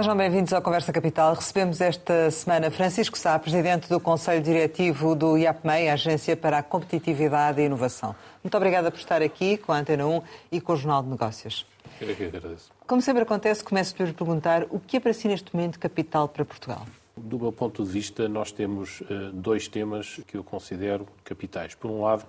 Sejam 0.00 0.16
bem-vindos 0.16 0.50
ao 0.54 0.62
Conversa 0.62 0.94
Capital. 0.94 1.34
Recebemos 1.34 1.78
esta 1.78 2.30
semana 2.30 2.70
Francisco 2.70 3.18
Sá, 3.18 3.38
presidente 3.38 3.86
do 3.86 4.00
Conselho 4.00 4.42
Diretivo 4.42 5.14
do 5.14 5.36
IAPMEI, 5.36 5.90
Agência 5.90 6.34
para 6.34 6.56
a 6.56 6.62
Competitividade 6.62 7.60
e 7.60 7.66
Inovação. 7.66 8.16
Muito 8.42 8.56
obrigada 8.56 8.90
por 8.90 8.96
estar 8.96 9.20
aqui 9.20 9.58
com 9.58 9.72
a 9.72 9.78
Antena 9.78 10.06
1 10.06 10.22
e 10.52 10.58
com 10.58 10.72
o 10.72 10.76
Jornal 10.76 11.02
de 11.02 11.10
Negócios. 11.10 11.66
Eu 12.00 12.16
que 12.16 12.24
agradeço. 12.24 12.72
Como 12.86 13.02
sempre 13.02 13.24
acontece, 13.24 13.62
começo 13.62 13.94
por 13.94 14.10
perguntar 14.14 14.64
o 14.70 14.80
que 14.80 14.96
é 14.96 15.00
para 15.00 15.12
si 15.12 15.28
neste 15.28 15.54
momento 15.54 15.78
capital 15.78 16.26
para 16.28 16.46
Portugal? 16.46 16.86
Do 17.14 17.38
meu 17.38 17.52
ponto 17.52 17.84
de 17.84 17.90
vista, 17.90 18.26
nós 18.26 18.50
temos 18.50 19.02
uh, 19.02 19.30
dois 19.34 19.68
temas 19.68 20.18
que 20.26 20.34
eu 20.34 20.42
considero 20.42 21.06
capitais. 21.22 21.74
Por 21.74 21.90
um 21.90 22.00
lado, 22.00 22.24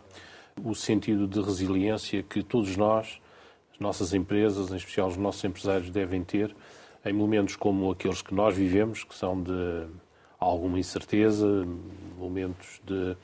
o 0.62 0.76
sentido 0.76 1.26
de 1.26 1.40
resiliência 1.41 2.21
que 2.21 2.43
todos 2.43 2.76
nós, 2.76 3.17
as 3.73 3.79
nossas 3.79 4.13
empresas, 4.13 4.73
em 4.73 4.76
especial 4.76 5.07
os 5.07 5.15
nossos 5.15 5.41
empresários, 5.45 5.90
devem 5.90 6.21
ter 6.21 6.53
em 7.05 7.14
momentos 7.14 7.55
como 7.55 7.91
aqueles 7.91 8.22
que 8.22 8.34
nós 8.34 8.55
vivemos, 8.55 9.04
que 9.04 9.16
são 9.16 9.41
de 9.41 9.88
alguma 10.40 10.80
incerteza, 10.80 11.68
momentos 12.18 12.82
de, 12.86 13.16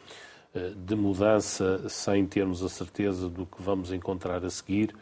eh, 0.53 0.72
de 0.76 0.95
mudança 0.95 1.88
sem 1.90 2.26
termos 2.26 2.63
a 2.63 2.70
certeza 2.70 3.27
do 3.27 3.45
que 3.45 3.62
vamos 3.62 3.91
encontrar 3.91 4.45
a 4.45 4.50
seguir, 4.50 4.95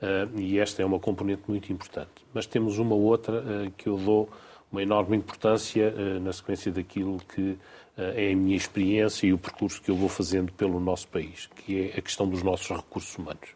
eh, 0.00 0.28
e 0.36 0.58
esta 0.58 0.82
é 0.82 0.84
uma 0.84 0.98
componente 0.98 1.42
muito 1.46 1.72
importante. 1.72 2.10
Mas 2.32 2.46
temos 2.46 2.78
uma 2.78 2.94
outra 2.94 3.44
eh, 3.46 3.70
que 3.76 3.88
eu 3.88 3.98
dou 3.98 4.28
uma 4.70 4.82
enorme 4.82 5.16
importância 5.16 5.90
na 6.20 6.30
sequência 6.30 6.70
daquilo 6.70 7.18
que 7.34 7.56
é 7.96 8.32
a 8.32 8.36
minha 8.36 8.54
experiência 8.54 9.26
e 9.26 9.32
o 9.32 9.38
percurso 9.38 9.80
que 9.80 9.90
eu 9.90 9.96
vou 9.96 10.10
fazendo 10.10 10.52
pelo 10.52 10.78
nosso 10.78 11.08
país, 11.08 11.48
que 11.56 11.90
é 11.90 11.98
a 11.98 12.02
questão 12.02 12.28
dos 12.28 12.42
nossos 12.42 12.68
recursos 12.76 13.16
humanos. 13.16 13.48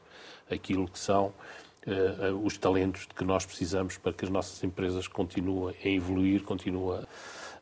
Aquilo 0.51 0.89
que 0.89 0.99
são 0.99 1.31
uh, 1.87 2.35
os 2.45 2.57
talentos 2.59 3.03
de 3.03 3.15
que 3.15 3.25
nós 3.25 3.45
precisamos 3.45 3.97
para 3.99 4.13
que 4.13 4.25
as 4.25 4.31
nossas 4.31 4.63
empresas 4.65 5.07
continuem 5.07 5.75
a 5.85 5.89
evoluir, 5.89 6.43
continuem 6.43 7.05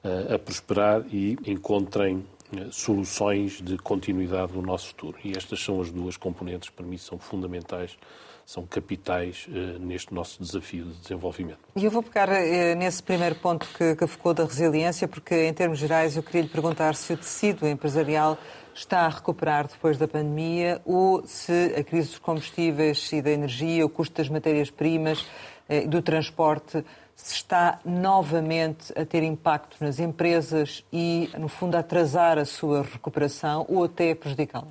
a, 0.05 0.35
a 0.35 0.39
prosperar 0.39 1.05
e 1.13 1.37
encontrem 1.47 2.25
soluções 2.71 3.61
de 3.61 3.79
continuidade 3.79 4.53
do 4.53 4.63
nosso 4.63 4.89
futuro. 4.89 5.19
E 5.25 5.37
estas 5.37 5.63
são 5.63 5.81
as 5.81 5.91
duas 5.91 6.17
componentes 6.17 6.69
que 6.69 6.75
para 6.75 6.85
mim 6.85 6.99
são 6.99 7.19
fundamentais, 7.19 7.97
são 8.45 8.67
capitais 8.67 9.47
uh, 9.49 9.79
neste 9.79 10.13
nosso 10.13 10.43
desafio 10.43 10.87
de 10.87 10.95
desenvolvimento. 10.95 11.61
E 11.77 11.85
eu 11.85 11.91
vou 11.91 12.03
pegar 12.03 12.29
uh, 12.29 12.77
nesse 12.77 13.03
primeiro 13.03 13.37
ponto 13.37 13.67
que, 13.77 13.95
que 13.95 14.07
focou 14.07 14.35
da 14.35 14.45
resiliência, 14.45 15.07
porque 15.07 15.47
em 15.47 15.55
termos 15.55 15.79
gerais 15.79 16.17
eu 16.17 16.23
queria 16.23 16.43
lhe 16.43 16.49
perguntar 16.49 16.95
se 16.97 17.13
o 17.13 17.17
tecido 17.17 17.67
empresarial 17.69 18.37
está 18.75 19.01
a 19.01 19.09
recuperar 19.09 19.67
depois 19.69 19.99
da 19.99 20.07
pandemia 20.09 20.81
ou 20.85 21.27
se 21.27 21.75
a 21.77 21.85
crise 21.85 22.09
dos 22.09 22.19
combustíveis 22.19 23.13
e 23.13 23.23
da 23.23 23.31
energia, 23.31 23.85
o 23.85 23.89
custo 23.89 24.17
das 24.17 24.29
matérias-primas, 24.29 25.27
eh, 25.69 25.87
do 25.87 26.03
transporte, 26.03 26.85
se 27.15 27.35
está 27.35 27.79
novamente 27.85 28.93
a 28.99 29.05
ter 29.05 29.23
impacto 29.23 29.77
nas 29.81 29.99
empresas 29.99 30.85
e, 30.93 31.31
no 31.39 31.49
fundo, 31.49 31.77
a 31.77 31.81
atrasar 31.81 32.39
a 32.39 32.45
sua 32.45 32.83
recuperação 32.83 33.67
ou 33.69 33.85
até 33.85 34.15
prejudicá-la? 34.15 34.69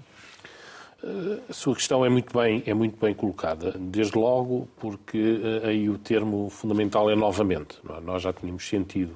A 1.49 1.53
sua 1.53 1.75
questão 1.75 2.03
é 2.03 2.09
muito 2.09 2.37
bem, 2.37 2.61
é 2.65 2.73
muito 2.73 2.99
bem 2.99 3.13
colocada, 3.13 3.73
desde 3.79 4.17
logo 4.17 4.67
porque 4.77 5.39
eh, 5.63 5.67
aí 5.67 5.89
o 5.89 5.97
termo 5.97 6.49
fundamental 6.49 7.09
é 7.09 7.15
novamente. 7.15 7.79
É? 7.89 8.01
Nós 8.01 8.21
já 8.21 8.33
tínhamos 8.33 8.67
sentido 8.67 9.15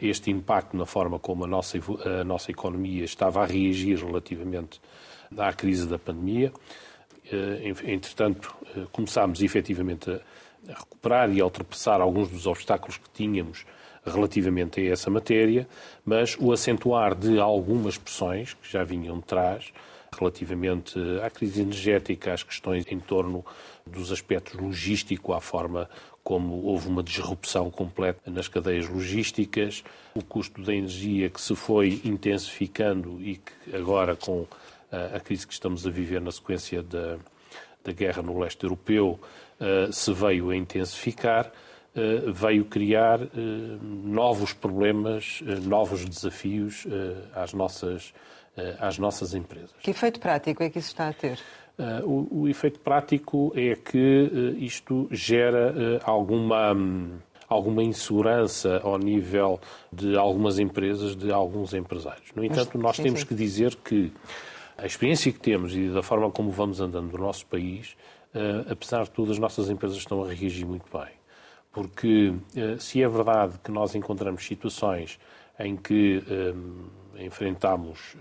este 0.00 0.30
impacto 0.30 0.76
na 0.76 0.86
forma 0.86 1.18
como 1.18 1.44
a 1.44 1.46
nossa, 1.46 1.78
a 2.20 2.24
nossa 2.24 2.50
economia 2.50 3.04
estava 3.04 3.42
a 3.42 3.46
reagir 3.46 4.04
relativamente 4.04 4.80
à 5.36 5.52
crise 5.52 5.86
da 5.86 5.98
pandemia. 5.98 6.52
Eh, 7.30 7.72
entretanto, 7.84 8.54
eh, 8.76 8.86
começámos 8.90 9.42
efetivamente 9.42 10.10
a 10.68 10.72
recuperar 10.72 11.30
e 11.30 11.40
a 11.40 11.44
ultrapassar 11.44 12.00
alguns 12.00 12.28
dos 12.28 12.46
obstáculos 12.46 12.96
que 12.98 13.08
tínhamos 13.10 13.64
relativamente 14.04 14.80
a 14.80 14.92
essa 14.92 15.10
matéria, 15.10 15.68
mas 16.04 16.36
o 16.40 16.52
acentuar 16.52 17.14
de 17.14 17.38
algumas 17.38 17.98
pressões 17.98 18.54
que 18.54 18.70
já 18.70 18.82
vinham 18.82 19.18
de 19.18 19.24
trás, 19.24 19.72
relativamente 20.18 20.98
à 21.24 21.30
crise 21.30 21.62
energética, 21.62 22.32
às 22.32 22.42
questões 22.42 22.84
em 22.90 22.98
torno 22.98 23.44
dos 23.86 24.10
aspectos 24.10 24.54
logísticos, 24.54 25.34
à 25.34 25.40
forma 25.40 25.88
como 26.30 26.62
houve 26.62 26.86
uma 26.86 27.02
disrupção 27.02 27.72
completa 27.72 28.30
nas 28.30 28.46
cadeias 28.46 28.88
logísticas, 28.88 29.82
o 30.14 30.22
custo 30.22 30.62
da 30.62 30.72
energia 30.72 31.28
que 31.28 31.40
se 31.40 31.56
foi 31.56 32.00
intensificando 32.04 33.20
e 33.20 33.38
que 33.38 33.74
agora 33.76 34.14
com 34.14 34.46
a 34.92 35.18
crise 35.18 35.44
que 35.44 35.52
estamos 35.52 35.84
a 35.84 35.90
viver 35.90 36.20
na 36.20 36.30
sequência 36.30 36.84
da, 36.84 37.16
da 37.82 37.90
guerra 37.90 38.22
no 38.22 38.38
leste 38.38 38.62
europeu 38.62 39.18
eh, 39.58 39.88
se 39.90 40.12
veio 40.12 40.50
a 40.50 40.56
intensificar, 40.56 41.50
eh, 41.96 42.30
veio 42.32 42.64
criar 42.64 43.18
novos 43.82 44.52
problemas, 44.52 45.40
novos 45.64 46.04
desafios 46.04 46.86
às 47.34 47.52
nossas, 47.52 48.14
às 48.78 48.98
nossas 48.98 49.34
empresas. 49.34 49.72
Que 49.82 49.90
efeito 49.90 50.20
prático 50.20 50.62
é 50.62 50.70
que 50.70 50.78
isso 50.78 50.90
está 50.90 51.08
a 51.08 51.12
ter? 51.12 51.40
Uh, 51.80 52.06
o, 52.06 52.42
o, 52.42 52.48
efeito 52.48 52.78
prático 52.78 53.54
é 53.56 53.74
que 53.74 53.96
uh, 54.30 54.62
isto 54.62 55.08
gera 55.10 55.72
uh, 55.72 56.00
alguma, 56.04 56.74
um, 56.74 57.16
alguma 57.48 57.82
insegurança 57.82 58.82
ao 58.84 58.98
nível 58.98 59.58
de 59.90 60.14
algumas 60.14 60.58
empresas, 60.58 61.16
de 61.16 61.32
alguns 61.32 61.72
empresários. 61.72 62.32
No 62.36 62.44
entanto, 62.44 62.76
nós 62.76 62.96
sim, 62.96 63.04
temos 63.04 63.20
sim. 63.20 63.26
que 63.26 63.34
dizer 63.34 63.74
que 63.76 64.12
a 64.76 64.84
experiência 64.84 65.32
que 65.32 65.40
temos 65.40 65.74
e 65.74 65.88
da 65.88 66.02
forma 66.02 66.30
como 66.30 66.50
vamos 66.50 66.82
andando 66.82 67.12
no 67.12 67.18
nosso 67.18 67.46
país, 67.46 67.96
apesar 68.70 69.04
de 69.04 69.10
tudo, 69.10 69.32
as 69.32 69.38
nossas 69.38 69.70
empresas 69.70 69.96
estão 69.96 70.22
a 70.22 70.32
reagir 70.32 70.66
muito 70.66 70.84
bem. 70.92 71.08
Porque 71.72 72.32
se 72.78 73.02
é 73.02 73.08
verdade 73.08 73.54
que 73.62 73.70
nós 73.70 73.94
encontramos 73.94 74.46
situações 74.46 75.18
em 75.58 75.76
que 75.76 76.22
enfrentamos 77.18 78.16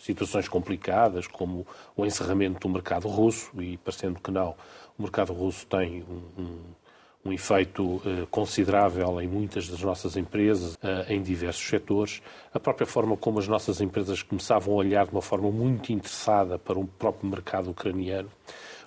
situações 0.00 0.48
complicadas, 0.48 1.26
como 1.26 1.66
o 1.96 2.04
encerramento 2.04 2.60
do 2.60 2.68
mercado 2.68 3.08
russo, 3.08 3.50
e 3.60 3.76
parecendo 3.76 4.18
que 4.20 4.30
não, 4.30 4.54
o 4.98 5.02
mercado 5.02 5.32
russo 5.32 5.66
tem 5.66 6.02
um, 6.02 6.42
um, 6.42 6.58
um 7.26 7.32
efeito 7.32 7.82
uh, 7.82 8.26
considerável 8.30 9.20
em 9.20 9.28
muitas 9.28 9.68
das 9.68 9.80
nossas 9.80 10.16
empresas, 10.16 10.74
uh, 10.74 11.10
em 11.10 11.22
diversos 11.22 11.66
setores. 11.66 12.22
A 12.52 12.58
própria 12.58 12.86
forma 12.86 13.16
como 13.16 13.38
as 13.38 13.46
nossas 13.46 13.80
empresas 13.80 14.22
começavam 14.22 14.74
a 14.74 14.76
olhar 14.76 15.06
de 15.06 15.12
uma 15.12 15.22
forma 15.22 15.50
muito 15.50 15.92
interessada 15.92 16.58
para 16.58 16.78
o 16.78 16.86
próprio 16.86 17.28
mercado 17.28 17.70
ucraniano, 17.70 18.30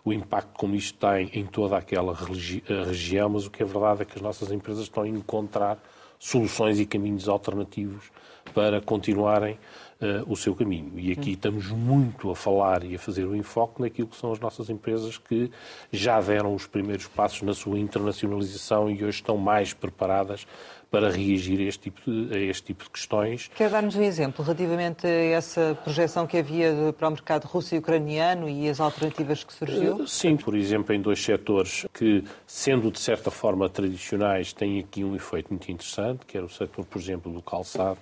o 0.05 0.11
impacto 0.11 0.53
como 0.57 0.75
isto 0.75 0.97
tem 0.99 1.29
em 1.33 1.45
toda 1.45 1.77
aquela 1.77 2.13
eh, 2.13 2.83
região, 2.83 3.29
mas 3.29 3.45
o 3.45 3.51
que 3.51 3.63
é 3.63 3.65
verdade 3.65 4.01
é 4.01 4.05
que 4.05 4.15
as 4.15 4.21
nossas 4.21 4.51
empresas 4.51 4.83
estão 4.83 5.03
a 5.03 5.07
encontrar 5.07 5.77
soluções 6.19 6.79
e 6.79 6.85
caminhos 6.85 7.29
alternativos 7.29 8.11
para 8.53 8.81
continuarem 8.81 9.57
uh, 10.03 10.31
o 10.31 10.35
seu 10.35 10.53
caminho. 10.53 10.91
E 10.97 11.11
aqui 11.11 11.31
hum. 11.31 11.33
estamos 11.33 11.67
muito 11.69 12.29
a 12.29 12.35
falar 12.35 12.83
e 12.83 12.95
a 12.95 12.99
fazer 12.99 13.25
o 13.25 13.35
enfoque 13.35 13.81
naquilo 13.81 14.07
que 14.07 14.17
são 14.17 14.31
as 14.31 14.39
nossas 14.39 14.69
empresas 14.69 15.17
que 15.17 15.49
já 15.91 16.19
deram 16.21 16.53
os 16.53 16.67
primeiros 16.67 17.07
passos 17.07 17.41
na 17.41 17.53
sua 17.53 17.79
internacionalização 17.79 18.89
e 18.89 19.03
hoje 19.03 19.17
estão 19.17 19.37
mais 19.37 19.73
preparadas 19.73 20.45
para 20.93 21.09
reagir 21.09 21.59
a 21.59 21.63
este 21.63 21.89
tipo 21.89 22.01
de, 22.05 22.35
a 22.35 22.39
este 22.39 22.65
tipo 22.65 22.83
de 22.83 22.91
questões. 22.91 23.49
Quer 23.55 23.67
dar-nos 23.71 23.95
um 23.95 24.03
exemplo 24.03 24.45
relativamente 24.45 25.07
a 25.07 25.09
essa 25.09 25.75
projeção 25.83 26.27
que 26.27 26.37
havia 26.37 26.93
para 26.95 27.07
o 27.07 27.11
mercado 27.11 27.45
russo 27.45 27.73
e 27.73 27.79
ucraniano 27.79 28.47
e 28.47 28.69
as 28.69 28.79
alternativas 28.79 29.43
que 29.43 29.51
surgiu? 29.51 30.03
Eh, 30.03 30.05
sim, 30.05 30.37
por 30.37 30.55
exemplo, 30.55 30.93
em 30.93 31.01
dois 31.01 31.19
setores 31.19 31.87
que, 31.91 32.23
sendo 32.45 32.91
de 32.91 32.99
certa 32.99 33.31
forma 33.31 33.67
tradicionais, 33.67 34.53
têm 34.53 34.79
aqui 34.79 35.03
um 35.03 35.15
efeito 35.15 35.49
muito 35.49 35.71
interessante, 35.71 36.27
que 36.27 36.37
era 36.37 36.45
o 36.45 36.49
setor, 36.49 36.85
por 36.85 37.01
exemplo, 37.01 37.31
do 37.31 37.41
calçado, 37.41 37.97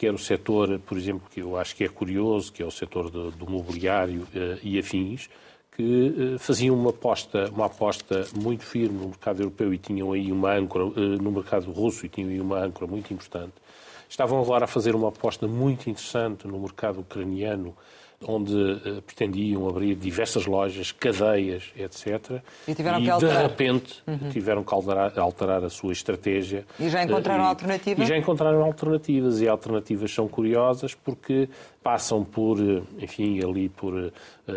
quer 0.00 0.14
o 0.14 0.18
setor, 0.18 0.78
por 0.78 0.96
exemplo, 0.96 1.28
que 1.30 1.42
eu 1.42 1.58
acho 1.58 1.76
que 1.76 1.84
é 1.84 1.88
curioso, 1.88 2.50
que 2.50 2.62
é 2.62 2.66
o 2.66 2.70
setor 2.70 3.10
do, 3.10 3.30
do 3.30 3.46
mobiliário 3.46 4.22
uh, 4.22 4.58
e 4.62 4.78
afins, 4.78 5.28
que 5.76 5.82
uh, 5.82 6.38
faziam 6.38 6.74
uma 6.74 6.88
aposta, 6.88 7.50
uma 7.50 7.66
aposta 7.66 8.26
muito 8.34 8.64
firme 8.64 8.98
no 8.98 9.08
mercado 9.08 9.42
europeu 9.42 9.74
e 9.74 9.76
tinham 9.76 10.10
aí 10.12 10.32
uma 10.32 10.54
âncora, 10.54 10.86
uh, 10.86 11.22
no 11.22 11.30
mercado 11.30 11.70
russo 11.70 12.06
e 12.06 12.08
tinham 12.08 12.30
aí 12.30 12.40
uma 12.40 12.64
âncora 12.64 12.90
muito 12.90 13.12
importante. 13.12 13.52
Estavam 14.08 14.40
agora 14.40 14.64
a 14.64 14.66
fazer 14.66 14.94
uma 14.94 15.08
aposta 15.08 15.46
muito 15.46 15.90
interessante 15.90 16.48
no 16.48 16.58
mercado 16.58 17.00
ucraniano 17.00 17.76
onde 18.26 18.54
uh, 18.54 19.02
pretendiam 19.02 19.66
abrir 19.66 19.94
diversas 19.94 20.44
lojas, 20.44 20.92
cadeias, 20.92 21.72
etc. 21.74 22.42
E 22.68 22.74
tiveram 22.74 23.00
e, 23.00 23.04
que 23.04 23.10
alterar. 23.10 23.36
de 23.36 23.42
repente 23.42 24.02
uhum. 24.06 24.28
tiveram 24.30 24.62
que 24.62 24.74
alterar, 24.74 25.18
alterar, 25.18 25.64
a 25.64 25.70
sua 25.70 25.92
estratégia. 25.92 26.66
E 26.78 26.90
já 26.90 27.02
encontraram 27.02 27.44
uh, 27.44 27.46
e, 27.46 27.48
alternativas? 27.48 28.04
E 28.04 28.08
já 28.08 28.18
encontraram 28.18 28.62
alternativas. 28.62 29.40
E 29.40 29.48
alternativas 29.48 30.12
são 30.12 30.28
curiosas 30.28 30.94
porque 30.94 31.48
passam 31.82 32.22
por, 32.22 32.58
eh, 32.60 32.82
enfim, 32.98 33.42
ali 33.42 33.70
por 33.70 33.94
uh, 33.94 34.12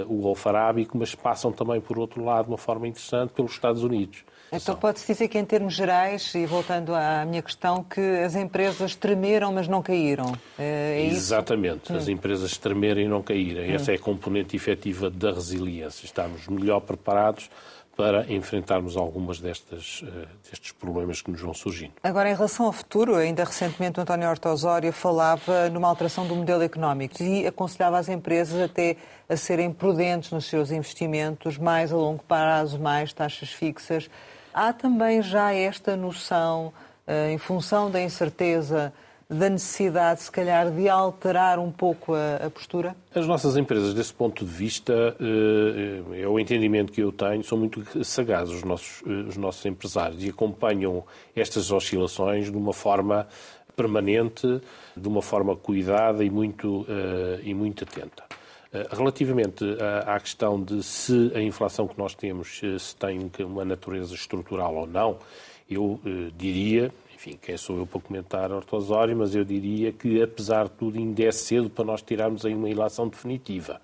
o 0.07 0.21
Golfo 0.21 0.49
Arábico, 0.49 0.97
mas 0.97 1.15
passam 1.15 1.51
também, 1.53 1.79
por 1.79 1.97
outro 1.97 2.23
lado, 2.23 2.45
de 2.45 2.51
uma 2.51 2.57
forma 2.57 2.85
interessante, 2.85 3.31
pelos 3.31 3.53
Estados 3.53 3.81
Unidos. 3.81 4.25
Então 4.55 4.75
pode-se 4.75 5.11
dizer 5.11 5.27
que, 5.27 5.37
em 5.37 5.45
termos 5.45 5.73
gerais, 5.73 6.33
e 6.35 6.45
voltando 6.45 6.93
à 6.93 7.25
minha 7.25 7.41
questão, 7.41 7.83
que 7.83 7.99
as 7.99 8.35
empresas 8.35 8.95
tremeram, 8.95 9.51
mas 9.53 9.67
não 9.67 9.81
caíram. 9.81 10.33
É, 10.57 10.99
é 10.99 11.05
Exatamente, 11.07 11.85
isso? 11.85 11.93
as 11.93 12.07
hum. 12.07 12.11
empresas 12.11 12.57
tremeram 12.57 13.01
e 13.01 13.07
não 13.07 13.21
caíram. 13.21 13.63
Essa 13.63 13.91
é 13.91 13.95
a 13.95 13.99
componente 13.99 14.55
efetiva 14.55 15.09
da 15.09 15.31
resiliência. 15.31 16.05
Estamos 16.05 16.47
melhor 16.47 16.79
preparados 16.81 17.49
para 17.95 18.31
enfrentarmos 18.31 18.97
algumas 18.97 19.39
destas, 19.39 20.01
uh, 20.01 20.27
destes 20.49 20.71
problemas 20.71 21.21
que 21.21 21.29
nos 21.29 21.41
vão 21.41 21.53
surgindo. 21.53 21.93
Agora, 22.03 22.29
em 22.29 22.33
relação 22.33 22.65
ao 22.65 22.71
futuro, 22.71 23.15
ainda 23.15 23.43
recentemente 23.43 23.99
o 23.99 24.01
António 24.01 24.27
Horta 24.27 24.49
Osório 24.49 24.91
falava 24.91 25.69
numa 25.69 25.87
alteração 25.87 26.27
do 26.27 26.35
modelo 26.35 26.63
económico 26.63 27.21
e 27.21 27.45
aconselhava 27.45 27.99
as 27.99 28.09
empresas 28.09 28.59
até 28.59 28.97
a 29.29 29.37
serem 29.37 29.71
prudentes 29.71 30.31
nos 30.31 30.45
seus 30.45 30.71
investimentos, 30.71 31.57
mais 31.57 31.91
a 31.91 31.95
longo 31.95 32.23
prazo, 32.23 32.79
mais 32.79 33.13
taxas 33.13 33.49
fixas. 33.49 34.09
Há 34.53 34.73
também 34.73 35.21
já 35.21 35.53
esta 35.53 35.95
noção, 35.95 36.73
uh, 37.07 37.29
em 37.29 37.37
função 37.37 37.91
da 37.91 38.01
incerteza 38.01 38.91
da 39.33 39.49
necessidade, 39.49 40.21
se 40.21 40.31
calhar, 40.31 40.71
de 40.71 40.87
alterar 40.87 41.57
um 41.59 41.71
pouco 41.71 42.13
a, 42.13 42.45
a, 42.45 42.49
postura? 42.49 42.95
As 43.13 43.25
nossas 43.25 43.57
empresas, 43.57 43.93
desse 43.93 44.13
ponto 44.13 44.45
de 44.45 44.51
vista, 44.51 45.15
eh, 45.19 46.21
é 46.21 46.27
o 46.27 46.39
entendimento 46.39 46.91
que 46.91 47.01
eu 47.01 47.11
tenho, 47.11 47.43
são 47.43 47.57
muito 47.57 48.05
sagazes 48.05 48.53
os 48.53 48.63
nossos, 48.63 49.01
eh, 49.05 49.27
os 49.27 49.35
nossos 49.35 49.65
empresários 49.65 50.23
e 50.23 50.29
acompanham 50.29 51.03
estas 51.35 51.71
oscilações 51.71 52.51
de 52.51 52.57
uma 52.57 52.73
forma 52.73 53.27
permanente, 53.75 54.61
de 54.95 55.07
uma 55.07 55.21
forma 55.21 55.55
cuidada 55.55 56.23
e 56.23 56.29
muito, 56.29 56.85
eh, 56.87 57.39
e 57.43 57.53
muito 57.53 57.83
atenta. 57.83 58.23
Relativamente 58.89 59.63
à 60.03 60.19
questão 60.19 60.59
de 60.59 60.81
se 60.81 61.31
a 61.35 61.39
inflação 61.39 61.87
que 61.87 61.95
nós 61.95 62.15
temos 62.15 62.59
se 62.79 62.95
tem 62.95 63.29
uma 63.45 63.63
natureza 63.63 64.15
estrutural 64.15 64.73
ou 64.73 64.87
não, 64.87 65.19
eu 65.69 65.99
diria, 66.35 66.91
enfim, 67.23 67.39
quem 67.41 67.55
sou 67.55 67.77
eu 67.77 67.87
para 67.87 68.01
comentar 68.01 68.51
ortosório, 68.51 69.15
mas 69.15 69.33
eu 69.33 69.45
diria 69.45 69.93
que, 69.93 70.21
apesar 70.21 70.65
de 70.65 70.71
tudo, 70.71 70.97
ainda 70.97 71.23
é 71.23 71.31
cedo 71.31 71.69
para 71.69 71.85
nós 71.85 72.01
tirarmos 72.01 72.45
aí 72.45 72.53
uma 72.53 72.69
ilação 72.69 73.07
definitiva. 73.07 73.79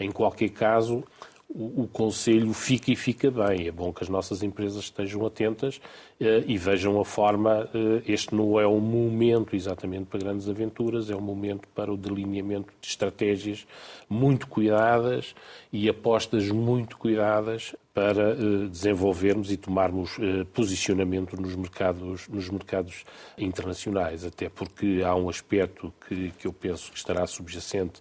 Em 0.00 0.10
qualquer 0.10 0.48
caso, 0.48 1.04
o, 1.54 1.82
o 1.82 1.88
Conselho 1.88 2.52
fica 2.54 2.90
e 2.90 2.96
fica 2.96 3.30
bem. 3.30 3.66
É 3.66 3.70
bom 3.70 3.92
que 3.92 4.02
as 4.02 4.08
nossas 4.08 4.42
empresas 4.42 4.84
estejam 4.84 5.24
atentas 5.26 5.76
uh, 6.20 6.44
e 6.46 6.56
vejam 6.56 6.98
a 6.98 7.04
forma. 7.04 7.68
Uh, 7.74 8.02
este 8.06 8.34
não 8.34 8.58
é 8.58 8.66
um 8.66 8.80
momento 8.80 9.54
exatamente 9.54 10.06
para 10.06 10.20
grandes 10.20 10.48
aventuras, 10.48 11.10
é 11.10 11.16
um 11.16 11.20
momento 11.20 11.68
para 11.74 11.92
o 11.92 11.96
delineamento 11.96 12.72
de 12.80 12.88
estratégias 12.88 13.66
muito 14.08 14.46
cuidadas 14.46 15.34
e 15.72 15.88
apostas 15.88 16.48
muito 16.48 16.96
cuidadas 16.96 17.76
para 17.92 18.32
uh, 18.32 18.68
desenvolvermos 18.68 19.50
e 19.52 19.56
tomarmos 19.56 20.16
posicionamento 20.54 21.40
nos 21.40 21.54
mercados, 21.54 22.28
nos 22.28 22.48
mercados 22.48 23.04
internacionais. 23.36 24.24
Até 24.24 24.48
porque 24.48 25.02
há 25.04 25.14
um 25.14 25.28
aspecto 25.28 25.92
que, 26.08 26.32
que 26.38 26.46
eu 26.46 26.52
penso 26.52 26.90
que 26.90 26.96
estará 26.96 27.26
subjacente 27.26 28.00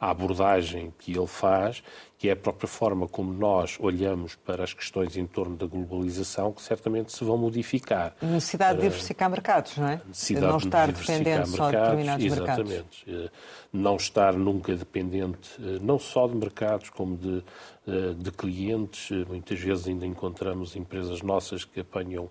à 0.00 0.10
abordagem 0.10 0.92
que 0.98 1.16
ele 1.16 1.28
faz, 1.28 1.80
que 2.22 2.28
é 2.28 2.32
a 2.34 2.36
própria 2.36 2.68
forma 2.68 3.08
como 3.08 3.32
nós 3.32 3.76
olhamos 3.80 4.36
para 4.36 4.62
as 4.62 4.72
questões 4.72 5.16
em 5.16 5.26
torno 5.26 5.56
da 5.56 5.66
globalização, 5.66 6.52
que 6.52 6.62
certamente 6.62 7.10
se 7.10 7.24
vão 7.24 7.36
modificar. 7.36 8.14
A 8.22 8.26
necessidade 8.26 8.76
de 8.76 8.82
diversificar 8.82 9.28
mercados, 9.28 9.76
não 9.76 9.88
é? 9.88 10.00
Necessidade 10.06 10.46
não 10.46 10.56
estar 10.58 10.92
de 10.92 11.00
dependente 11.00 11.48
só 11.48 11.68
de 11.68 11.76
determinados 11.76 12.24
exatamente. 12.24 12.68
mercados. 12.68 13.04
Exatamente. 13.08 13.32
Não 13.72 13.96
estar 13.96 14.32
nunca 14.34 14.76
dependente, 14.76 15.50
eh, 15.58 15.78
não 15.82 15.98
só 15.98 16.28
de 16.28 16.36
mercados, 16.36 16.90
como 16.90 17.16
de, 17.16 17.42
eh, 17.88 18.14
de 18.16 18.30
clientes. 18.30 19.10
Muitas 19.26 19.58
vezes 19.58 19.88
ainda 19.88 20.06
encontramos 20.06 20.76
empresas 20.76 21.22
nossas 21.22 21.64
que 21.64 21.80
apanham 21.80 22.28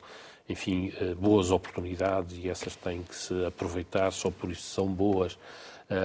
enfim, 0.47 0.93
eh, 1.01 1.15
boas 1.15 1.51
oportunidades 1.51 2.38
e 2.38 2.49
essas 2.49 2.77
têm 2.77 3.03
que 3.03 3.15
se 3.15 3.45
aproveitar, 3.45 4.09
só 4.11 4.31
por 4.31 4.51
isso 4.51 4.63
são 4.63 4.88
boas 4.88 5.33
eh, 5.33 5.38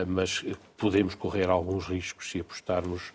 mas 0.06 0.44
podemos 0.76 1.14
correr 1.14 1.48
alguns 1.48 1.86
riscos 1.86 2.30
se 2.30 2.40
apostarmos 2.40 3.12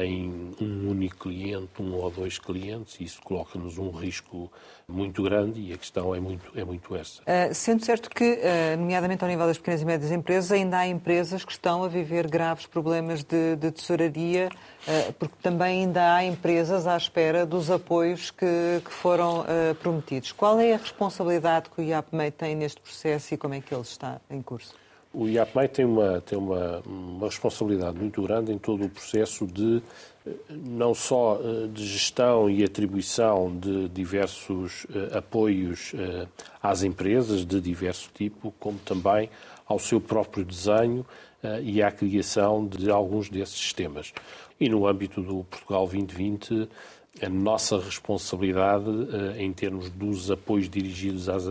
em 0.00 0.54
um 0.60 0.88
único 0.90 1.16
cliente, 1.16 1.70
um 1.80 1.94
ou 1.94 2.10
dois 2.10 2.38
clientes, 2.38 2.96
e 3.00 3.04
isso 3.04 3.20
coloca-nos 3.22 3.78
um 3.78 3.90
risco 3.90 4.50
muito 4.88 5.22
grande 5.22 5.60
e 5.60 5.72
a 5.72 5.78
questão 5.78 6.14
é 6.14 6.20
muito, 6.20 6.50
é 6.58 6.64
muito 6.64 6.94
essa. 6.94 7.22
Uh, 7.22 7.54
sendo 7.54 7.84
certo 7.84 8.10
que, 8.10 8.24
uh, 8.24 8.76
nomeadamente 8.78 9.22
ao 9.22 9.28
nível 9.28 9.46
das 9.46 9.58
pequenas 9.58 9.82
e 9.82 9.84
médias 9.84 10.12
empresas, 10.12 10.52
ainda 10.52 10.78
há 10.78 10.86
empresas 10.86 11.44
que 11.44 11.52
estão 11.52 11.82
a 11.84 11.88
viver 11.88 12.28
graves 12.28 12.66
problemas 12.66 13.22
de, 13.22 13.56
de 13.56 13.70
tesouraria, 13.70 14.48
uh, 14.48 15.12
porque 15.14 15.34
também 15.42 15.82
ainda 15.82 16.14
há 16.14 16.24
empresas 16.24 16.86
à 16.86 16.96
espera 16.96 17.44
dos 17.46 17.70
apoios 17.70 18.30
que, 18.30 18.80
que 18.84 18.92
foram 18.92 19.44
prometidos. 19.80 20.32
Qual 20.32 20.58
é 20.58 20.74
a 20.74 20.76
responsabilidade 20.76 21.70
que 21.70 21.80
o 21.80 21.84
IAPMEI 21.84 22.30
tem 22.30 22.54
neste 22.54 22.80
processo 22.80 23.34
e 23.34 23.36
como 23.36 23.54
é 23.54 23.60
que 23.60 23.74
ele 23.74 23.82
está 23.82 24.20
em 24.30 24.42
curso? 24.42 24.81
O 25.14 25.28
IAPMEI 25.28 25.68
tem, 25.68 25.84
uma, 25.84 26.22
tem 26.22 26.38
uma, 26.38 26.80
uma 26.86 27.26
responsabilidade 27.26 27.98
muito 27.98 28.22
grande 28.22 28.50
em 28.50 28.58
todo 28.58 28.84
o 28.84 28.88
processo 28.88 29.46
de 29.46 29.82
eh, 30.26 30.30
não 30.48 30.94
só 30.94 31.38
eh, 31.42 31.66
de 31.66 31.86
gestão 31.86 32.48
e 32.48 32.64
atribuição 32.64 33.54
de 33.54 33.90
diversos 33.90 34.84
uh, 34.84 35.18
apoios 35.18 35.92
às 36.62 36.82
empresas 36.82 37.44
de 37.44 37.60
diverso 37.60 38.10
tipo, 38.14 38.54
como 38.58 38.78
também 38.78 39.28
ao 39.66 39.78
seu 39.78 40.00
próprio 40.00 40.44
desenho 40.44 41.04
e 41.62 41.82
à 41.82 41.90
criação 41.90 42.64
de 42.64 42.88
alguns 42.88 43.28
desses 43.28 43.56
sistemas. 43.56 44.12
E 44.60 44.68
no 44.68 44.86
âmbito 44.86 45.20
do 45.20 45.44
Portugal 45.44 45.88
2020, 45.88 46.68
a 47.20 47.28
nossa 47.28 47.78
responsabilidade 47.78 48.88
em 49.36 49.52
termos 49.52 49.90
dos 49.90 50.30
apoios 50.30 50.68
dirigidos 50.68 51.28
às, 51.28 51.44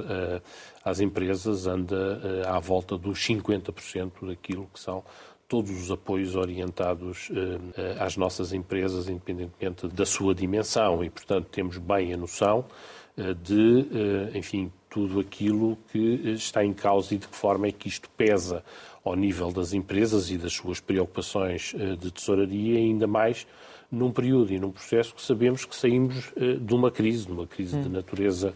às 0.83 0.99
empresas 0.99 1.67
anda 1.67 2.21
eh, 2.23 2.47
à 2.47 2.59
volta 2.59 2.97
dos 2.97 3.19
50% 3.19 4.27
daquilo 4.27 4.67
que 4.73 4.79
são 4.79 5.03
todos 5.47 5.69
os 5.71 5.91
apoios 5.91 6.35
orientados 6.35 7.29
eh, 7.31 7.97
às 7.99 8.17
nossas 8.17 8.53
empresas, 8.53 9.07
independentemente 9.07 9.87
da 9.87 10.05
sua 10.05 10.33
dimensão. 10.33 11.03
E, 11.03 11.09
portanto, 11.09 11.47
temos 11.51 11.77
bem 11.77 12.13
a 12.13 12.17
noção 12.17 12.65
eh, 13.17 13.33
de, 13.33 13.85
enfim, 14.33 14.71
tudo 14.89 15.19
aquilo 15.19 15.77
que 15.91 16.31
está 16.31 16.65
em 16.65 16.73
causa 16.73 17.13
e 17.13 17.17
de 17.17 17.27
que 17.27 17.35
forma 17.35 17.67
é 17.67 17.71
que 17.71 17.87
isto 17.87 18.09
pesa 18.17 18.63
ao 19.03 19.15
nível 19.15 19.51
das 19.51 19.73
empresas 19.73 20.29
e 20.31 20.37
das 20.37 20.53
suas 20.53 20.79
preocupações 20.79 21.73
de 21.99 22.11
tesouraria, 22.11 22.77
ainda 22.77 23.07
mais 23.07 23.47
num 23.91 24.11
período 24.11 24.53
e 24.53 24.59
num 24.59 24.71
processo 24.71 25.13
que 25.13 25.21
sabemos 25.21 25.65
que 25.65 25.75
saímos 25.75 26.31
de 26.35 26.73
uma 26.73 26.89
crise, 26.89 27.25
de 27.25 27.31
uma 27.31 27.45
crise 27.45 27.77
de 27.77 27.89
hum. 27.89 27.91
natureza 27.91 28.53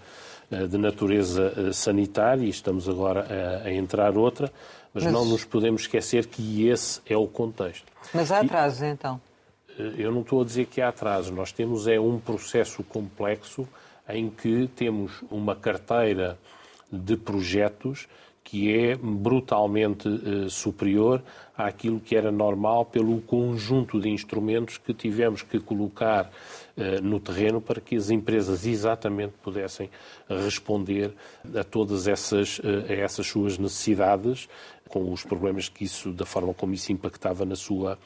eh, 0.52 0.68
de 0.68 0.78
natureza 0.78 1.54
eh, 1.58 1.74
sanitária 1.74 2.46
e 2.46 2.50
estamos 2.50 2.88
agora 2.88 3.26
a, 3.28 3.68
a 3.68 3.74
entrar 3.74 4.16
outra, 4.16 4.52
mas, 4.94 5.04
mas, 5.04 5.12
não 5.12 5.26
nos 5.26 5.44
podemos 5.44 5.82
esquecer 5.82 6.28
que 6.28 6.68
esse 6.68 7.02
é 7.08 7.18
o 7.18 7.26
contexto. 7.26 7.86
Mas 8.14 8.32
há 8.32 8.42
atrasos, 8.42 8.82
e, 8.82 8.86
então? 8.86 9.20
Eh, 9.78 9.94
eu 9.98 10.12
não 10.12 10.22
estou 10.22 10.44
a 10.44 10.46
dizer 10.46 10.68
que 10.68 10.82
há 10.82 10.90
atrasos. 10.90 11.32
Nós 11.32 11.52
temos 11.52 11.88
é 11.88 12.00
um 12.00 12.20
processo 12.20 12.84
complexo 12.84 13.68
em 14.08 14.30
que 14.30 14.68
temos 14.76 15.24
uma 15.32 15.56
carteira 15.56 16.38
de 16.92 17.18
projetos 17.18 18.08
que 18.46 18.72
é 18.72 18.96
brutalmente 18.96 20.08
uh, 20.08 20.50
superior 20.52 21.22
àquilo 21.58 22.00
que 22.00 22.16
era 22.16 22.32
normal 22.32 22.86
pelo 22.86 23.20
conjunto 23.22 24.00
de 24.00 24.08
instrumentos 24.10 24.78
que 24.78 24.94
tivemos 24.94 25.42
que 25.42 25.60
colocar 25.60 26.32
uh, 26.78 27.02
no 27.02 27.20
terreno 27.20 27.60
para 27.60 27.82
que 27.82 27.96
as 27.96 28.12
empresas 28.12 28.64
exatamente 28.66 29.34
pudessem 29.44 29.90
responder 30.30 31.12
a 31.56 31.64
todas 31.64 32.08
essas, 32.08 32.60
uh, 32.60 32.86
a 32.88 32.94
essas 32.94 33.26
suas 33.26 33.58
necessidades 33.58 34.48
com 34.90 35.12
os 35.12 35.24
problemas 35.24 35.68
que 35.68 35.84
isso, 35.84 36.12
da 36.12 36.26
forma 36.26 36.54
como 36.54 36.74
isso 36.74 36.92
impactava 36.92 37.44
na 37.44 37.56
sua, 37.56 37.98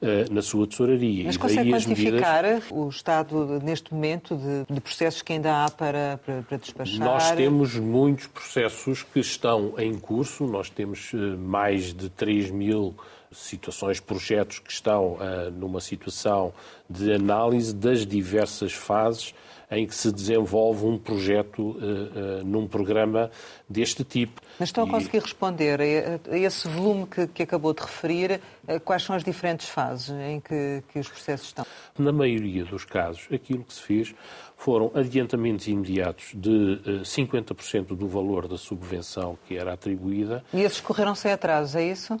eh, 0.00 0.24
na 0.30 0.40
sua 0.42 0.66
tesouraria. 0.66 1.24
Mas 1.24 1.36
consegue 1.36 1.70
quantificar 1.70 2.42
medidas... 2.42 2.70
o 2.70 2.88
estado, 2.88 3.60
neste 3.62 3.92
momento, 3.92 4.36
de, 4.36 4.74
de, 4.74 4.80
processos 4.80 5.22
que 5.22 5.34
ainda 5.34 5.64
há 5.64 5.70
para, 5.70 6.18
para, 6.24 6.42
para, 6.42 6.56
despachar? 6.56 6.98
Nós 6.98 7.30
temos 7.32 7.76
muitos 7.76 8.26
processos 8.26 9.02
que 9.02 9.20
estão 9.20 9.74
em 9.78 9.98
curso, 9.98 10.46
nós 10.46 10.70
temos 10.70 11.12
eh, 11.14 11.16
mais 11.36 11.92
de 11.92 12.08
3 12.08 12.50
mil 12.50 12.94
situações, 13.30 14.00
projetos 14.00 14.58
que 14.58 14.70
estão 14.70 15.14
uh, 15.14 15.50
numa 15.52 15.80
situação 15.80 16.52
de 16.88 17.12
análise 17.12 17.74
das 17.74 18.06
diversas 18.06 18.72
fases 18.72 19.34
em 19.72 19.86
que 19.86 19.94
se 19.94 20.12
desenvolve 20.12 20.84
um 20.84 20.98
projeto 20.98 21.62
uh, 21.62 21.74
uh, 21.74 22.44
num 22.44 22.68
programa 22.68 23.30
deste 23.68 24.04
tipo. 24.04 24.40
Mas 24.60 24.68
estão 24.68 24.84
a 24.84 24.88
conseguir 24.88 25.20
responder 25.20 25.80
a 25.80 26.36
esse 26.36 26.68
volume 26.68 27.06
que, 27.06 27.26
que 27.26 27.42
acabou 27.42 27.72
de 27.72 27.82
referir? 27.82 28.40
Quais 28.84 29.02
são 29.02 29.16
as 29.16 29.24
diferentes 29.24 29.68
fases 29.68 30.10
em 30.10 30.38
que, 30.38 30.82
que 30.92 30.98
os 30.98 31.08
processos 31.08 31.48
estão? 31.48 31.66
Na 31.98 32.12
maioria 32.12 32.64
dos 32.64 32.84
casos, 32.84 33.26
aquilo 33.32 33.64
que 33.64 33.72
se 33.72 33.80
fez 33.80 34.14
foram 34.56 34.92
adiantamentos 34.94 35.66
imediatos 35.66 36.26
de 36.34 36.80
50% 37.02 37.96
do 37.96 38.06
valor 38.06 38.46
da 38.46 38.56
subvenção 38.56 39.36
que 39.48 39.56
era 39.56 39.72
atribuída. 39.72 40.44
E 40.52 40.60
esses 40.60 40.80
correram 40.80 41.14
sem 41.14 41.32
atrasos, 41.32 41.74
é 41.74 41.84
isso? 41.84 42.20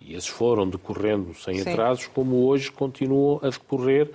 E 0.00 0.14
esses 0.14 0.28
foram 0.28 0.68
decorrendo 0.68 1.34
sem 1.34 1.58
Sim. 1.58 1.70
atrasos, 1.70 2.06
como 2.06 2.46
hoje 2.46 2.70
continuam 2.70 3.38
a 3.42 3.50
decorrer, 3.50 4.10
eh, 4.10 4.14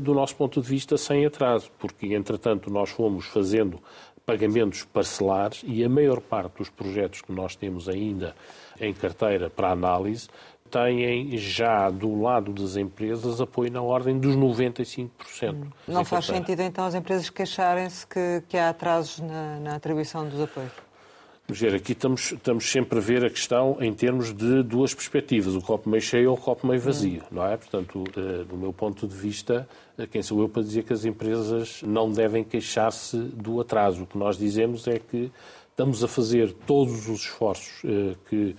do 0.00 0.14
nosso 0.14 0.36
ponto 0.36 0.60
de 0.60 0.68
vista, 0.68 0.96
sem 0.96 1.26
atraso, 1.26 1.70
porque, 1.78 2.14
entretanto, 2.14 2.70
nós 2.70 2.90
fomos 2.90 3.26
fazendo 3.26 3.80
pagamentos 4.24 4.84
parcelares 4.84 5.62
e 5.66 5.84
a 5.84 5.88
maior 5.88 6.20
parte 6.20 6.58
dos 6.58 6.68
projetos 6.68 7.22
que 7.22 7.32
nós 7.32 7.56
temos 7.56 7.88
ainda 7.88 8.34
em 8.80 8.92
carteira 8.94 9.50
para 9.50 9.70
análise 9.70 10.28
têm 10.70 11.36
já 11.36 11.90
do 11.90 12.20
lado 12.20 12.50
das 12.52 12.76
empresas 12.76 13.40
apoio 13.40 13.70
na 13.70 13.82
ordem 13.82 14.18
dos 14.18 14.34
95%. 14.34 15.10
Hum. 15.52 15.66
Não 15.86 16.04
faz 16.04 16.24
sentido 16.24 16.60
então 16.60 16.86
as 16.86 16.94
empresas 16.94 17.28
queixarem-se 17.28 18.06
que, 18.06 18.42
que, 18.48 18.56
há 18.56 18.70
atrasos 18.70 19.20
na, 19.20 19.60
na 19.60 19.74
atribuição 19.74 20.26
dos 20.26 20.40
apoios? 20.40 20.72
Aqui 21.52 21.92
estamos, 21.92 22.32
estamos 22.32 22.70
sempre 22.70 22.98
a 22.98 23.02
ver 23.02 23.22
a 23.26 23.28
questão 23.28 23.76
em 23.78 23.92
termos 23.92 24.32
de 24.32 24.62
duas 24.62 24.94
perspectivas, 24.94 25.54
o 25.54 25.60
copo 25.60 25.88
meio 25.88 26.00
cheio 26.00 26.30
ou 26.30 26.36
o 26.36 26.40
copo 26.40 26.66
meio 26.66 26.80
vazio, 26.80 27.22
não 27.30 27.46
é? 27.46 27.58
Portanto, 27.58 28.02
uh, 28.16 28.44
do 28.46 28.56
meu 28.56 28.72
ponto 28.72 29.06
de 29.06 29.14
vista, 29.14 29.68
uh, 29.98 30.06
quem 30.06 30.22
sou 30.22 30.40
eu 30.40 30.48
para 30.48 30.62
dizer 30.62 30.82
que 30.82 30.94
as 30.94 31.04
empresas 31.04 31.82
não 31.82 32.10
devem 32.10 32.42
queixar-se 32.42 33.18
do 33.18 33.60
atraso? 33.60 34.04
O 34.04 34.06
que 34.06 34.16
nós 34.16 34.38
dizemos 34.38 34.88
é 34.88 34.98
que 34.98 35.30
estamos 35.70 36.02
a 36.02 36.08
fazer 36.08 36.54
todos 36.66 37.06
os 37.06 37.20
esforços 37.20 37.84
uh, 37.84 38.16
que 38.30 38.56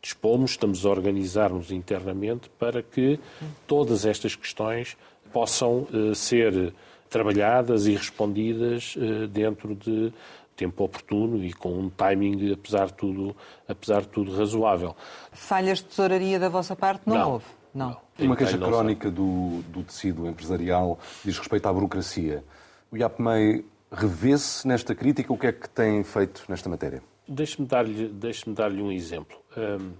dispomos, 0.00 0.52
estamos 0.52 0.84
a 0.86 0.90
organizar-nos 0.90 1.72
internamente 1.72 2.48
para 2.58 2.82
que 2.82 3.18
todas 3.66 4.04
estas 4.04 4.36
questões 4.36 4.98
possam 5.32 5.86
ser 6.14 6.74
trabalhadas 7.08 7.86
e 7.86 7.92
respondidas 7.92 8.94
dentro 9.32 9.74
de 9.74 10.12
tempo 10.60 10.84
oportuno 10.84 11.42
e 11.42 11.52
com 11.54 11.72
um 11.72 11.88
timing, 11.88 12.52
apesar 12.52 12.86
de 12.86 12.92
tudo, 12.92 13.34
apesar 13.66 14.02
de 14.02 14.08
tudo 14.08 14.36
razoável. 14.36 14.94
Falhas 15.32 15.78
de 15.78 15.84
tesouraria 15.84 16.38
da 16.38 16.50
vossa 16.50 16.76
parte 16.76 17.02
não, 17.06 17.16
não 17.16 17.32
houve? 17.32 17.46
Não. 17.74 17.88
não. 17.90 18.26
Uma 18.26 18.36
queixa 18.36 18.58
crónica 18.58 19.10
do, 19.10 19.62
do 19.68 19.82
tecido 19.82 20.28
empresarial 20.28 20.98
diz 21.24 21.38
respeito 21.38 21.66
à 21.66 21.72
burocracia. 21.72 22.44
O 22.92 22.96
IAPMEI 22.96 23.64
revê-se 23.90 24.68
nesta 24.68 24.94
crítica? 24.94 25.32
O 25.32 25.38
que 25.38 25.46
é 25.46 25.52
que 25.52 25.68
tem 25.68 26.02
feito 26.04 26.44
nesta 26.48 26.68
matéria? 26.68 27.02
Deixe-me 27.26 27.66
dar-lhe 27.66 28.08
deixe 28.08 28.50
dar 28.50 28.70
um 28.72 28.92
exemplo. 28.92 29.38
Um, 29.56 29.92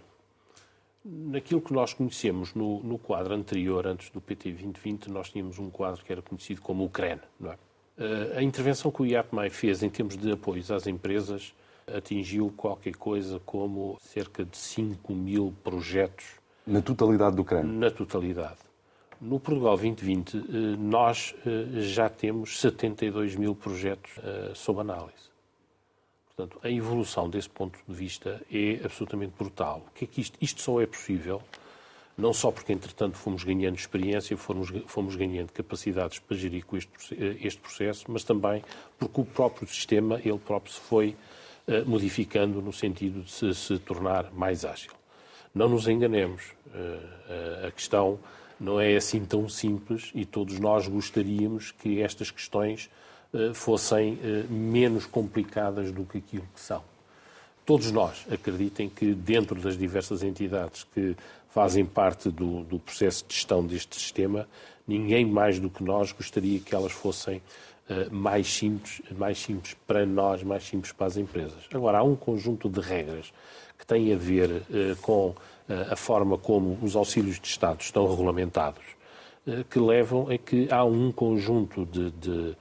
naquilo 1.04 1.62
que 1.62 1.72
nós 1.72 1.94
conhecemos 1.94 2.52
no, 2.54 2.82
no, 2.82 2.98
quadro 2.98 3.32
anterior, 3.32 3.86
antes 3.86 4.10
do 4.10 4.20
PT 4.20 4.50
2020, 4.50 5.10
nós 5.10 5.30
tínhamos 5.30 5.58
um 5.58 5.70
quadro 5.70 6.04
que 6.04 6.12
era 6.12 6.20
conhecido 6.20 6.60
como 6.60 6.84
o 6.84 6.90
CREN, 6.90 7.18
não 7.38 7.52
é? 7.52 7.56
Eh, 8.00 8.38
a 8.38 8.42
intervenção 8.42 8.90
que 8.90 9.02
o 9.02 9.06
IAPMAI 9.06 9.50
fez 9.50 9.82
em 9.82 9.90
termos 9.90 10.16
de 10.16 10.32
apoios 10.32 10.70
às 10.70 10.86
empresas 10.86 11.52
atingiu 11.94 12.50
qualquer 12.56 12.94
coisa 12.96 13.38
como 13.44 13.98
cerca 14.00 14.42
de 14.42 14.56
5 14.56 15.12
mil 15.12 15.54
projetos. 15.62 16.24
Na 16.66 16.80
totalidade 16.80 17.36
do 17.36 17.44
CRAN? 17.44 17.64
Na 17.64 17.90
totalidade. 17.90 18.58
No 19.20 19.38
Portugal 19.38 19.76
2020, 19.76 20.36
eh, 20.36 20.40
nós 20.78 21.34
eh, 21.46 21.82
já 21.82 22.08
temos 22.08 22.58
72 22.58 23.36
mil 23.36 23.54
projetos 23.54 24.12
sob 24.54 24.80
análise. 24.80 25.28
Portanto, 26.34 26.58
a 26.62 26.70
evolução 26.70 27.28
desse 27.28 27.50
ponto 27.50 27.78
de 27.86 27.94
vista 27.94 28.40
é 28.50 28.80
absolutamente 28.82 29.34
brutal. 29.38 29.84
O 29.88 29.90
que 29.90 30.06
é 30.06 30.08
que 30.08 30.22
isto, 30.22 30.38
isto 30.40 30.62
só 30.62 30.80
é 30.80 30.86
possível 30.86 31.42
não 32.16 32.32
só 32.32 32.50
porque, 32.50 32.72
entretanto, 32.72 33.16
fomos 33.16 33.44
ganhando 33.44 33.76
experiência, 33.76 34.36
fomos, 34.36 34.70
fomos 34.86 35.16
ganhando 35.16 35.52
capacidades 35.52 36.18
para 36.18 36.36
gerir 36.36 36.64
com 36.64 36.76
este, 36.76 37.14
este 37.42 37.60
processo, 37.60 38.04
mas 38.08 38.24
também 38.24 38.62
porque 38.98 39.20
o 39.20 39.24
próprio 39.24 39.66
sistema, 39.66 40.20
ele 40.24 40.38
próprio 40.38 40.72
se 40.72 40.80
foi 40.80 41.16
uh, 41.66 41.88
modificando 41.88 42.60
no 42.60 42.72
sentido 42.72 43.22
de 43.22 43.30
se, 43.30 43.54
se, 43.54 43.78
tornar 43.78 44.30
mais 44.32 44.64
ágil. 44.64 44.92
Não 45.54 45.68
nos 45.68 45.88
enganemos, 45.88 46.52
uh, 46.66 47.66
a 47.66 47.70
questão 47.70 48.18
não 48.58 48.78
é 48.78 48.94
assim 48.96 49.24
tão 49.24 49.48
simples 49.48 50.10
e 50.14 50.26
todos 50.26 50.58
nós 50.58 50.86
gostaríamos 50.86 51.70
que 51.70 52.02
estas 52.02 52.30
questões 52.30 52.90
uh, 53.32 53.54
fossem 53.54 54.18
menos 54.50 55.06
complicadas 55.06 55.90
do 55.90 56.04
que 56.04 56.18
aquilo 56.18 56.46
que 56.54 56.60
são 56.60 56.82
todos 57.70 57.92
nós 57.92 58.26
acreditem 58.28 58.88
que 58.88 59.14
dentro 59.14 59.60
das 59.60 59.78
diversas 59.78 60.24
entidades 60.24 60.84
que 60.92 61.14
fazem 61.50 61.84
parte 61.84 62.30
do, 62.30 62.62
do, 62.62 62.78
processo 62.78 63.24
de 63.26 63.34
gestão 63.34 63.64
deste 63.64 63.96
sistema, 63.96 64.46
ninguém 64.86 65.24
mais 65.26 65.58
do 65.58 65.68
que 65.68 65.82
nós 65.82 66.12
gostaria 66.12 66.58
que 66.60 66.74
elas 66.74 66.92
fossem 66.92 67.38
uh, 67.38 68.14
mais 68.14 68.52
simples, 68.52 69.02
mais 69.16 69.38
simples 69.38 69.76
para 69.86 70.06
nós, 70.06 70.42
mais 70.42 70.64
simples 70.64 70.92
para 70.92 71.06
as 71.06 71.16
empresas. 71.16 71.58
Agora, 71.72 71.98
há 71.98 72.02
um 72.02 72.16
conjunto 72.16 72.68
de 72.68 72.80
regras 72.80 73.32
que 73.78 73.86
têm 73.86 74.12
a 74.12 74.16
ver 74.16 74.50
uh, 74.50 74.96
com 75.02 75.28
uh, 75.28 75.36
a 75.90 75.96
forma 75.96 76.38
como 76.38 76.78
os 76.82 76.94
auxílios 76.96 77.38
de 77.38 77.48
Estado 77.48 77.80
estão 77.80 78.08
regulamentados, 78.08 78.84
que 79.70 79.78
levam 79.78 80.28
a 80.30 80.36
que 80.36 80.68
há 80.70 80.84
um 80.84 81.10
conjunto 81.10 81.86
de, 81.86 82.10
de 82.10 82.56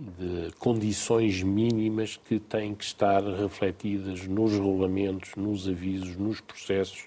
de 0.00 0.50
condições 0.58 1.42
mínimas 1.42 2.16
que 2.16 2.38
têm 2.38 2.74
que 2.74 2.84
estar 2.84 3.22
refletidas 3.22 4.26
nos 4.26 4.52
regulamentos, 4.52 5.34
nos 5.36 5.68
avisos, 5.68 6.16
nos 6.16 6.40
processos 6.40 7.04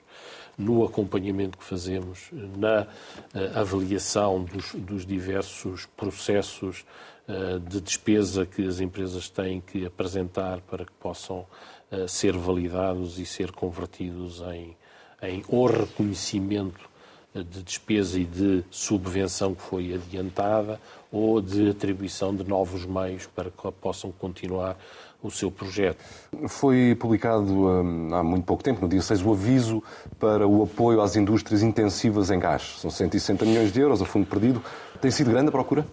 no 0.58 0.84
acompanhamento 0.86 1.58
que 1.58 1.64
fazemos, 1.64 2.30
na 2.58 2.88
eh, 3.34 3.52
avaliação 3.56 4.44
dos, 4.44 4.74
dos 4.76 5.06
diversos 5.06 5.86
processos 5.98 6.86
eh, 7.28 7.60
de 7.60 7.82
despesa 7.82 8.46
que 8.46 8.68
as 8.68 8.80
empresas 8.80 9.30
têm 9.30 9.62
que 9.62 9.86
apresentar 9.86 10.62
para 10.62 10.86
que 10.86 10.92
possam 10.94 11.46
eh, 11.92 12.08
ser 12.08 12.38
validados 12.38 13.18
e 13.18 13.26
ser 13.26 13.52
convertidos 13.52 14.42
em, 14.42 14.76
em 15.22 15.44
ou 15.48 15.66
reconhecimento 15.66 16.92
de 17.34 17.64
despesa 17.64 18.20
e 18.20 18.26
de 18.26 18.64
subvenção 18.70 19.56
que 19.56 19.62
foi 19.64 19.96
adiantada 19.96 20.80
ou 21.12 21.42
de 21.42 21.70
atribuição 21.70 22.36
de 22.36 22.44
novos 22.44 22.86
meios 22.86 23.26
para 23.26 23.50
que 23.50 23.72
possam 23.82 24.12
continuar 24.12 24.78
o 25.24 25.32
seu 25.32 25.50
projeto. 25.50 26.04
Foi 26.48 26.96
publicado 27.00 27.68
hum, 27.68 28.14
há 28.14 28.22
muito 28.22 28.44
pouco 28.44 28.62
tempo, 28.62 28.82
no 28.82 28.90
dia 28.90 29.02
6, 29.02 29.26
o 29.26 29.32
aviso 29.32 29.82
para 30.20 30.46
o 30.46 30.64
apoio 30.64 31.02
às 31.02 31.16
indústrias 31.16 31.64
intensivas 31.64 32.30
em 32.30 32.38
gás. 32.38 32.76
São 32.80 32.92
160 32.92 33.46
milhões 33.46 33.72
de 33.72 33.80
euros 33.80 34.02
a 34.02 34.06
fundo 34.06 34.28
perdido. 34.28 34.62
Tem 35.02 35.10
sido 35.10 35.32
grande 35.32 35.48
a 35.48 35.52
procura? 35.52 35.86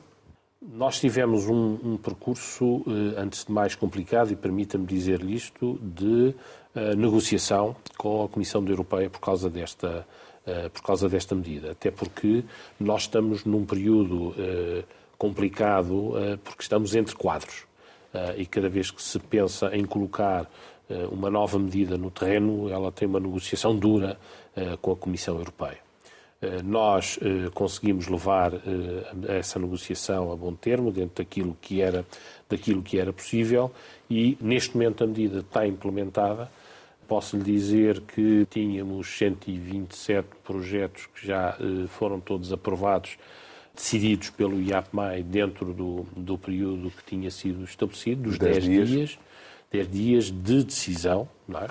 Nós 0.60 1.00
tivemos 1.00 1.46
um, 1.46 1.78
um 1.82 1.96
percurso, 1.96 2.84
eh, 2.86 3.20
antes 3.20 3.44
de 3.44 3.52
mais 3.52 3.74
complicado, 3.74 4.30
e 4.30 4.36
permita-me 4.36 4.84
dizer-lhe 4.86 5.34
isto, 5.34 5.78
de 5.82 6.34
uh, 6.74 6.96
negociação 6.96 7.74
com 7.96 8.24
a 8.24 8.28
Comissão 8.28 8.62
Europeia 8.66 9.08
por 9.08 9.20
causa 9.20 9.48
desta, 9.48 10.06
uh, 10.46 10.70
por 10.70 10.82
causa 10.82 11.08
desta 11.08 11.34
medida. 11.34 11.72
Até 11.72 11.90
porque 11.90 12.44
nós 12.78 13.02
estamos 13.02 13.44
num 13.44 13.64
período 13.64 14.28
uh, 14.28 14.84
complicado, 15.16 16.12
porque 16.44 16.62
estamos 16.62 16.94
entre 16.94 17.14
quadros. 17.14 17.66
Eh, 18.12 18.34
e 18.38 18.46
cada 18.46 18.68
vez 18.68 18.90
que 18.90 19.02
se 19.02 19.18
pensa 19.18 19.74
em 19.74 19.84
colocar 19.84 20.50
eh, 20.88 21.06
uma 21.10 21.30
nova 21.30 21.58
medida 21.58 21.96
no 21.96 22.10
terreno, 22.10 22.68
ela 22.68 22.90
tem 22.90 23.06
uma 23.06 23.20
negociação 23.20 23.76
dura 23.76 24.18
eh, 24.56 24.76
com 24.80 24.92
a 24.92 24.96
Comissão 24.96 25.36
Europeia. 25.36 25.78
Nós 26.64 27.20
conseguimos 27.52 28.08
levar 28.08 28.52
essa 29.28 29.58
negociação 29.58 30.32
a 30.32 30.36
bom 30.36 30.54
termo, 30.54 30.90
dentro 30.90 31.22
daquilo 31.22 31.54
que 31.60 31.82
era, 31.82 32.02
daquilo 32.48 32.82
que 32.82 32.98
era 32.98 33.12
possível, 33.12 33.70
e 34.08 34.38
neste 34.40 34.74
momento 34.74 35.04
a 35.04 35.06
medida 35.06 35.40
está 35.40 35.66
implementada. 35.66 36.50
Posso 37.06 37.36
lhe 37.36 37.42
dizer 37.42 38.00
que 38.00 38.46
tínhamos 38.46 39.06
127 39.18 40.28
projetos 40.42 41.04
que 41.14 41.26
já 41.26 41.58
foram 41.88 42.18
todos 42.18 42.50
aprovados 42.54 43.18
decididos 43.74 44.30
pelo 44.30 44.60
IAPMAI 44.60 45.22
dentro 45.22 45.72
do, 45.72 46.06
do 46.16 46.36
período 46.36 46.90
que 46.90 47.04
tinha 47.04 47.30
sido 47.30 47.64
estabelecido, 47.64 48.22
dos 48.22 48.38
10 48.38 48.64
dias. 48.64 48.88
dias, 48.88 49.18
10 49.70 49.90
dias 49.90 50.24
de 50.24 50.64
decisão, 50.64 51.28
não 51.48 51.60
é? 51.60 51.68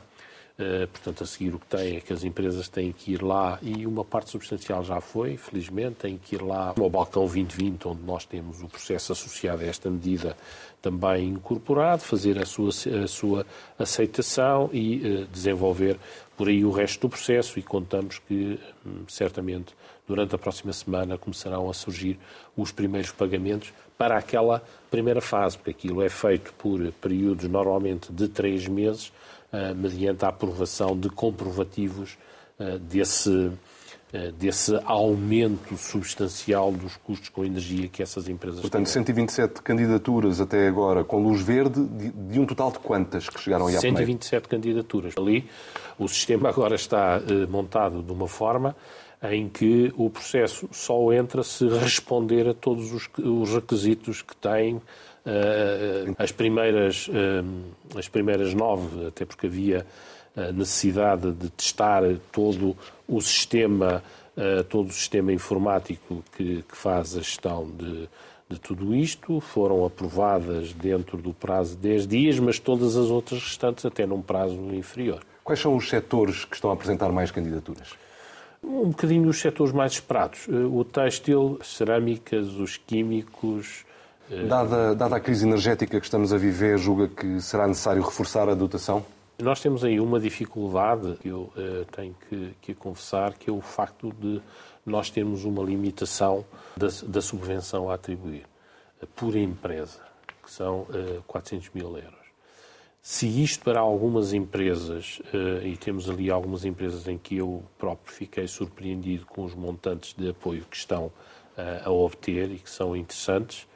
Uh, 0.59 0.85
portanto, 0.89 1.23
a 1.23 1.25
seguir 1.25 1.55
o 1.55 1.59
que 1.59 1.67
tem 1.67 1.95
é 1.95 2.01
que 2.01 2.11
as 2.11 2.21
empresas 2.25 2.67
têm 2.67 2.91
que 2.91 3.13
ir 3.13 3.23
lá, 3.23 3.57
e 3.61 3.87
uma 3.87 4.03
parte 4.03 4.29
substancial 4.29 4.83
já 4.83 4.99
foi, 4.99 5.37
felizmente, 5.37 5.95
têm 5.99 6.17
que 6.17 6.35
ir 6.35 6.41
lá 6.41 6.73
ao 6.77 6.89
Balcão 6.89 7.23
2020, 7.23 7.87
onde 7.87 8.03
nós 8.03 8.25
temos 8.25 8.61
o 8.61 8.67
processo 8.67 9.13
associado 9.13 9.63
a 9.63 9.65
esta 9.65 9.89
medida 9.89 10.35
também 10.81 11.29
incorporado, 11.29 12.01
fazer 12.01 12.37
a 12.37 12.45
sua, 12.45 12.71
a 12.71 13.07
sua 13.07 13.45
aceitação 13.77 14.69
e 14.73 14.97
uh, 14.97 15.27
desenvolver 15.27 15.97
por 16.35 16.49
aí 16.49 16.65
o 16.65 16.71
resto 16.71 17.01
do 17.01 17.09
processo 17.09 17.57
e 17.57 17.61
contamos 17.61 18.19
que, 18.19 18.59
hum, 18.85 19.03
certamente, 19.07 19.73
durante 20.09 20.33
a 20.33 20.39
próxima 20.39 20.73
semana 20.73 21.19
começarão 21.19 21.69
a 21.69 21.73
surgir 21.73 22.19
os 22.57 22.71
primeiros 22.71 23.11
pagamentos 23.11 23.71
para 23.95 24.17
aquela 24.17 24.63
primeira 24.89 25.21
fase, 25.21 25.55
porque 25.55 25.69
aquilo 25.69 26.01
é 26.01 26.09
feito 26.09 26.51
por 26.53 26.81
períodos 26.93 27.47
normalmente 27.47 28.11
de 28.11 28.27
três 28.27 28.67
meses, 28.67 29.13
uh, 29.53 29.75
mediante 29.75 30.25
a 30.25 30.29
aprovação 30.29 30.97
de 30.97 31.09
comprovativos 31.09 32.17
uh, 32.59 32.79
desse, 32.79 33.29
uh, 33.29 34.31
desse 34.35 34.81
aumento 34.83 35.77
substancial 35.77 36.71
dos 36.71 36.95
custos 36.95 37.29
com 37.29 37.45
energia 37.45 37.87
que 37.87 38.01
essas 38.01 38.27
empresas 38.27 38.61
Portanto, 38.61 38.85
têm. 38.85 38.93
127 38.93 39.61
candidaturas 39.61 40.41
até 40.41 40.67
agora 40.67 41.03
com 41.03 41.21
luz 41.21 41.39
verde, 41.39 41.85
de, 41.85 42.09
de 42.09 42.39
um 42.39 42.47
total 42.47 42.71
de 42.71 42.79
quantas 42.79 43.29
que 43.29 43.39
chegaram 43.39 43.67
a 43.67 43.71
127 43.73 44.47
candidaturas. 44.47 45.13
Ali, 45.15 45.47
o 45.99 46.07
sistema 46.07 46.49
agora 46.49 46.73
está 46.73 47.21
montado 47.47 48.01
de 48.01 48.11
uma 48.11 48.27
forma 48.27 48.75
em 49.23 49.49
que 49.49 49.93
o 49.97 50.09
processo 50.09 50.69
só 50.71 51.11
entra 51.11 51.43
se 51.43 51.67
responder 51.67 52.47
a 52.47 52.53
todos 52.53 52.93
os, 52.93 53.09
os 53.17 53.53
requisitos 53.53 54.21
que 54.21 54.35
tem 54.35 54.75
uh, 54.75 54.81
as 56.17 56.31
primeiras 56.31 57.09
uh, 57.09 57.97
as 57.97 58.07
primeiras 58.07 58.53
nove, 58.53 59.07
até 59.07 59.25
porque 59.25 59.47
havia 59.47 59.85
a 60.37 60.51
necessidade 60.53 61.31
de 61.33 61.49
testar 61.49 62.03
todo 62.31 62.77
o 63.07 63.19
sistema, 63.19 64.01
todo 64.69 64.87
o 64.87 64.91
sistema 64.93 65.33
informático 65.33 66.23
que, 66.37 66.61
que 66.61 66.77
faz 66.77 67.17
a 67.17 67.19
gestão 67.19 67.69
de, 67.69 68.07
de 68.47 68.59
tudo 68.59 68.95
isto. 68.95 69.41
Foram 69.41 69.83
aprovadas 69.83 70.71
dentro 70.71 71.17
do 71.17 71.33
prazo 71.33 71.75
de 71.75 71.81
10 71.81 72.07
dias, 72.07 72.39
mas 72.39 72.57
todas 72.57 72.95
as 72.95 73.09
outras 73.09 73.41
restantes 73.41 73.83
até 73.85 74.05
num 74.05 74.21
prazo 74.21 74.55
inferior. 74.73 75.19
Quais 75.43 75.59
são 75.59 75.75
os 75.75 75.89
setores 75.89 76.45
que 76.45 76.55
estão 76.55 76.69
a 76.69 76.73
apresentar 76.73 77.11
mais 77.11 77.31
candidaturas? 77.31 77.89
Um 78.69 78.89
bocadinho 78.89 79.27
os 79.27 79.41
setores 79.41 79.73
mais 79.73 79.93
esperados. 79.93 80.47
O 80.47 80.83
têxtil, 80.83 81.57
as 81.59 81.75
cerâmicas, 81.75 82.47
os 82.53 82.77
químicos. 82.77 83.83
Dada, 84.47 84.93
dada 84.93 85.15
a 85.15 85.19
crise 85.19 85.47
energética 85.47 85.99
que 85.99 86.05
estamos 86.05 86.31
a 86.31 86.37
viver, 86.37 86.77
julga 86.77 87.07
que 87.07 87.41
será 87.41 87.67
necessário 87.67 88.03
reforçar 88.03 88.47
a 88.47 88.53
dotação? 88.53 89.03
Nós 89.39 89.59
temos 89.59 89.83
aí 89.83 89.99
uma 89.99 90.19
dificuldade 90.19 91.17
que 91.19 91.29
eu 91.29 91.51
uh, 91.55 91.85
tenho 91.91 92.15
que, 92.29 92.53
que 92.61 92.75
confessar, 92.75 93.33
que 93.33 93.49
é 93.49 93.53
o 93.53 93.61
facto 93.61 94.13
de 94.13 94.39
nós 94.85 95.09
termos 95.09 95.45
uma 95.45 95.63
limitação 95.63 96.45
da, 96.77 96.89
da 97.07 97.21
subvenção 97.21 97.89
a 97.89 97.95
atribuir 97.95 98.45
por 99.15 99.35
empresa, 99.35 99.99
que 100.43 100.51
são 100.51 100.81
uh, 100.81 101.23
400 101.25 101.69
mil 101.73 101.87
euros. 101.97 102.18
Se 103.11 103.25
isto 103.25 103.63
para 103.63 103.79
algumas 103.79 104.33
empresas, 104.33 105.19
e 105.65 105.75
temos 105.77 106.07
ali 106.07 106.29
algumas 106.29 106.63
empresas 106.63 107.07
em 107.07 107.17
que 107.17 107.37
eu 107.37 107.63
próprio 107.75 108.13
fiquei 108.13 108.47
surpreendido 108.47 109.25
com 109.25 109.43
os 109.43 109.55
montantes 109.55 110.13
de 110.15 110.29
apoio 110.29 110.63
que 110.69 110.77
estão 110.77 111.11
a 111.83 111.89
obter 111.89 112.51
e 112.51 112.59
que 112.59 112.69
são 112.69 112.95
interessantes, 112.95 113.67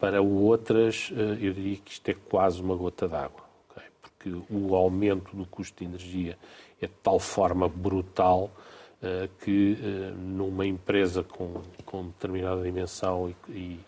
para 0.00 0.22
outras 0.22 1.12
eu 1.14 1.52
diria 1.52 1.76
que 1.76 1.92
isto 1.92 2.08
é 2.08 2.14
quase 2.14 2.62
uma 2.62 2.74
gota 2.74 3.06
d'água 3.06 3.44
que 4.18 4.30
o 4.48 4.74
aumento 4.74 5.36
do 5.36 5.44
custo 5.44 5.80
de 5.80 5.90
energia 5.90 6.38
é 6.80 6.86
de 6.86 6.92
tal 7.02 7.20
forma 7.20 7.68
brutal 7.68 8.50
que 9.44 9.76
numa 10.16 10.64
empresa 10.64 11.22
com, 11.22 11.60
com 11.84 12.06
determinada 12.06 12.62
dimensão 12.62 13.34
e, 13.50 13.78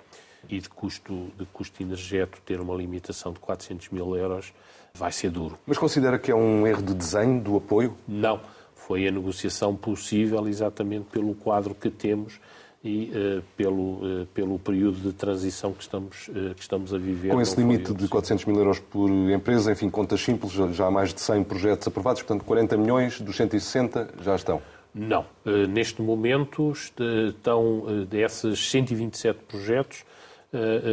e, 0.49 0.61
de, 0.61 0.69
custo, 0.69 1.29
de 1.39 1.45
custo 1.47 1.83
energético 1.83 2.41
ter 2.45 2.61
uma 2.61 2.75
limitação 2.75 3.33
de 3.33 3.39
400 3.41 3.89
mil 3.91 4.17
euros 4.17 4.53
vai 4.95 5.11
ser 5.11 5.31
duro. 5.31 5.59
Mas 5.67 5.77
considera 5.77 6.19
que 6.19 6.31
é 6.31 6.35
um 6.35 6.67
erro 6.67 6.83
de 6.83 6.95
desenho 6.95 7.41
do 7.41 7.57
apoio? 7.57 7.97
Não. 8.07 8.41
Foi 8.75 9.09
a 9.09 9.11
negociação 9.11 9.75
possível 9.75 10.47
exatamente 10.47 11.07
pelo 11.11 11.35
quadro 11.35 11.75
que 11.75 11.91
temos 11.91 12.39
e 12.85 13.11
uh, 13.11 13.43
pelo, 13.57 14.23
uh, 14.23 14.27
pelo 14.35 14.59
período 14.59 15.01
de 15.01 15.13
transição 15.13 15.73
que 15.73 15.83
estamos, 15.83 16.29
uh, 16.29 16.55
que 16.55 16.61
estamos 16.61 16.93
a 16.93 16.99
viver. 16.99 17.31
Com 17.31 17.41
esse 17.41 17.57
limite 17.57 17.95
de 17.95 18.07
400 18.07 18.45
mil 18.45 18.57
euros 18.57 18.79
por 18.79 19.09
empresa, 19.11 19.73
enfim, 19.73 19.89
contas 19.89 20.21
simples, 20.21 20.53
já 20.53 20.87
há 20.87 20.91
mais 20.91 21.15
de 21.15 21.21
100 21.21 21.45
projetos 21.45 21.89
aprovados, 21.89 22.23
portanto 22.23 22.45
40 22.45 22.77
milhões 22.77 23.21
dos 23.21 23.37
160 23.37 24.17
já 24.21 24.37
estão. 24.37 24.61
Não. 24.95 25.25
neste 25.71 26.01
momento 26.01 26.73
estão 26.73 28.07
desses 28.09 28.71
127 28.71 29.41
projetos 29.43 30.05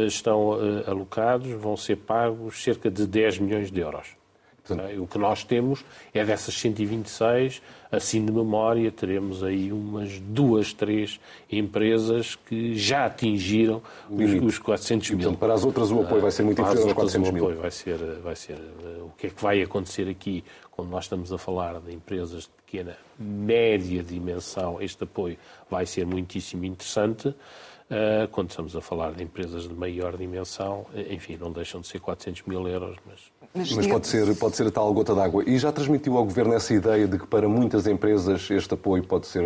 estão 0.06 0.52
alocados, 0.86 1.50
vão 1.52 1.76
ser 1.76 1.96
pagos 1.96 2.62
cerca 2.62 2.90
de 2.90 3.06
10 3.06 3.38
milhões 3.38 3.70
de 3.70 3.80
euros. 3.80 4.22
Portanto, 4.64 5.02
o 5.02 5.06
que 5.06 5.18
nós 5.18 5.42
temos 5.42 5.84
é 6.14 6.24
dessas 6.24 6.54
126, 6.54 7.60
assim 7.90 8.24
de 8.24 8.32
memória, 8.32 8.90
teremos 8.92 9.42
aí 9.42 9.72
umas 9.72 10.20
duas, 10.20 10.72
três 10.72 11.18
empresas 11.50 12.36
que 12.36 12.76
já 12.76 13.06
atingiram 13.06 13.82
os, 14.08 14.32
os 14.42 14.58
400 14.58 15.10
mil. 15.10 15.18
portanto, 15.18 15.38
para 15.40 15.54
as 15.54 15.64
outras 15.64 15.90
o 15.90 16.00
apoio 16.00 16.22
vai 16.22 16.30
ser 16.30 16.44
muito 16.44 16.62
inferior 16.62 16.84
aos 16.84 16.92
400 16.92 17.30
mil. 17.32 17.42
O 17.42 17.46
apoio 17.46 17.60
vai 17.60 17.70
ser, 17.72 17.98
vai 18.22 18.36
ser... 18.36 18.56
O 19.00 19.10
que 19.18 19.26
é 19.26 19.30
que 19.30 19.42
vai 19.42 19.60
acontecer 19.62 20.08
aqui, 20.08 20.44
quando 20.70 20.90
nós 20.90 21.04
estamos 21.04 21.32
a 21.32 21.38
falar 21.38 21.80
de 21.80 21.92
empresas 21.92 22.44
de 22.44 22.50
pequena, 22.64 22.96
média 23.18 24.02
dimensão, 24.02 24.80
este 24.80 25.02
apoio 25.02 25.36
vai 25.68 25.86
ser 25.86 26.06
muitíssimo 26.06 26.64
interessante. 26.64 27.34
Uh, 27.92 28.26
quando 28.28 28.48
estamos 28.48 28.74
a 28.74 28.80
falar 28.80 29.12
de 29.12 29.22
empresas 29.22 29.68
de 29.68 29.74
maior 29.74 30.16
dimensão, 30.16 30.86
enfim, 31.10 31.36
não 31.38 31.52
deixam 31.52 31.78
de 31.82 31.88
ser 31.88 32.00
400 32.00 32.42
mil 32.46 32.66
euros, 32.66 32.96
mas 33.06 33.30
mas 33.54 33.86
pode 33.86 34.06
ser, 34.06 34.34
pode 34.36 34.56
ser 34.56 34.66
a 34.66 34.70
tal 34.70 34.92
gota 34.94 35.14
d'água. 35.14 35.44
E 35.46 35.58
já 35.58 35.70
transmitiu 35.70 36.16
ao 36.16 36.24
Governo 36.24 36.54
essa 36.54 36.72
ideia 36.72 37.06
de 37.06 37.18
que 37.18 37.26
para 37.26 37.46
muitas 37.46 37.86
empresas 37.86 38.50
este 38.50 38.72
apoio 38.72 39.04
pode 39.04 39.26
ser 39.26 39.44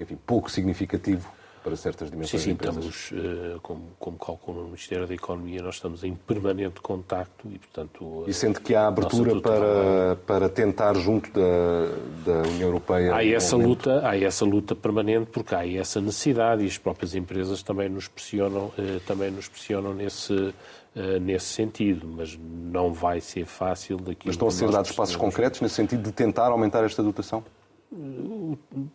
enfim, 0.00 0.18
pouco 0.26 0.50
significativo 0.50 1.30
para 1.66 1.74
certas 1.74 2.08
dimensões 2.12 2.42
sim, 2.42 2.50
sim, 2.50 2.56
de 2.56 2.68
empresas? 2.68 2.94
Estamos, 2.94 3.12
eh, 3.12 3.56
como, 3.60 3.88
como 3.98 4.16
calcula 4.16 4.60
o 4.60 4.64
Ministério 4.66 5.04
da 5.04 5.14
Economia, 5.14 5.60
nós 5.60 5.74
estamos 5.74 6.04
em 6.04 6.14
permanente 6.14 6.80
contacto 6.80 7.48
e, 7.48 7.58
portanto... 7.58 8.22
E 8.24 8.32
sente 8.32 8.60
que 8.60 8.72
há 8.72 8.86
abertura 8.86 9.40
para, 9.40 10.16
para 10.24 10.48
tentar, 10.48 10.94
junto 10.94 11.28
da, 11.32 11.88
da 12.24 12.48
União 12.50 12.68
Europeia... 12.68 13.16
Há 13.16 13.26
essa, 13.26 13.56
luta, 13.56 14.08
há 14.08 14.16
essa 14.16 14.44
luta 14.44 14.76
permanente 14.76 15.28
porque 15.32 15.56
há 15.56 15.66
essa 15.68 16.00
necessidade 16.00 16.62
e 16.62 16.68
as 16.68 16.78
próprias 16.78 17.16
empresas 17.16 17.64
também 17.64 17.88
nos 17.88 18.06
pressionam, 18.06 18.70
eh, 18.78 19.00
também 19.04 19.32
nos 19.32 19.48
pressionam 19.48 19.92
nesse 19.92 20.54
eh, 20.94 21.18
nesse 21.18 21.46
sentido, 21.46 22.06
mas 22.06 22.38
não 22.38 22.92
vai 22.92 23.20
ser 23.20 23.44
fácil 23.44 23.96
daqui. 23.96 24.24
Mas 24.24 24.36
estão 24.36 24.46
a 24.46 24.52
ser 24.52 24.70
dados 24.70 24.92
passos 24.92 25.16
concretos 25.16 25.60
nesse 25.60 25.74
sentido 25.74 26.04
de 26.04 26.12
tentar 26.12 26.46
aumentar 26.46 26.84
esta 26.84 27.02
dotação? 27.02 27.42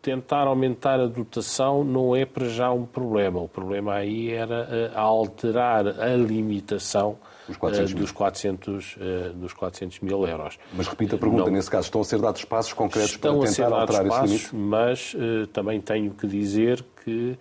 Tentar 0.02 0.48
aumentar 0.48 1.00
a 1.00 1.08
dotação 1.08 1.84
não 1.84 2.16
é 2.16 2.26
para 2.26 2.48
já 2.48 2.72
um 2.72 2.86
problema. 2.86 3.40
O 3.42 3.48
problema 3.48 3.96
aí 3.96 4.32
era 4.32 4.68
eh, 4.70 4.92
alterar 4.96 5.88
a 5.88 6.16
limitação 6.16 7.18
dos 7.48 7.58
400, 7.58 7.94
uh, 7.94 7.96
dos 7.96 8.12
400, 8.12 8.96
uh, 8.96 9.34
dos 9.34 9.54
400 9.54 10.00
mil 10.00 10.28
euros. 10.28 10.58
Mas 10.74 10.88
repito 10.88 11.16
a 11.16 11.18
pergunta, 11.18 11.46
não, 11.46 11.52
nesse 11.52 11.70
caso, 11.70 11.86
estão 11.86 12.02
a 12.02 12.04
ser 12.04 12.20
dados 12.20 12.46
passos 12.46 12.74
concretos 12.74 13.18
para 13.18 13.32
tentar 13.40 13.74
alterar 13.74 14.08
passos, 14.08 14.32
esse 14.32 14.52
limite? 14.52 14.56
Mas 14.56 15.16
também 15.52 15.82
tenho 15.82 16.12
que 16.12 16.28
dizer 16.28 16.84
que 17.04 17.38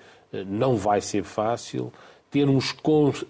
não 0.46 0.76
vai 0.76 1.00
ser 1.00 1.22
fácil 1.22 1.92
termos, 2.30 2.74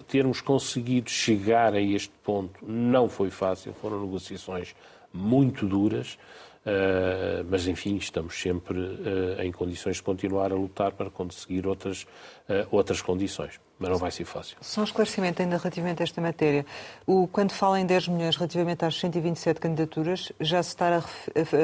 termos 0.07 0.41
conseguido 0.41 1.11
chegar 1.11 1.75
a 1.75 1.81
este 1.81 2.13
ponto 2.23 2.65
não 2.65 3.09
foi 3.09 3.31
fácil, 3.31 3.73
foram 3.73 4.01
negociações 4.01 4.75
muito 5.13 5.67
duras, 5.67 6.19
uh, 6.71 7.47
mas 7.51 7.67
enfim, 7.67 7.97
estamos 7.97 8.41
sempre 8.41 8.79
uh, 8.79 9.43
em 9.43 9.51
condições 9.51 9.97
de 9.97 10.03
continuar 10.03 10.53
a 10.53 10.55
lutar 10.55 10.93
para 10.93 11.11
conseguir 11.11 11.67
outras, 11.67 12.03
uh, 12.49 12.67
outras 12.71 13.03
condições. 13.03 13.61
Mas 13.79 13.91
não 13.91 13.97
vai 13.97 14.11
ser 14.11 14.27
fácil. 14.27 14.59
Só 14.61 14.83
um 14.83 14.85
esclarecimento 14.85 15.41
ainda 15.41 15.57
relativamente 15.57 16.03
a 16.03 16.05
esta 16.05 16.21
matéria. 16.21 16.67
O, 17.07 17.27
quando 17.27 17.53
fala 17.53 17.81
em 17.81 17.87
10 17.87 18.09
milhões 18.09 18.37
relativamente 18.37 18.85
às 18.85 19.01
127 19.01 19.59
candidaturas, 19.59 20.31
já 20.39 20.63
se 20.63 20.69
está 20.69 20.99
a 20.99 21.03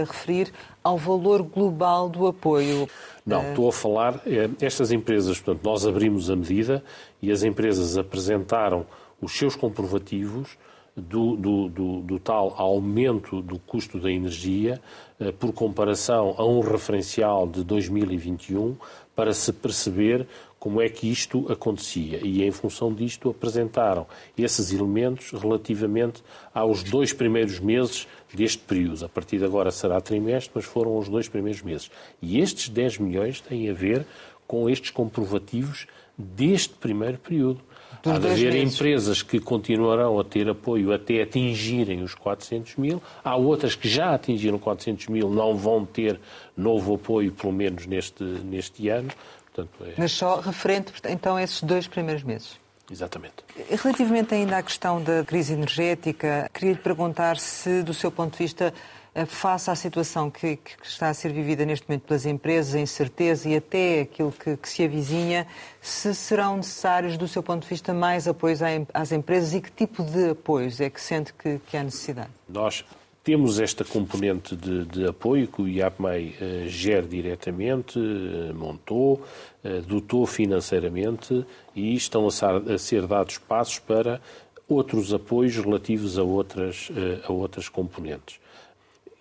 referir 0.03 0.51
ao 0.83 0.97
valor 0.97 1.43
global 1.43 2.09
do 2.09 2.27
apoio? 2.27 2.89
Não, 3.25 3.51
estou 3.51 3.69
a 3.69 3.73
falar, 3.73 4.23
estas 4.63 4.93
empresas, 4.93 5.39
portanto, 5.39 5.63
nós 5.63 5.87
abrimos 5.87 6.31
a 6.31 6.37
medida 6.37 6.83
e 7.21 7.31
as 7.31 7.43
empresas 7.43 7.99
apresentaram 7.99 8.87
os 9.21 9.37
seus 9.37 9.55
comprovativos 9.55 10.57
do, 10.97 11.37
do, 11.37 11.69
do, 11.69 12.01
do, 12.01 12.19
tal 12.19 12.55
aumento 12.57 13.43
do 13.43 13.59
custo 13.59 14.01
da 14.01 14.11
energia 14.11 14.81
eh, 15.21 15.31
por 15.31 15.53
comparação 15.53 16.35
a 16.39 16.45
um 16.47 16.61
referencial 16.61 17.47
de 17.47 17.63
2021 17.63 18.77
para 19.15 19.35
se 19.35 19.53
perceber 19.53 20.27
como 20.59 20.81
é 20.81 20.89
que 20.89 21.11
isto 21.11 21.51
acontecia. 21.53 22.19
E, 22.25 22.43
em 22.43 22.51
função 22.51 22.93
disto, 22.93 23.31
apresentaram 23.31 24.07
esses 24.37 24.73
elementos 24.73 25.31
relativamente 25.33 26.25
aos 26.53 26.83
dois 26.83 27.13
primeiros 27.13 27.61
meses 27.61 28.09
deste 28.33 28.59
período. 28.59 29.05
A 29.05 29.09
partir 29.09 29.39
de 29.39 29.45
agora 29.45 29.71
será 29.71 30.01
trimestre, 30.01 30.51
mas 30.55 30.65
foram 30.65 30.97
os 30.99 31.09
dois 31.09 31.29
primeiros 31.29 31.63
meses. 31.63 31.91
E 32.21 32.41
estes 32.41 32.69
10 32.69 32.99
milhões 32.99 33.41
têm 33.41 33.71
a 33.71 33.75
ver 33.75 34.07
com 34.47 34.69
estes 34.69 34.91
comprovativos 34.91 35.87
deste 36.17 36.75
primeiro 36.75 37.19
período. 37.19 37.61
Há 38.11 38.19
de 38.19 38.27
haver 38.29 38.53
meses. 38.53 38.75
empresas 38.75 39.23
que 39.23 39.41
continuarão 39.41 40.19
a 40.19 40.25
ter 40.25 40.49
apoio 40.49 40.93
até 40.93 41.23
atingirem 41.23 42.03
os 42.03 42.15
400 42.15 42.77
mil. 42.77 43.03
Há 43.25 43.37
outras 43.37 43.75
que 43.75 43.89
já 43.89 44.15
atingiram 44.15 44.59
400 44.59 45.09
mil, 45.09 45.31
não 45.31 45.57
vão 45.57 45.85
ter 45.85 46.21
novo 46.57 46.95
apoio, 46.95 47.33
pelo 47.33 47.53
menos 47.53 47.87
neste, 47.87 48.23
neste 48.23 48.89
ano. 48.89 49.11
Portanto, 49.53 49.71
é... 49.83 49.95
Mas 49.97 50.13
só 50.13 50.41
referente, 50.41 50.93
então, 51.09 51.37
a 51.37 51.43
esses 51.43 51.63
dois 51.63 51.87
primeiros 51.87 52.23
meses? 52.23 52.59
Exatamente. 52.91 53.35
Relativamente 53.69 54.35
ainda 54.35 54.59
à 54.59 54.63
questão 54.63 55.03
da 55.03 55.25
crise 55.25 55.55
energética, 55.55 56.49
queria 56.55 56.73
lhe 56.73 56.79
perguntar 56.79 57.37
se, 57.37 57.83
do 57.83 57.93
seu 57.93 58.13
ponto 58.13 58.33
de 58.33 58.39
vista, 58.39 58.73
face 59.25 59.71
à 59.71 59.75
situação 59.75 60.31
que, 60.31 60.57
que, 60.57 60.73
está 60.83 61.09
a 61.09 61.15
ser 61.15 61.33
vivida 61.33 61.65
neste 61.65 61.89
momento 61.89 62.03
pelas 62.03 62.27
empresas, 62.27 62.75
a 62.75 62.81
incerteza 62.81 63.49
e 63.49 63.57
até 63.57 64.01
aquilo 64.01 64.31
que, 64.33 64.57
que, 64.57 64.69
se 64.69 64.85
avizinha, 64.85 65.47
se 65.81 66.15
serão 66.15 66.59
necessários, 66.59 67.17
do 67.17 67.27
seu 67.27 67.43
ponto 67.43 67.63
de 67.63 67.69
vista, 67.69 67.95
mais 67.95 68.29
apoios 68.29 68.61
às 68.93 69.13
empresas 69.13 69.55
e 69.55 69.61
que 69.63 69.71
tipo 69.71 70.03
de 70.03 70.31
apoios 70.31 70.81
é 70.81 70.91
que 70.91 71.01
sente 71.01 71.33
que, 71.33 71.59
que 71.67 71.77
há 71.77 71.83
necessidade? 71.83 72.29
Nós 72.47 72.85
temos 73.25 73.59
esta 73.59 73.85
componente 73.85 74.55
de, 74.55 74.85
de 74.85 75.07
apoio 75.07 75.49
que 75.49 75.63
o 75.63 75.69
IAPMEI 75.69 76.29
uh, 76.29 76.69
gera 76.69 77.07
diretamente, 77.07 77.99
uh, 77.99 78.55
montou, 78.55 79.25
uh, 79.65 79.81
dotou 79.83 80.27
financeiramente 80.27 81.45
e 81.75 81.95
estão 81.95 82.29
a, 82.29 82.75
a 82.75 82.79
ser 82.79 83.07
dados 83.07 83.39
passos 83.39 83.79
para 83.79 84.21
outros 84.69 85.15
apoios 85.15 85.57
relativos 85.57 86.19
a 86.19 86.23
outras, 86.23 86.89
a 87.27 87.33
outras 87.33 87.69
componentes 87.69 88.41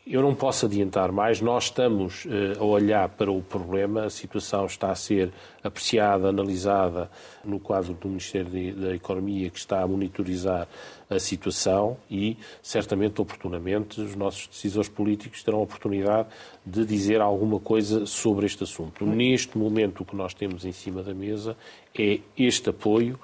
Eu 0.07 0.21
não 0.21 0.35
posso 0.35 0.67
adiantar 0.67 1.11
mais. 1.11 1.41
Nós 1.41 1.63
estamos 1.63 2.25
uh, 2.25 2.59
a 2.59 2.63
olhar 2.63 3.09
para 3.09 3.31
o 3.31 3.41
problema. 3.41 4.05
A 4.05 4.09
situação 4.11 4.67
está 4.67 4.91
a 4.91 4.95
ser 4.95 5.31
apreciada, 5.63 6.29
analisada 6.29 7.09
no 7.43 7.59
quadro 7.59 7.95
do 7.95 8.07
Ministério 8.07 8.75
da 8.75 8.93
Economia, 8.93 9.49
que 9.49 9.57
está 9.57 9.81
a 9.81 9.87
monitorizar 9.87 10.67
a 11.09 11.19
situação 11.19 11.97
e, 12.09 12.37
certamente, 12.61 13.21
oportunamente, 13.21 14.01
os 14.01 14.15
nossos 14.15 14.47
decisores 14.47 14.89
políticos 14.89 15.43
terão 15.43 15.59
a 15.59 15.61
oportunidade 15.61 16.29
de 16.65 16.85
dizer 16.85 17.21
alguma 17.21 17.59
coisa 17.59 18.05
sobre 18.05 18.45
este 18.45 18.63
assunto. 18.63 19.05
Neste 19.05 19.57
momento, 19.57 20.01
o 20.01 20.05
que 20.05 20.15
nós 20.15 20.33
temos 20.33 20.65
em 20.65 20.71
cima 20.71 21.03
da 21.03 21.13
mesa 21.13 21.55
é 21.97 22.19
este 22.37 22.69
apoio 22.69 23.19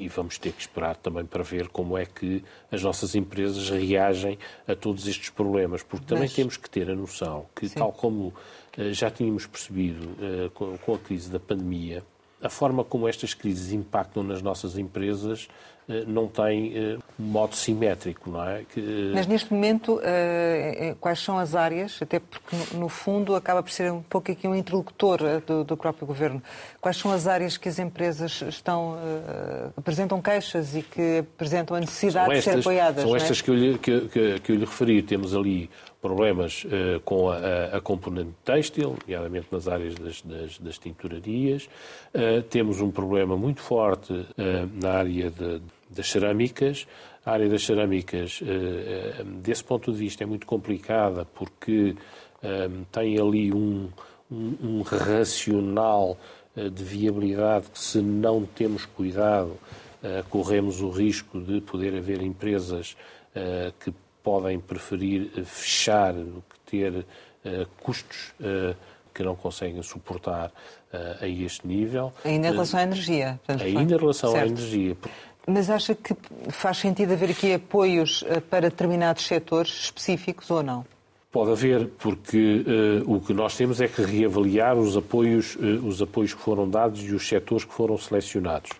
e 0.00 0.08
vamos 0.08 0.38
ter 0.38 0.52
que 0.52 0.60
esperar 0.60 0.96
também 0.96 1.24
para 1.24 1.42
ver 1.42 1.68
como 1.68 1.96
é 1.98 2.06
que 2.06 2.42
as 2.70 2.82
nossas 2.82 3.14
empresas 3.14 3.68
reagem 3.68 4.38
a 4.66 4.74
todos 4.74 5.06
estes 5.06 5.30
problemas, 5.30 5.82
porque 5.82 6.06
também 6.06 6.24
Mas... 6.24 6.34
temos 6.34 6.56
que 6.56 6.68
ter 6.68 6.90
a 6.90 6.94
noção 6.94 7.46
que, 7.54 7.68
Sim. 7.68 7.78
tal 7.78 7.92
como 7.92 8.32
eh, 8.76 8.92
já 8.92 9.10
tínhamos 9.10 9.46
percebido 9.46 10.16
eh, 10.20 10.50
com 10.54 10.94
a 10.94 10.98
crise 10.98 11.30
da 11.30 11.40
pandemia, 11.40 12.02
a 12.42 12.48
forma 12.48 12.84
como 12.84 13.08
estas 13.08 13.34
crises 13.34 13.72
impactam 13.72 14.22
nas 14.22 14.42
nossas 14.42 14.76
empresas 14.76 15.48
eh, 15.88 16.04
não 16.06 16.28
tem 16.28 16.72
eh, 16.76 16.98
um 17.18 17.24
modo 17.24 17.56
simétrico, 17.56 18.30
não 18.30 18.48
é? 18.48 18.62
Que... 18.72 18.80
Eh, 18.80 19.12
Mas 19.14 19.26
neste 19.26 19.52
momento, 19.52 20.00
quais 21.00 21.18
são 21.18 21.38
as 21.38 21.54
áreas, 21.54 21.98
até 22.00 22.20
porque 22.20 22.56
no 22.74 22.88
fundo 22.88 23.34
acaba 23.34 23.62
por 23.62 23.70
ser 23.70 23.90
um 23.90 24.02
pouco 24.02 24.30
aqui 24.30 24.46
um 24.46 24.54
interlocutor 24.54 25.18
do, 25.46 25.64
do 25.64 25.76
próprio 25.76 26.06
Governo, 26.06 26.42
quais 26.80 26.96
são 26.96 27.10
as 27.10 27.26
áreas 27.26 27.56
que 27.56 27.68
as 27.68 27.78
empresas 27.78 28.42
estão, 28.48 28.96
apresentam 29.76 30.20
queixas 30.22 30.74
e 30.76 30.82
que 30.82 31.18
apresentam 31.18 31.76
a 31.76 31.80
necessidade 31.80 32.32
estas, 32.32 32.44
de 32.44 32.50
ser 32.50 32.60
apoiadas? 32.60 33.02
São 33.02 33.14
é? 33.14 33.16
estas 33.16 33.40
é? 33.40 33.42
que, 33.42 33.50
eu 33.50 33.54
lhe, 33.54 33.78
que, 33.78 34.00
que, 34.08 34.40
que 34.40 34.52
eu 34.52 34.56
lhe 34.56 34.64
referi. 34.64 35.02
Temos 35.02 35.34
ali 35.34 35.68
problemas 36.02 36.64
uh, 36.64 37.00
com 37.04 37.30
a, 37.30 37.76
a, 37.76 37.80
componente 37.80 38.32
têxtil, 38.44 38.96
nomeadamente 39.00 39.46
nas 39.52 39.68
áreas 39.68 39.94
das, 39.94 40.20
das, 40.20 40.58
das 40.58 40.78
tinturarias. 40.78 41.68
Uh, 42.12 42.42
temos 42.42 42.80
um 42.80 42.90
problema 42.90 43.36
muito 43.36 43.60
forte 43.60 44.12
uh, 44.12 44.26
na 44.74 44.90
área 44.90 45.30
de, 45.30 45.62
das 45.88 46.10
cerâmicas. 46.10 46.88
A 47.24 47.30
área 47.30 47.48
das 47.48 47.64
cerâmicas, 47.64 48.40
desse 49.44 49.62
ponto 49.62 49.92
de 49.92 49.98
vista, 49.98 50.24
é 50.24 50.26
muito 50.26 50.44
complicada 50.44 51.24
porque 51.24 51.94
tem 52.90 53.16
ali 53.16 53.52
um, 53.52 53.88
um, 54.28 54.56
um 54.60 54.82
racional 54.82 56.18
de 56.56 56.82
viabilidade 56.82 57.66
que, 57.70 57.78
se 57.78 57.98
não 57.98 58.44
temos 58.44 58.86
cuidado, 58.86 59.56
corremos 60.30 60.80
o 60.80 60.90
risco 60.90 61.40
de 61.40 61.60
poder 61.60 61.96
haver 61.96 62.22
empresas 62.22 62.96
que 63.78 63.92
podem 64.22 64.58
preferir 64.58 65.30
eh, 65.36 65.44
fechar 65.44 66.12
do 66.12 66.42
que 66.48 66.70
ter 66.70 66.92
uh, 66.92 67.04
custos 67.82 68.32
uh, 68.40 68.76
que 69.14 69.22
não 69.22 69.34
conseguem 69.34 69.82
suportar 69.82 70.50
a 71.20 71.26
este 71.26 71.66
nível. 71.66 72.12
Ainda 72.22 72.48
em 72.48 72.50
relação 72.50 72.78
à 72.78 72.82
energia. 72.82 73.40
Portanto, 73.46 73.66
ainda 73.66 73.94
em 73.94 73.98
relação 73.98 74.30
certo. 74.32 74.44
à 74.44 74.46
energia. 74.46 74.96
Mas 75.46 75.70
acha 75.70 75.94
que 75.94 76.14
faz 76.50 76.76
sentido 76.76 77.12
haver 77.14 77.30
aqui 77.30 77.54
apoios 77.54 78.22
para 78.50 78.68
determinados 78.68 79.26
setores 79.26 79.70
específicos 79.84 80.50
ou 80.50 80.62
não? 80.62 80.84
Pode 81.32 81.50
haver, 81.50 81.88
porque 81.98 82.62
uh, 83.06 83.10
o 83.10 83.18
que 83.18 83.32
nós 83.32 83.56
temos 83.56 83.80
é 83.80 83.88
que 83.88 84.02
reavaliar 84.02 84.76
os 84.76 84.98
apoios, 84.98 85.56
uh, 85.56 85.86
os 85.86 86.02
apoios 86.02 86.34
que 86.34 86.40
foram 86.42 86.68
dados 86.68 87.02
e 87.02 87.14
os 87.14 87.26
setores 87.26 87.64
que 87.64 87.72
foram 87.72 87.96
selecionados. 87.96 88.70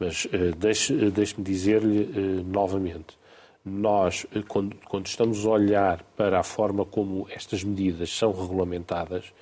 Mas 0.00 0.24
uh, 0.24 0.52
deixe-me 0.58 1.12
deixe 1.12 1.40
dizer-lhe 1.40 2.42
novamente, 2.44 3.16
nós, 3.64 4.26
eh, 4.34 4.42
quando, 4.46 4.76
quando, 4.88 5.06
estamos 5.06 5.46
a 5.46 5.50
olhar 5.50 6.02
para 6.16 6.40
a 6.40 6.42
forma 6.42 6.84
como 6.84 7.26
estas 7.30 7.62
medidas 7.62 8.10
são 8.10 8.32
regulamentadas, 8.32 9.32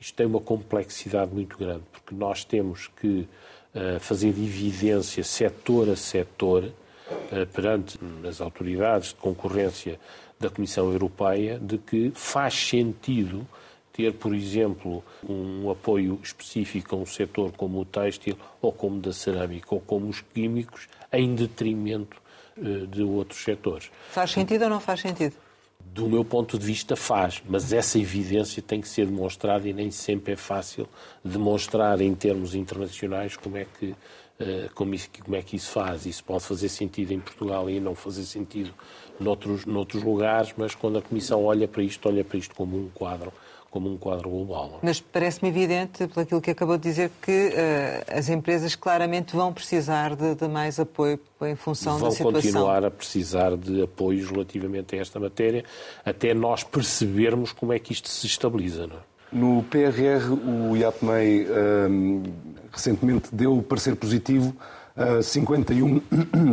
isto 0.00 0.14
tem 0.14 0.26
uma 0.26 0.40
complexidade 0.40 1.32
muito 1.32 1.56
grande, 1.58 1.82
porque 1.92 2.14
nós 2.14 2.44
temos 2.44 2.88
que 2.88 3.26
uh, 3.74 3.98
fazer 4.00 4.28
evidência 4.28 5.24
setor 5.24 5.88
a 5.88 5.96
setor 5.96 6.64
uh, 6.64 7.46
perante 7.52 7.98
as 8.28 8.40
autoridades 8.40 9.08
de 9.08 9.14
concorrência 9.14 9.98
da 10.38 10.50
Comissão 10.50 10.92
Europeia 10.92 11.58
de 11.58 11.78
que 11.78 12.12
faz 12.14 12.54
sentido 12.54 13.46
ter, 13.92 14.12
por 14.12 14.34
exemplo, 14.34 15.02
um 15.26 15.70
apoio 15.70 16.18
específico 16.22 16.96
a 16.96 16.98
um 16.98 17.06
setor 17.06 17.52
como 17.52 17.80
o 17.80 17.84
têxtil 17.84 18.36
ou 18.60 18.72
como 18.72 19.00
da 19.00 19.12
cerâmica 19.12 19.68
ou 19.70 19.80
como 19.80 20.08
os 20.08 20.20
químicos, 20.20 20.88
em 21.12 21.34
detrimento 21.34 22.20
de 22.56 23.02
outros 23.02 23.42
setores. 23.42 23.90
Faz 24.10 24.30
sentido 24.30 24.62
ou 24.64 24.70
não 24.70 24.80
faz 24.80 25.00
sentido? 25.00 25.34
Do 25.80 26.08
meu 26.08 26.24
ponto 26.24 26.58
de 26.58 26.66
vista, 26.66 26.96
faz, 26.96 27.42
mas 27.48 27.72
essa 27.72 27.98
evidência 27.98 28.62
tem 28.62 28.80
que 28.80 28.88
ser 28.88 29.06
demonstrada 29.06 29.68
e 29.68 29.72
nem 29.72 29.90
sempre 29.90 30.32
é 30.32 30.36
fácil 30.36 30.88
demonstrar 31.24 32.00
em 32.00 32.14
termos 32.14 32.54
internacionais 32.54 33.36
como 33.36 33.56
é 33.56 33.66
que, 33.78 33.94
eh, 34.40 34.68
como 34.74 35.36
é 35.36 35.42
que 35.42 35.56
isso 35.56 35.70
faz. 35.70 36.06
Isso 36.06 36.24
pode 36.24 36.42
fazer 36.42 36.68
sentido 36.68 37.12
em 37.12 37.20
Portugal 37.20 37.68
e 37.70 37.78
não 37.78 37.94
fazer 37.94 38.24
sentido 38.24 38.72
noutros, 39.20 39.64
noutros 39.66 40.02
lugares, 40.02 40.52
mas 40.56 40.74
quando 40.74 40.98
a 40.98 41.02
Comissão 41.02 41.44
olha 41.44 41.68
para 41.68 41.82
isto, 41.82 42.08
olha 42.08 42.24
para 42.24 42.38
isto 42.38 42.54
como 42.54 42.76
um 42.76 42.88
quadro 42.88 43.32
como 43.74 43.90
um 43.90 43.96
quadro 43.96 44.30
global. 44.30 44.78
Mas 44.80 45.00
parece-me 45.00 45.48
evidente, 45.48 46.06
pelo 46.06 46.20
aquilo 46.20 46.40
que 46.40 46.52
acabou 46.52 46.78
de 46.78 46.84
dizer, 46.84 47.10
que 47.20 47.48
uh, 47.48 48.16
as 48.16 48.28
empresas 48.28 48.76
claramente 48.76 49.34
vão 49.34 49.52
precisar 49.52 50.14
de, 50.14 50.36
de, 50.36 50.46
mais 50.46 50.78
apoio 50.78 51.18
em 51.42 51.56
função 51.56 51.98
vão 51.98 52.08
da 52.08 52.14
situação. 52.14 52.30
Vão 52.30 52.40
continuar 52.40 52.84
a 52.84 52.90
precisar 52.90 53.56
de 53.56 53.82
apoios 53.82 54.30
relativamente 54.30 54.94
a 54.94 55.00
esta 55.00 55.18
matéria, 55.18 55.64
até 56.04 56.32
nós 56.32 56.62
percebermos 56.62 57.50
como 57.50 57.72
é 57.72 57.80
que 57.80 57.92
isto 57.92 58.08
se 58.08 58.28
estabiliza. 58.28 58.86
Não 58.86 58.94
é? 58.94 59.00
No 59.32 59.64
PRR, 59.64 60.30
o 60.70 60.76
IAPMEI 60.76 61.48
um, 61.90 62.22
recentemente 62.70 63.34
deu 63.34 63.60
parecer 63.60 63.96
positivo 63.96 64.54
a 64.96 65.20
51 65.20 66.00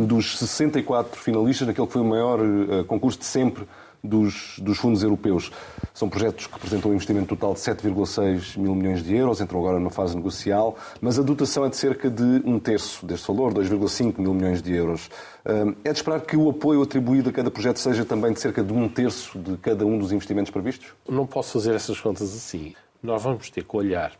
dos 0.08 0.40
64 0.40 1.20
finalistas 1.20 1.68
naquele 1.68 1.86
que 1.86 1.92
foi 1.92 2.02
o 2.02 2.04
maior 2.04 2.40
uh, 2.40 2.84
concurso 2.84 3.20
de 3.20 3.26
sempre 3.26 3.64
dos, 4.02 4.58
dos 4.58 4.78
fundos 4.78 5.02
europeus. 5.02 5.52
São 5.94 6.08
projetos 6.08 6.46
que 6.46 6.54
representam 6.54 6.90
um 6.90 6.94
investimento 6.94 7.36
total 7.36 7.54
de 7.54 7.60
7,6 7.60 8.58
mil 8.58 8.74
milhões 8.74 9.02
de 9.02 9.14
euros, 9.14 9.40
entram 9.40 9.60
agora 9.60 9.78
na 9.78 9.90
fase 9.90 10.16
negocial, 10.16 10.76
mas 11.00 11.18
a 11.18 11.22
dotação 11.22 11.64
é 11.64 11.68
de 11.68 11.76
cerca 11.76 12.10
de 12.10 12.42
um 12.44 12.58
terço 12.58 13.06
deste 13.06 13.26
valor, 13.28 13.54
2,5 13.54 14.18
mil 14.18 14.34
milhões 14.34 14.60
de 14.60 14.72
euros. 14.72 15.08
Hum, 15.46 15.74
é 15.84 15.92
de 15.92 15.98
esperar 15.98 16.20
que 16.22 16.36
o 16.36 16.50
apoio 16.50 16.82
atribuído 16.82 17.30
a 17.30 17.32
cada 17.32 17.50
projeto 17.50 17.78
seja 17.78 18.04
também 18.04 18.32
de 18.32 18.40
cerca 18.40 18.62
de 18.62 18.72
um 18.72 18.88
terço 18.88 19.38
de 19.38 19.56
cada 19.58 19.86
um 19.86 19.98
dos 19.98 20.10
investimentos 20.10 20.50
previstos? 20.50 20.88
Não 21.08 21.26
posso 21.26 21.52
fazer 21.52 21.74
essas 21.74 22.00
contas 22.00 22.34
assim. 22.34 22.74
Nós 23.02 23.22
vamos 23.22 23.50
ter 23.50 23.64
que 23.64 23.76
olhar 23.76 24.12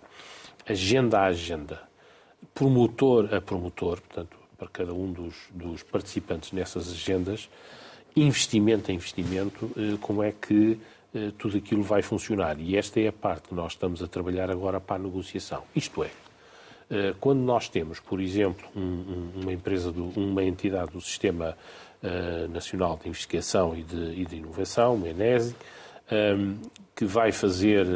agenda 0.69 1.19
a 1.21 1.27
agenda, 1.27 1.81
promotor 2.55 3.35
a 3.35 3.41
promotor, 3.41 4.01
portanto, 4.01 4.37
para 4.57 4.69
cada 4.69 4.95
um 4.95 5.11
dos, 5.11 5.35
dos 5.51 5.83
participantes 5.83 6.53
nessas 6.53 6.89
agendas, 6.91 7.49
investimento 8.17 8.91
a 8.91 8.95
investimento, 8.95 9.71
eh, 9.77 9.97
como 10.01 10.23
é 10.23 10.33
que 10.33 10.79
eh, 11.15 11.31
tudo 11.39 11.57
aquilo 11.57 11.83
vai 11.83 12.03
funcionar. 12.03 12.59
E 12.61 12.77
esta 12.77 13.01
é 13.01 13.09
a 13.09 13.13
parte 13.13 13.49
que 13.49 13.55
nós 13.55 13.73
estamos 13.73 14.03
a 14.03 14.07
trabalhar 14.07 14.51
agora 14.51 14.81
para 14.81 14.97
a 14.97 14.99
negociação. 14.99 15.63
Isto 15.75 16.05
é, 16.05 16.11
eh, 16.91 17.15
quando 17.21 17.41
nós 17.41 17.69
temos, 17.69 18.01
por 18.01 18.21
exemplo, 18.21 18.67
uma 18.75 19.53
empresa, 19.53 19.93
uma 20.17 20.45
entidade 20.45 20.93
do 20.93 21.01
Sistema 21.01 21.57
Nacional 22.51 22.99
de 23.01 23.09
Investigação 23.09 23.77
e 23.77 23.85
de, 23.85 24.21
e 24.23 24.27
de 24.27 24.35
Inovação, 24.35 25.01
o 25.01 25.07
ENESI, 25.07 25.55
que 26.97 27.05
vai 27.05 27.31
fazer, 27.31 27.87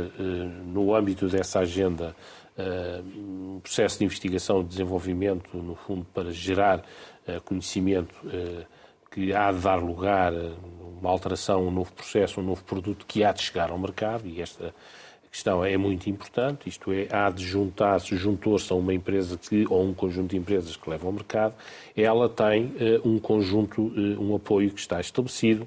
no 0.64 0.94
âmbito 0.94 1.26
dessa 1.26 1.58
agenda, 1.58 2.14
um 2.56 3.58
processo 3.60 3.98
de 3.98 4.04
investigação 4.04 4.60
e 4.60 4.64
desenvolvimento, 4.64 5.56
no 5.56 5.74
fundo, 5.74 6.06
para 6.14 6.30
gerar 6.30 6.84
conhecimento 7.44 8.14
que 9.16 9.32
há 9.32 9.50
de 9.50 9.60
dar 9.60 9.76
lugar 9.76 10.30
a 10.34 10.52
uma 11.00 11.08
alteração, 11.08 11.66
um 11.66 11.70
novo 11.70 11.90
processo, 11.90 12.38
um 12.38 12.44
novo 12.44 12.62
produto 12.62 13.06
que 13.06 13.24
há 13.24 13.32
de 13.32 13.42
chegar 13.42 13.70
ao 13.70 13.78
mercado 13.78 14.28
e 14.28 14.42
esta 14.42 14.74
questão 15.32 15.64
é 15.64 15.74
muito 15.78 16.10
importante, 16.10 16.68
isto 16.68 16.92
é, 16.92 17.08
há 17.10 17.30
de 17.30 17.42
juntar-se, 17.42 18.14
juntou-se 18.14 18.70
a 18.70 18.76
uma 18.76 18.92
empresa 18.92 19.38
que, 19.38 19.66
ou 19.70 19.82
um 19.82 19.94
conjunto 19.94 20.30
de 20.32 20.36
empresas 20.36 20.76
que 20.76 20.88
levam 20.88 21.08
ao 21.08 21.14
mercado, 21.14 21.54
ela 21.96 22.28
tem 22.28 22.66
uh, 22.66 23.08
um 23.08 23.18
conjunto, 23.18 23.82
uh, 23.82 24.22
um 24.22 24.34
apoio 24.34 24.70
que 24.70 24.80
está 24.80 25.00
estabelecido 25.00 25.66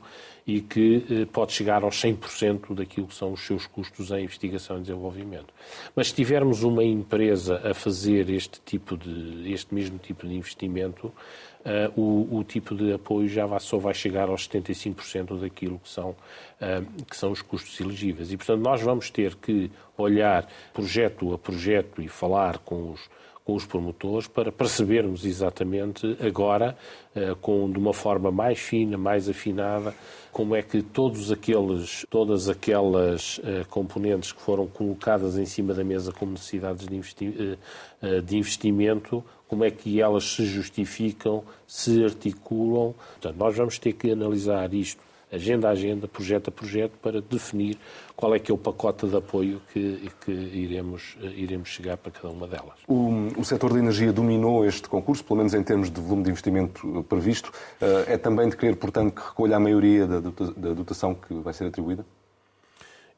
e 0.50 0.62
que 0.62 1.06
uh, 1.12 1.28
pode 1.28 1.54
chegar 1.54 1.84
aos 1.84 2.02
100% 2.02 2.74
daquilo 2.74 3.06
que 3.06 3.14
são 3.14 3.34
os 3.34 3.46
seus 3.46 3.68
custos 3.68 4.10
em 4.10 4.24
investigação 4.24 4.78
e 4.78 4.82
desenvolvimento. 4.82 5.54
Mas 5.96 6.08
se 6.08 6.16
tivermos 6.16 6.64
uma 6.64 6.84
empresa 6.84 7.62
a 7.70 7.74
fazer 7.76 8.32
este 8.32 8.60
tipo 8.66 8.98
de, 8.98 9.54
este 9.54 9.76
mesmo 9.76 10.00
tipo 10.00 10.28
de 10.28 10.34
investimento, 10.34 11.08
uh, 11.08 12.02
o, 12.02 12.40
o, 12.40 12.44
tipo 12.44 12.74
de 12.74 12.92
apoio 12.94 13.28
já 13.28 13.46
vai, 13.46 13.60
só 13.60 13.78
vai 13.78 13.94
chegar 13.94 14.28
aos 14.28 14.50
75% 14.50 15.40
daquilo 15.40 15.78
que 15.78 15.90
são, 15.90 16.10
uh, 16.10 17.06
que 17.06 17.16
são 17.16 17.32
os 17.32 17.44
custos 17.44 17.80
elegíveis. 17.80 18.32
E, 18.32 18.38
portanto, 18.38 18.64
nós 18.64 18.82
vamos 18.82 19.12
ter 19.12 19.36
que 19.36 19.70
olhar 19.96 20.50
projeto 20.74 21.32
a 21.32 21.38
projeto 21.38 22.02
e 22.02 22.08
falar 22.08 22.58
com 22.58 22.94
os, 22.94 23.02
com 23.50 23.56
os 23.56 23.66
promotores 23.66 24.28
para 24.28 24.52
percebermos 24.52 25.26
exatamente 25.26 26.16
agora, 26.24 26.78
eh, 27.16 27.36
com, 27.42 27.68
de 27.72 27.80
uma 27.80 27.94
forma 27.94 28.32
mais 28.32 28.60
fina, 28.60 28.96
mais 28.96 29.28
afinada, 29.28 29.92
como 30.32 30.56
é 30.56 30.62
que 30.62 30.84
todos 30.84 31.32
aqueles, 31.32 32.06
todas 32.12 32.48
aquelas 32.48 33.40
uh, 33.40 33.68
componentes 33.68 34.32
que 34.32 34.40
foram 34.40 34.68
colocadas 34.68 35.36
em 35.36 35.46
cima 35.46 35.74
da 35.74 35.84
mesa 35.84 36.12
como 36.12 36.34
necessidades 36.34 36.88
de, 36.88 36.96
investi 36.96 37.28
uh, 37.28 38.22
de, 38.22 38.38
investimento, 38.38 39.24
como 39.48 39.64
é 39.64 39.72
que 39.72 40.00
elas 40.00 40.26
se 40.26 40.46
justificam, 40.46 41.44
se 41.66 42.04
articulam. 42.04 42.94
Portanto, 43.14 43.36
nós 43.36 43.58
vamos 43.58 43.80
ter 43.80 43.94
que 43.94 44.12
analisar 44.12 44.72
isto 44.76 45.02
agenda 45.32 45.68
a 45.68 45.72
agenda, 45.72 46.08
projeto 46.08 46.50
a 46.50 46.52
projeto, 46.52 46.94
para 47.02 47.22
definir 47.22 47.78
qual 48.16 48.34
é 48.34 48.40
que 48.40 48.52
é 48.52 48.54
o 48.54 48.58
pacote 48.58 49.08
de 49.08 49.16
apoio 49.16 49.62
que, 49.72 50.10
que 50.26 50.32
iremos, 50.32 51.16
iremos 51.22 51.70
chegar 51.70 51.98
para 51.98 52.12
cada 52.12 52.30
uma 52.30 52.48
delas. 52.48 52.80
O, 52.88 53.28
o 53.38 53.46
setor 53.46 53.74
da 53.74 53.80
energia 53.80 54.12
dominou 54.12 54.66
este 54.66 54.90
concurso, 54.90 55.24
pelo 55.24 55.38
menos 55.38 55.54
em 55.54 55.64
termos 55.64 55.90
de 55.90 56.02
volume 56.02 56.24
de 56.24 56.32
investimento 56.32 57.06
previsto. 57.08 57.52
Eh, 57.80 58.14
é 58.14 58.18
também 58.18 58.50
de 58.50 58.58
querer, 58.58 58.76
portanto, 58.76 59.14
que 59.14 59.28
recolha 59.28 59.58
a 59.58 59.60
maioria 59.60 60.08
da 60.08 60.20
dotação 60.20 61.14
que 61.14 61.34
vai 61.36 61.54
ser 61.54 61.66
atribuída? 61.66 62.06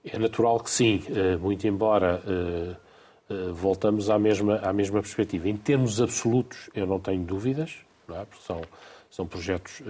É 0.04 0.18
natural 0.20 0.60
que 0.60 0.70
sim, 0.70 1.04
eh, 1.10 1.38
muito 1.38 1.66
embora 1.66 2.22
eh, 2.28 2.76
voltamos 3.54 4.10
à 4.10 4.20
mesma, 4.20 4.58
à 4.58 4.74
mesma 4.74 5.02
perspectiva. 5.02 5.48
Em 5.48 5.56
termos 5.56 6.02
absolutos, 6.02 6.70
eu 6.76 6.86
não 6.86 7.00
tenho 7.00 7.24
dúvidas, 7.24 7.78
não 8.08 8.20
é? 8.20 8.26
porque 8.26 8.44
são, 8.44 8.62
são 9.10 9.26
projetos 9.26 9.82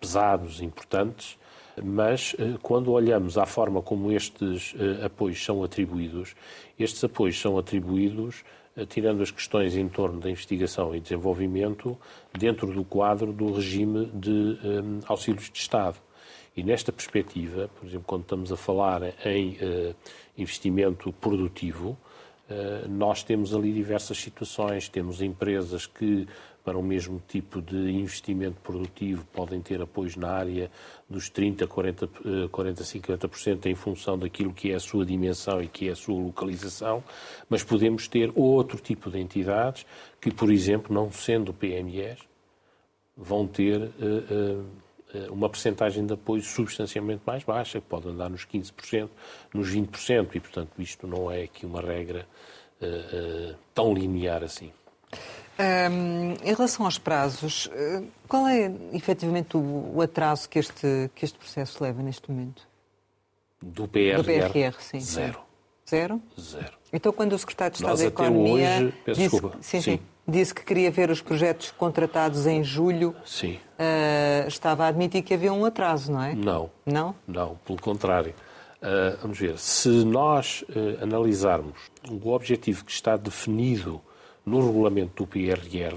pesados, 0.00 0.62
importantes, 0.62 1.36
mas 1.82 2.34
eh, 2.38 2.54
quando 2.62 2.92
olhamos 2.92 3.36
à 3.36 3.46
forma 3.46 3.82
como 3.82 4.12
estes 4.12 4.74
eh, 4.78 5.04
apoios 5.04 5.44
são 5.44 5.62
atribuídos, 5.62 6.34
estes 6.78 7.02
apoios 7.04 7.38
são 7.40 7.58
atribuídos 7.58 8.44
eh, 8.76 8.86
tirando 8.86 9.22
as 9.22 9.30
questões 9.30 9.76
em 9.76 9.88
torno 9.88 10.20
da 10.20 10.30
investigação 10.30 10.94
e 10.94 11.00
desenvolvimento 11.00 11.96
dentro 12.32 12.72
do 12.72 12.84
quadro 12.84 13.32
do 13.32 13.52
regime 13.52 14.06
de 14.06 14.58
auxílios 15.06 15.50
de 15.50 15.58
Estado. 15.58 15.96
E 16.56 16.62
nesta 16.62 16.90
perspectiva, 16.90 17.68
por 17.78 17.86
exemplo, 17.86 18.04
quando 18.06 18.22
estamos 18.22 18.50
a 18.50 18.56
falar 18.56 19.02
em 19.26 19.58
investimento 20.38 21.12
produtivo, 21.12 21.96
nós 22.88 23.22
temos 23.22 23.54
ali 23.54 23.72
diversas 23.72 24.18
situações. 24.18 24.88
Temos 24.88 25.20
empresas 25.20 25.86
que 25.86 26.26
para 26.66 26.76
o 26.76 26.82
mesmo 26.82 27.22
tipo 27.28 27.62
de 27.62 27.76
investimento 27.92 28.60
produtivo 28.60 29.24
podem 29.32 29.60
ter 29.60 29.80
apoios 29.80 30.16
na 30.16 30.32
área 30.32 30.68
dos 31.08 31.30
30%, 31.30 31.64
40%, 31.68 32.48
40 32.50 32.82
50% 32.82 33.66
em 33.66 33.74
função 33.76 34.18
daquilo 34.18 34.52
que 34.52 34.72
é 34.72 34.74
a 34.74 34.80
sua 34.80 35.06
dimensão 35.06 35.62
e 35.62 35.68
que 35.68 35.88
é 35.88 35.92
a 35.92 35.94
sua 35.94 36.20
localização, 36.20 37.04
mas 37.48 37.62
podemos 37.62 38.08
ter 38.08 38.32
outro 38.34 38.78
tipo 38.78 39.08
de 39.08 39.20
entidades 39.20 39.86
que, 40.20 40.32
por 40.32 40.50
exemplo, 40.50 40.92
não 40.92 41.08
sendo 41.12 41.54
PMEs, 41.54 42.18
vão 43.16 43.46
ter 43.46 43.80
uh, 43.80 44.60
uh, 44.60 44.66
uma 45.30 45.48
percentagem 45.48 46.06
de 46.06 46.14
apoio 46.14 46.42
substancialmente 46.42 47.22
mais 47.26 47.44
baixa, 47.44 47.80
que 47.80 47.86
pode 47.86 48.08
andar 48.08 48.28
nos 48.28 48.46
15%, 48.46 49.08
nos 49.52 49.68
20%, 49.68 50.34
e, 50.34 50.40
portanto, 50.40 50.70
isto 50.78 51.06
não 51.06 51.30
é 51.30 51.42
aqui 51.42 51.66
uma 51.66 51.80
regra 51.80 52.26
uh, 52.80 53.54
tão 53.74 53.92
linear 53.94 54.42
assim. 54.42 54.72
Um, 55.58 56.34
em 56.44 56.54
relação 56.54 56.84
aos 56.84 56.98
prazos, 56.98 57.70
eh, 57.72 58.02
qual 58.28 58.46
é 58.46 58.70
efetivamente 58.92 59.56
o, 59.56 59.92
o, 59.94 60.02
atraso 60.02 60.46
que 60.46 60.58
este, 60.58 61.10
que 61.14 61.24
este 61.24 61.38
processo 61.38 61.82
leva 61.82 62.02
neste 62.02 62.30
momento? 62.30 62.68
Do 63.62 63.88
PRR? 63.88 64.16
Do 64.16 64.24
PRR, 64.24 64.78
sim. 64.78 65.00
Zero. 65.00 65.40
Zero? 65.88 66.20
Zero. 66.38 66.72
Então, 66.92 67.10
quando 67.10 67.32
o 67.32 67.38
Secretário 67.38 67.72
de 67.72 67.78
Estado 67.78 67.90
Nós 67.90 68.00
da 68.00 68.06
Economia 68.06 68.68
hoje, 68.68 68.94
peço 69.04 69.20
disse, 69.20 69.30
desculpa. 69.30 69.58
Sim, 69.62 69.80
sim. 69.80 69.96
sim, 69.96 70.00
disse 70.26 70.54
que 70.54 70.64
queria 70.64 70.90
ver 70.90 71.10
os 71.10 71.20
projetos 71.20 71.70
contratados 71.70 72.46
em 72.46 72.64
julho, 72.64 73.14
sim. 73.24 73.58
Uh, 73.78 74.48
estava 74.48 74.84
a 74.84 74.88
admitir 74.88 75.22
que 75.22 75.34
havia 75.34 75.52
um 75.52 75.64
atraso, 75.64 76.10
não 76.10 76.22
é? 76.22 76.34
Não. 76.34 76.70
Não? 76.84 77.14
Não, 77.26 77.56
pelo 77.64 77.80
contrário. 77.80 78.34
Uh, 78.76 79.16
vamos 79.22 79.38
ver, 79.38 79.58
se 79.58 79.88
nós 80.04 80.62
uh, 80.68 81.02
analisarmos 81.02 81.78
o 82.10 82.30
objetivo 82.30 82.84
que 82.84 82.92
está 82.92 83.16
definido 83.16 84.00
no 84.44 84.64
regulamento 84.64 85.24
do 85.24 85.26
PRR, 85.26 85.96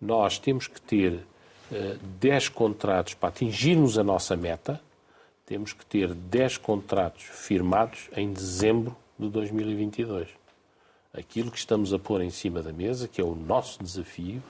nós 0.00 0.38
temos 0.38 0.66
que 0.66 0.80
ter 0.80 1.12
uh, 1.12 1.24
eh, 1.72 1.96
10 2.20 2.48
contratos 2.50 3.14
para 3.14 3.28
atingirmos 3.28 3.98
a 3.98 4.04
nossa 4.04 4.36
meta, 4.36 4.80
temos 5.46 5.72
que 5.72 5.84
ter 5.86 6.12
10 6.12 6.58
contratos 6.58 7.22
firmados 7.22 8.08
em 8.16 8.32
dezembro 8.32 8.96
de 9.18 9.28
2022. 9.28 10.28
Aquilo 11.12 11.50
que 11.50 11.58
estamos 11.58 11.92
a 11.92 11.98
pôr 11.98 12.20
em 12.20 12.30
cima 12.30 12.62
da 12.62 12.72
mesa, 12.72 13.08
que 13.08 13.20
é 13.20 13.24
o 13.24 13.34
nosso 13.34 13.82
desafio, 13.82 14.42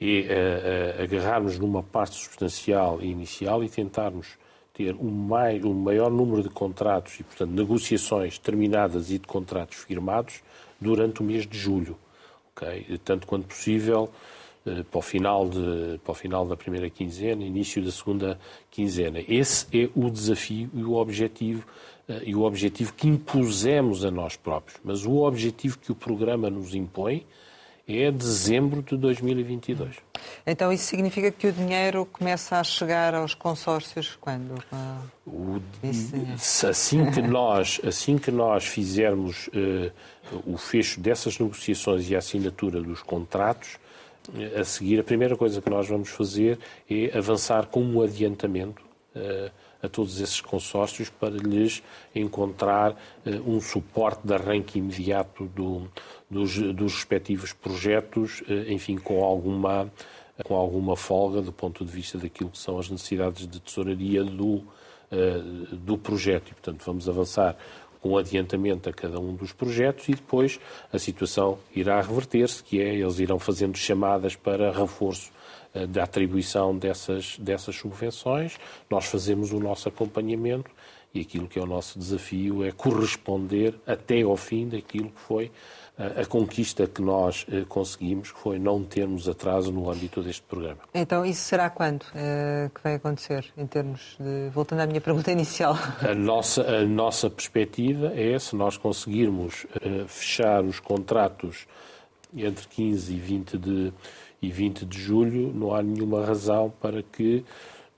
é 0.00 0.04
uh, 0.04 1.00
uh, 1.00 1.02
agarrarmos 1.02 1.58
numa 1.58 1.82
parte 1.82 2.16
substancial 2.16 3.02
e 3.02 3.10
inicial 3.10 3.62
e 3.62 3.68
tentarmos 3.68 4.38
ter 4.72 4.94
um, 4.94 5.08
um 5.64 5.74
maior 5.74 6.10
número 6.10 6.42
de 6.42 6.48
contratos 6.48 7.20
e, 7.20 7.22
portanto, 7.22 7.50
negociações 7.50 8.38
terminadas 8.38 9.10
e 9.10 9.18
de 9.18 9.26
contratos 9.26 9.78
firmados 9.78 10.42
durante 10.80 11.20
o 11.20 11.24
mês 11.24 11.46
de 11.46 11.58
julho 11.58 11.98
okay? 12.60 12.98
tanto 13.04 13.26
quanto 13.26 13.46
possível 13.46 14.10
eh, 14.12 14.39
para 14.90 14.98
o, 14.98 15.02
final 15.02 15.48
de, 15.48 15.98
para 16.04 16.12
o 16.12 16.14
final 16.14 16.46
da 16.46 16.56
primeira 16.56 16.90
quinzena, 16.90 17.42
início 17.42 17.82
da 17.82 17.90
segunda 17.90 18.38
quinzena. 18.70 19.20
Esse 19.26 19.66
é 19.72 19.88
o 19.94 20.10
desafio 20.10 20.70
e 20.74 20.82
o 20.82 20.94
objetivo 20.94 21.64
eh, 22.08 22.22
e 22.26 22.34
o 22.34 22.42
objetivo 22.42 22.92
que 22.92 23.08
impusemos 23.08 24.04
a 24.04 24.10
nós 24.10 24.36
próprios. 24.36 24.78
Mas 24.84 25.06
o 25.06 25.22
objetivo 25.22 25.78
que 25.78 25.92
o 25.92 25.94
programa 25.94 26.50
nos 26.50 26.74
impõe 26.74 27.24
é 27.88 28.10
dezembro 28.10 28.82
de 28.82 28.96
2022. 28.96 29.96
Então 30.46 30.72
isso 30.72 30.84
significa 30.84 31.30
que 31.30 31.46
o 31.46 31.52
dinheiro 31.52 32.06
começa 32.06 32.56
a 32.60 32.64
chegar 32.64 33.14
aos 33.14 33.34
consórcios 33.34 34.16
quando? 34.20 34.54
O, 35.26 35.60
assim 36.68 37.10
que 37.10 37.22
nós, 37.22 37.80
assim 37.84 38.18
que 38.18 38.30
nós 38.30 38.66
fizermos 38.66 39.48
uh, 39.48 39.90
o 40.46 40.56
fecho 40.56 41.00
dessas 41.00 41.38
negociações 41.38 42.08
e 42.08 42.14
a 42.14 42.18
assinatura 42.18 42.80
dos 42.80 43.02
contratos, 43.02 43.78
a 44.58 44.64
seguir 44.64 45.00
a 45.00 45.04
primeira 45.04 45.36
coisa 45.36 45.60
que 45.60 45.70
nós 45.70 45.88
vamos 45.88 46.08
fazer 46.08 46.58
é 46.88 47.16
avançar 47.16 47.66
com 47.66 47.82
um 47.82 48.02
adiantamento 48.02 48.82
uh, 49.14 49.50
a 49.82 49.88
todos 49.88 50.20
esses 50.20 50.40
consórcios 50.40 51.08
para 51.08 51.30
lhes 51.30 51.82
encontrar 52.14 52.94
um 53.46 53.58
suporte 53.60 54.26
de 54.26 54.34
arranque 54.34 54.78
imediato 54.78 55.46
do, 55.46 55.88
dos, 56.30 56.58
dos 56.74 56.94
respectivos 56.96 57.54
projetos, 57.54 58.42
eh, 58.46 58.74
enfim, 58.74 58.98
com 58.98 59.24
alguma, 59.24 59.90
com 60.44 60.54
alguma 60.54 60.96
folga 60.96 61.40
do 61.40 61.50
ponto 61.50 61.82
de 61.82 61.90
vista 61.90 62.18
daquilo 62.18 62.50
que 62.50 62.58
são 62.58 62.78
as 62.78 62.90
necessidades 62.90 63.46
de 63.46 63.58
tesouraria 63.58 64.22
do, 64.22 64.62
do 65.72 65.96
projeto. 65.96 66.50
E, 66.50 66.52
portanto, 66.52 66.82
vamos 66.84 67.08
avançar 67.08 67.56
com 68.00 68.16
adiantamento 68.16 68.88
a 68.88 68.92
cada 68.92 69.20
um 69.20 69.34
dos 69.34 69.52
projetos 69.52 70.08
e 70.08 70.12
depois 70.12 70.58
a 70.92 70.98
situação 70.98 71.58
irá 71.74 72.00
reverter-se, 72.00 72.62
que 72.62 72.80
é 72.80 72.94
eles 72.94 73.18
irão 73.18 73.38
fazendo 73.38 73.76
chamadas 73.76 74.34
para 74.34 74.72
reforço 74.72 75.30
eh, 75.74 75.86
da 75.86 76.04
atribuição 76.04 76.76
dessas, 76.76 77.38
dessas 77.38 77.76
subvenções, 77.76 78.58
nós 78.88 79.04
fazemos 79.04 79.52
o 79.52 79.60
nosso 79.60 79.88
acompanhamento 79.88 80.70
e 81.12 81.20
aquilo 81.20 81.48
que 81.48 81.58
é 81.58 81.62
o 81.62 81.66
nosso 81.66 81.98
desafio 81.98 82.64
é 82.64 82.70
corresponder 82.70 83.74
até 83.86 84.22
ao 84.22 84.36
fim 84.36 84.68
daquilo 84.68 85.10
que 85.10 85.20
foi 85.20 85.50
a 86.18 86.24
conquista 86.24 86.86
que 86.86 87.02
nós 87.02 87.44
eh, 87.52 87.64
conseguimos, 87.68 88.32
que 88.32 88.38
foi 88.38 88.58
não 88.58 88.82
termos 88.82 89.28
atraso 89.28 89.70
no 89.70 89.90
âmbito 89.90 90.22
deste 90.22 90.42
programa. 90.42 90.78
Então, 90.94 91.26
isso 91.26 91.42
será 91.42 91.68
quando 91.68 92.02
uh, 92.04 92.70
que 92.74 92.82
vai 92.82 92.94
acontecer, 92.94 93.44
em 93.56 93.66
termos 93.66 94.16
de... 94.18 94.48
Voltando 94.50 94.80
à 94.80 94.86
minha 94.86 95.00
pergunta 95.00 95.30
inicial. 95.30 95.76
A 96.00 96.14
nossa, 96.14 96.62
a 96.62 96.86
nossa 96.86 97.28
perspectiva 97.28 98.12
é, 98.14 98.38
se 98.38 98.56
nós 98.56 98.76
conseguirmos 98.76 99.64
uh, 99.64 100.08
fechar 100.08 100.64
os 100.64 100.80
contratos 100.80 101.66
entre 102.34 102.66
15 102.66 103.12
e 103.12 103.18
20 103.18 103.58
de, 103.58 103.92
e 104.40 104.50
20 104.50 104.86
de 104.86 104.98
julho, 104.98 105.52
não 105.52 105.74
há 105.74 105.82
nenhuma 105.82 106.24
razão 106.24 106.72
para 106.80 107.02
que 107.02 107.44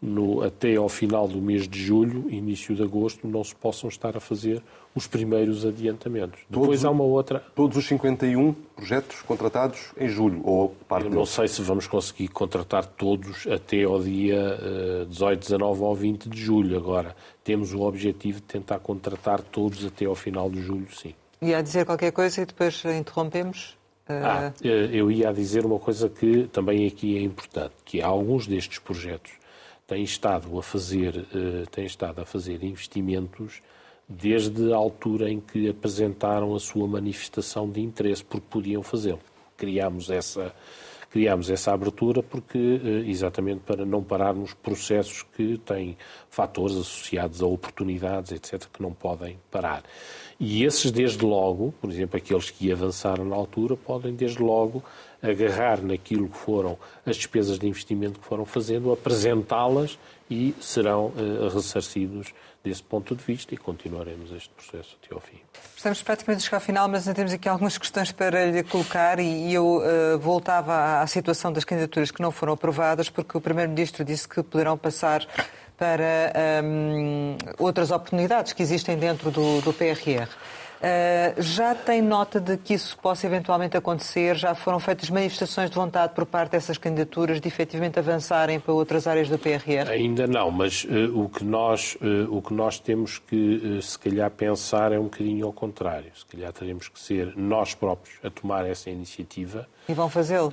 no, 0.02 0.42
até 0.42 0.74
ao 0.74 0.88
final 0.88 1.28
do 1.28 1.40
mês 1.40 1.68
de 1.68 1.80
julho, 1.80 2.28
início 2.28 2.74
de 2.74 2.82
agosto, 2.82 3.26
não 3.28 3.44
se 3.44 3.54
possam 3.54 3.88
estar 3.88 4.16
a 4.16 4.20
fazer 4.20 4.60
os 4.94 5.06
primeiros 5.06 5.64
adiantamentos. 5.64 6.40
Todos, 6.50 6.62
Depois 6.62 6.84
há 6.84 6.90
uma 6.90 7.04
outra. 7.04 7.42
Todos 7.54 7.76
os 7.76 7.86
51 7.86 8.52
projetos 8.74 9.22
contratados 9.22 9.92
em 9.96 10.08
julho, 10.08 10.42
ou 10.44 10.70
parte 10.88 11.04
Eu 11.04 11.10
não 11.10 11.18
deles. 11.18 11.30
sei 11.30 11.46
se 11.46 11.62
vamos 11.62 11.86
conseguir 11.86 12.28
contratar 12.28 12.84
todos 12.84 13.46
até 13.46 13.84
ao 13.84 14.02
dia 14.02 14.58
18, 15.08 15.32
eh, 15.32 15.36
19 15.36 15.80
ou 15.82 15.94
20 15.94 16.28
de 16.28 16.38
julho. 16.38 16.76
Agora, 16.76 17.14
temos 17.44 17.72
o 17.72 17.82
objetivo 17.82 18.40
de 18.40 18.46
tentar 18.46 18.80
contratar 18.80 19.40
todos 19.40 19.86
até 19.86 20.04
ao 20.04 20.16
final 20.16 20.50
de 20.50 20.60
julho, 20.60 20.88
sim. 20.92 21.14
E 21.40 21.54
a 21.54 21.62
dizer 21.62 21.86
qualquer 21.86 22.12
coisa 22.12 22.42
e 22.42 22.44
depois 22.46 22.84
interrompemos? 22.84 23.76
Eh, 24.08 24.20
ah, 24.22 24.52
eh, 24.62 24.90
eu 24.92 25.10
ia 25.10 25.32
dizer 25.32 25.64
uma 25.64 25.78
coisa 25.78 26.08
que 26.08 26.48
também 26.52 26.86
aqui 26.86 27.16
é 27.16 27.22
importante, 27.22 27.72
que 27.84 28.02
há 28.02 28.06
alguns 28.08 28.46
destes 28.46 28.78
projetos 28.78 29.41
têm 29.92 30.04
estado 30.04 30.58
a 30.58 30.62
fazer, 30.62 31.26
têm 31.70 31.84
estado 31.84 32.22
a 32.22 32.24
fazer 32.24 32.62
investimentos 32.64 33.60
desde 34.08 34.72
a 34.72 34.76
altura 34.76 35.30
em 35.30 35.40
que 35.40 35.68
apresentaram 35.68 36.54
a 36.54 36.60
sua 36.60 36.86
manifestação 36.86 37.70
de 37.70 37.80
interesse, 37.80 38.24
porque 38.24 38.46
podiam 38.48 38.82
fazê-lo. 38.82 39.20
criámos 39.56 40.10
essa, 40.10 40.52
criámos 41.10 41.48
essa 41.50 41.72
abertura 41.72 42.22
porque, 42.22 42.58
eh, 42.58 43.08
exatamente 43.08 43.60
para 43.60 43.84
não 43.84 44.02
pararmos 44.02 44.54
processos 44.54 45.22
que 45.36 45.56
têm 45.58 45.96
fatores 46.28 46.74
associados 46.74 47.40
a 47.40 47.46
oportunidades, 47.46 48.32
etc., 48.32 48.66
que 48.72 48.82
não 48.82 48.92
podem 48.92 49.38
parar. 49.50 49.84
E 50.40 50.64
esses, 50.64 50.90
desde 50.90 51.24
logo, 51.24 51.72
por 51.80 51.90
exemplo, 51.90 52.16
aqueles 52.16 52.50
que 52.50 52.72
avançaram 52.72 53.24
na 53.24 53.36
altura, 53.36 53.76
podem, 53.76 54.14
desde 54.14 54.42
logo, 54.42 54.82
agarrar 55.22 55.80
naquilo 55.80 56.28
que 56.28 56.36
foram 56.36 56.76
as 57.06 57.16
despesas 57.16 57.58
de 57.58 57.66
investimento 57.66 58.18
que 58.18 58.26
foram 58.26 58.44
fazendo, 58.44 58.92
apresentá-las 58.92 59.98
e 60.28 60.54
serão 60.60 61.06
uh, 61.06 61.48
ressarcidos 61.54 62.34
desse 62.64 62.82
ponto 62.82 63.14
de 63.14 63.22
vista 63.22 63.54
e 63.54 63.56
continuaremos 63.56 64.32
este 64.32 64.48
processo 64.50 64.96
até 65.02 65.14
ao 65.14 65.20
fim. 65.20 65.38
Estamos 65.76 66.02
praticamente 66.02 66.42
a 66.42 66.44
chegar 66.44 66.56
ao 66.58 66.60
final, 66.60 66.88
mas 66.88 67.06
ainda 67.06 67.16
temos 67.16 67.32
aqui 67.32 67.48
algumas 67.48 67.76
questões 67.76 68.12
para 68.12 68.46
lhe 68.46 68.62
colocar 68.62 69.18
e 69.18 69.52
eu 69.52 69.78
uh, 69.78 70.18
voltava 70.18 71.00
à 71.00 71.06
situação 71.06 71.52
das 71.52 71.64
candidaturas 71.64 72.10
que 72.10 72.22
não 72.22 72.30
foram 72.30 72.52
aprovadas, 72.52 73.10
porque 73.10 73.36
o 73.36 73.40
Primeiro-Ministro 73.40 74.04
disse 74.04 74.28
que 74.28 74.42
poderão 74.42 74.78
passar 74.78 75.26
para 75.76 76.32
um, 76.64 77.36
outras 77.58 77.90
oportunidades 77.90 78.52
que 78.52 78.62
existem 78.62 78.96
dentro 78.96 79.32
do, 79.32 79.60
do 79.62 79.72
PRR. 79.72 80.28
Uh, 80.82 81.40
já 81.40 81.76
tem 81.76 82.02
nota 82.02 82.40
de 82.40 82.56
que 82.56 82.74
isso 82.74 82.98
possa 82.98 83.24
eventualmente 83.24 83.76
acontecer? 83.76 84.34
Já 84.34 84.52
foram 84.52 84.80
feitas 84.80 85.08
manifestações 85.10 85.70
de 85.70 85.76
vontade 85.76 86.12
por 86.12 86.26
parte 86.26 86.50
dessas 86.50 86.76
candidaturas 86.76 87.40
de 87.40 87.46
efetivamente 87.46 88.00
avançarem 88.00 88.58
para 88.58 88.72
outras 88.72 89.06
áreas 89.06 89.28
do 89.28 89.38
PRR? 89.38 89.88
Ainda 89.88 90.26
não, 90.26 90.50
mas 90.50 90.82
uh, 90.82 91.16
o, 91.16 91.28
que 91.28 91.44
nós, 91.44 91.96
uh, 92.02 92.36
o 92.36 92.42
que 92.42 92.52
nós 92.52 92.80
temos 92.80 93.20
que, 93.20 93.78
se 93.80 93.96
calhar, 93.96 94.28
pensar 94.32 94.90
é 94.90 94.98
um 94.98 95.04
bocadinho 95.04 95.46
ao 95.46 95.52
contrário. 95.52 96.10
Se 96.16 96.26
calhar 96.26 96.52
teremos 96.52 96.88
que 96.88 96.98
ser 96.98 97.32
nós 97.36 97.74
próprios 97.74 98.18
a 98.24 98.28
tomar 98.28 98.66
essa 98.66 98.90
iniciativa. 98.90 99.68
E 99.88 99.94
vão 99.94 100.08
fazê-lo? 100.08 100.50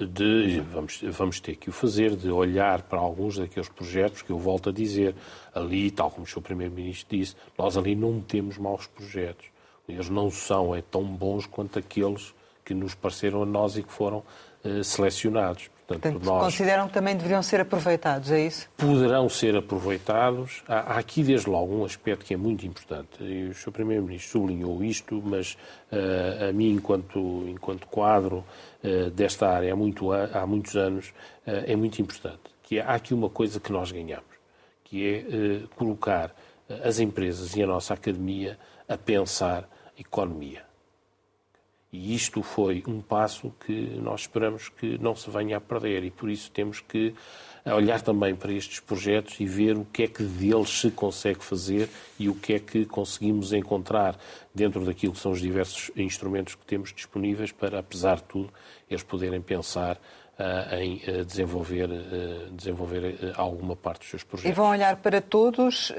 Vamos, 0.72 1.02
vamos 1.10 1.40
ter 1.40 1.56
que 1.56 1.72
o 1.72 1.74
fazer, 1.74 2.16
de 2.16 2.30
olhar 2.30 2.84
para 2.84 3.00
alguns 3.00 3.40
daqueles 3.40 3.68
projetos 3.68 4.22
que 4.22 4.30
eu 4.30 4.38
volto 4.38 4.70
a 4.70 4.72
dizer. 4.72 5.16
Ali, 5.56 5.90
tal 5.90 6.12
como 6.12 6.24
o 6.24 6.30
Sr. 6.30 6.42
Primeiro-Ministro 6.42 7.18
disse, 7.18 7.36
nós 7.58 7.76
ali 7.76 7.96
não 7.96 8.22
temos 8.22 8.60
maus 8.60 8.86
projetos 8.86 9.48
eles 9.92 10.10
não 10.10 10.30
são 10.30 10.76
é 10.76 10.82
tão 10.82 11.04
bons 11.04 11.46
quanto 11.46 11.80
aqueles 11.80 12.34
que 12.64 12.74
nos 12.74 12.94
pareceram 12.94 13.42
a 13.42 13.46
nós 13.46 13.78
e 13.78 13.84
que 13.84 13.92
foram 13.92 14.24
uh, 14.64 14.84
selecionados. 14.84 15.70
Portanto, 15.88 16.04
Portanto 16.04 16.24
nós, 16.24 16.44
consideram 16.44 16.88
que 16.88 16.94
também 16.94 17.18
deveriam 17.18 17.42
ser 17.42 17.62
aproveitados, 17.62 18.30
é 18.30 18.46
isso? 18.46 18.70
Poderão 18.78 19.28
ser 19.28 19.56
aproveitados. 19.56 20.62
Há, 20.68 20.94
há 20.94 21.00
aqui, 21.00 21.24
desde 21.24 21.50
logo, 21.50 21.76
um 21.76 21.84
aspecto 21.84 22.24
que 22.24 22.34
é 22.36 22.38
muito 22.38 22.68
importante. 22.68 23.24
E 23.24 23.48
o 23.50 23.56
Sr. 23.56 23.72
Primeiro-Ministro 23.72 24.40
sublinhou 24.40 24.84
isto, 24.84 25.20
mas 25.26 25.58
uh, 25.92 26.50
a 26.50 26.54
mim, 26.54 26.74
enquanto, 26.74 27.46
enquanto 27.48 27.88
quadro 27.88 28.46
uh, 28.84 29.10
desta 29.10 29.50
área 29.50 29.74
há, 29.74 29.76
muito, 29.76 30.12
há 30.12 30.46
muitos 30.46 30.76
anos, 30.76 31.12
é 31.44 31.76
muito 31.76 32.00
importante. 32.00 32.42
Que 32.62 32.80
há 32.80 32.94
aqui 32.94 33.16
uma 33.16 33.30
coisa 33.30 33.60
que 33.60 33.72
nós 33.72 33.92
ganhamos, 33.92 34.30
que 34.84 35.08
é 35.08 35.76
colocar 35.76 36.32
as 36.84 37.00
empresas 37.00 37.56
e 37.56 37.64
a 37.64 37.66
nossa 37.66 37.96
academia 37.96 38.60
a 38.88 38.96
pensar 38.96 39.68
economia. 40.00 40.64
E 41.92 42.14
isto 42.14 42.44
foi 42.44 42.84
um 42.88 43.02
passo 43.02 43.52
que 43.66 43.74
nós 44.00 44.22
esperamos 44.22 44.70
que 44.70 44.98
não 45.00 45.16
se 45.16 45.30
venha 45.30 45.58
a 45.58 45.62
perder 45.62 46.04
e 46.04 46.12
por 46.12 46.30
isso 46.30 46.52
temos 46.52 46.80
que 46.80 47.16
olhar 47.66 48.00
também 48.02 48.36
para 48.36 48.52
estes 48.54 48.80
projetos 48.80 49.40
e 49.40 49.46
ver 49.46 49.76
o 49.76 49.86
que 49.86 50.04
é 50.04 50.08
que 50.08 50.24
deles 50.24 50.70
se 50.70 50.92
consegue 50.92 51.44
fazer 51.44 51.90
e 52.20 52.30
o 52.30 52.36
que 52.36 52.54
é 52.54 52.60
que 52.60 52.86
conseguimos 52.86 53.54
encontrar 53.54 54.18
dentro 54.54 54.86
daquilo 54.86 55.14
que 55.14 55.20
são 55.20 55.32
os 55.32 55.42
diversos 55.42 55.92
instrumentos 55.96 56.54
que 56.54 56.66
temos 56.66 56.94
disponíveis 56.94 57.52
para, 57.52 57.80
apesar 57.80 58.18
de 58.18 58.24
tudo, 58.24 58.54
eles 58.90 59.04
poderem 59.04 59.42
pensar 59.42 59.96
eh, 59.96 60.00
em 60.72 61.02
eh, 61.06 61.24
desenvolver, 61.26 61.90
eh, 61.92 62.48
desenvolver 62.52 63.34
alguma 63.36 63.76
parte 63.76 64.00
dos 64.02 64.10
seus 64.10 64.24
projetos. 64.24 64.52
E 64.52 64.54
vão 64.54 64.70
olhar 64.70 64.96
para 64.98 65.20
todos 65.22 65.92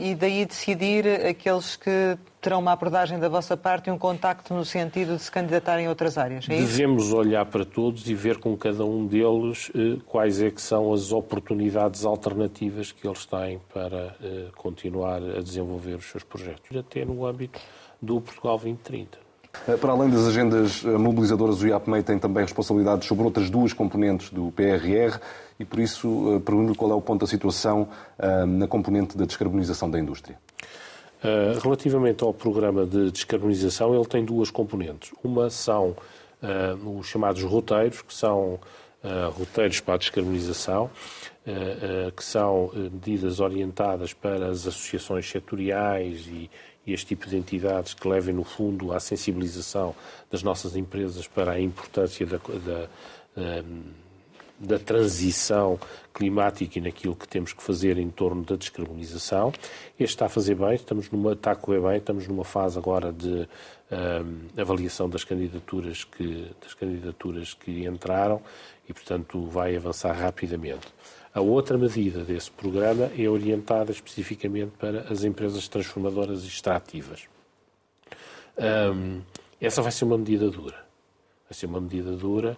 e 0.00 0.14
daí 0.14 0.46
decidir 0.46 1.06
aqueles 1.26 1.76
que 1.76 2.16
terão 2.40 2.58
uma 2.58 2.72
abordagem 2.72 3.18
da 3.18 3.28
vossa 3.28 3.56
parte 3.56 3.88
e 3.88 3.90
um 3.92 3.98
contacto 3.98 4.54
no 4.54 4.64
sentido 4.64 5.16
de 5.16 5.22
se 5.22 5.30
candidatarem 5.30 5.86
a 5.86 5.88
outras 5.90 6.18
áreas, 6.18 6.48
é 6.48 6.56
Devemos 6.56 7.06
isso? 7.06 7.16
olhar 7.16 7.44
para 7.46 7.64
todos 7.64 8.08
e 8.08 8.14
ver 8.14 8.38
com 8.38 8.56
cada 8.56 8.84
um 8.84 9.06
deles 9.06 9.70
quais 10.06 10.42
é 10.42 10.50
que 10.50 10.60
são 10.60 10.92
as 10.92 11.12
oportunidades 11.12 12.04
alternativas 12.04 12.90
que 12.90 13.06
eles 13.06 13.24
têm 13.26 13.60
para 13.72 14.16
continuar 14.56 15.22
a 15.22 15.40
desenvolver 15.40 15.94
os 15.94 16.06
seus 16.06 16.24
projetos, 16.24 16.76
até 16.76 17.04
no 17.04 17.24
âmbito 17.24 17.60
do 18.00 18.20
Portugal 18.20 18.58
2030. 18.58 19.21
Eh, 19.68 19.76
para 19.76 19.92
além 19.92 20.10
das 20.10 20.26
agendas 20.26 20.82
eh, 20.84 20.88
mobilizadoras, 20.88 21.60
o 21.62 21.66
IAPMEI 21.66 22.02
tem 22.02 22.18
também 22.18 22.42
responsabilidades 22.42 23.06
sobre 23.06 23.24
outras 23.24 23.50
duas 23.50 23.72
componentes 23.72 24.30
do 24.30 24.50
PRR 24.50 25.18
e, 25.58 25.64
por 25.64 25.78
isso, 25.78 26.36
eh, 26.36 26.40
pergunto 26.40 26.74
qual 26.74 26.90
é 26.90 26.94
o 26.94 27.00
ponto 27.00 27.20
da 27.20 27.26
situação 27.26 27.88
na 28.46 28.66
componente 28.66 29.16
da 29.16 29.24
descarbonização 29.24 29.90
da 29.90 29.98
indústria. 29.98 30.38
Relativamente 31.62 32.24
ao 32.24 32.32
programa 32.34 32.84
de 32.84 33.10
descarbonização, 33.10 33.94
ele 33.94 34.04
tem 34.06 34.24
duas 34.24 34.50
componentes. 34.50 35.12
Uma 35.22 35.50
são 35.50 35.96
os 36.98 37.06
chamados 37.06 37.42
roteiros, 37.42 38.02
que 38.02 38.12
são 38.12 38.58
roteiros 39.36 39.80
para 39.80 39.94
a 39.94 39.98
descarbonização, 39.98 40.90
que 42.16 42.24
são 42.24 42.70
medidas 42.74 43.38
orientadas 43.38 44.12
para 44.12 44.48
as 44.48 44.66
associações 44.66 45.28
setoriais 45.28 46.26
e 46.26 46.50
este 46.86 47.06
tipo 47.14 47.28
de 47.28 47.36
entidades 47.36 47.94
que 47.94 48.08
levem, 48.08 48.34
no 48.34 48.44
fundo, 48.44 48.92
à 48.92 49.00
sensibilização 49.00 49.94
das 50.30 50.42
nossas 50.42 50.74
empresas 50.76 51.26
para 51.28 51.52
a 51.52 51.60
importância 51.60 52.26
da, 52.26 52.38
da, 52.38 52.88
ehm, 53.36 53.82
da 54.62 54.78
transição 54.78 55.78
climática 56.14 56.78
e 56.78 56.82
naquilo 56.82 57.16
que 57.16 57.26
temos 57.26 57.52
que 57.52 57.62
fazer 57.62 57.98
em 57.98 58.08
torno 58.08 58.44
da 58.44 58.54
descarbonização. 58.54 59.52
Este 59.98 60.14
está 60.14 60.26
a 60.26 60.28
fazer 60.28 60.54
bem, 60.54 60.74
estamos 60.74 61.10
numa, 61.10 61.32
está 61.32 61.50
a 61.50 61.56
correr 61.56 61.80
bem, 61.80 61.96
estamos 61.96 62.28
numa 62.28 62.44
fase 62.44 62.78
agora 62.78 63.12
de 63.12 63.28
um, 63.28 63.46
ehm, 63.90 64.60
avaliação 64.60 65.08
das 65.08 65.24
candidaturas, 65.24 66.04
que, 66.04 66.48
das 66.62 66.74
candidaturas 66.74 67.54
que 67.54 67.84
entraram 67.84 68.40
e, 68.88 68.92
portanto, 68.92 69.44
vai 69.46 69.74
avançar 69.76 70.12
rapidamente. 70.12 70.86
A 71.34 71.40
outra 71.40 71.76
medida 71.76 72.22
desse 72.22 72.50
programa 72.50 73.10
é 73.18 73.28
orientada 73.28 73.90
especificamente 73.90 74.72
para 74.78 75.00
as 75.10 75.24
empresas 75.24 75.66
transformadoras 75.66 76.44
e 76.44 76.46
extrativas. 76.46 77.26
Um, 78.58 79.22
essa 79.60 79.80
vai 79.80 79.90
ser 79.90 80.04
uma 80.04 80.18
medida 80.18 80.50
dura. 80.50 80.76
Vai 81.48 81.58
ser 81.58 81.66
uma 81.66 81.80
medida 81.80 82.12
dura 82.12 82.56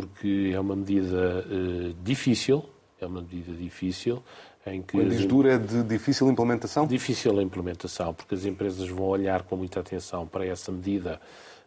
porque 0.00 0.52
é 0.54 0.60
uma 0.60 0.76
medida 0.76 1.44
uh, 1.46 1.94
difícil, 2.02 2.64
é 3.00 3.06
uma 3.06 3.20
medida 3.20 3.52
difícil 3.52 4.22
em 4.66 4.82
que... 4.82 4.98
Quando 4.98 5.10
diz 5.10 5.26
dura 5.26 5.54
é 5.54 5.58
de 5.58 5.82
difícil 5.82 6.28
implementação? 6.30 6.86
Difícil 6.86 7.40
implementação, 7.40 8.12
porque 8.12 8.34
as 8.34 8.44
empresas 8.44 8.88
vão 8.88 9.06
olhar 9.06 9.42
com 9.42 9.56
muita 9.56 9.80
atenção 9.80 10.26
para 10.26 10.44
essa 10.44 10.70
medida, 10.70 11.20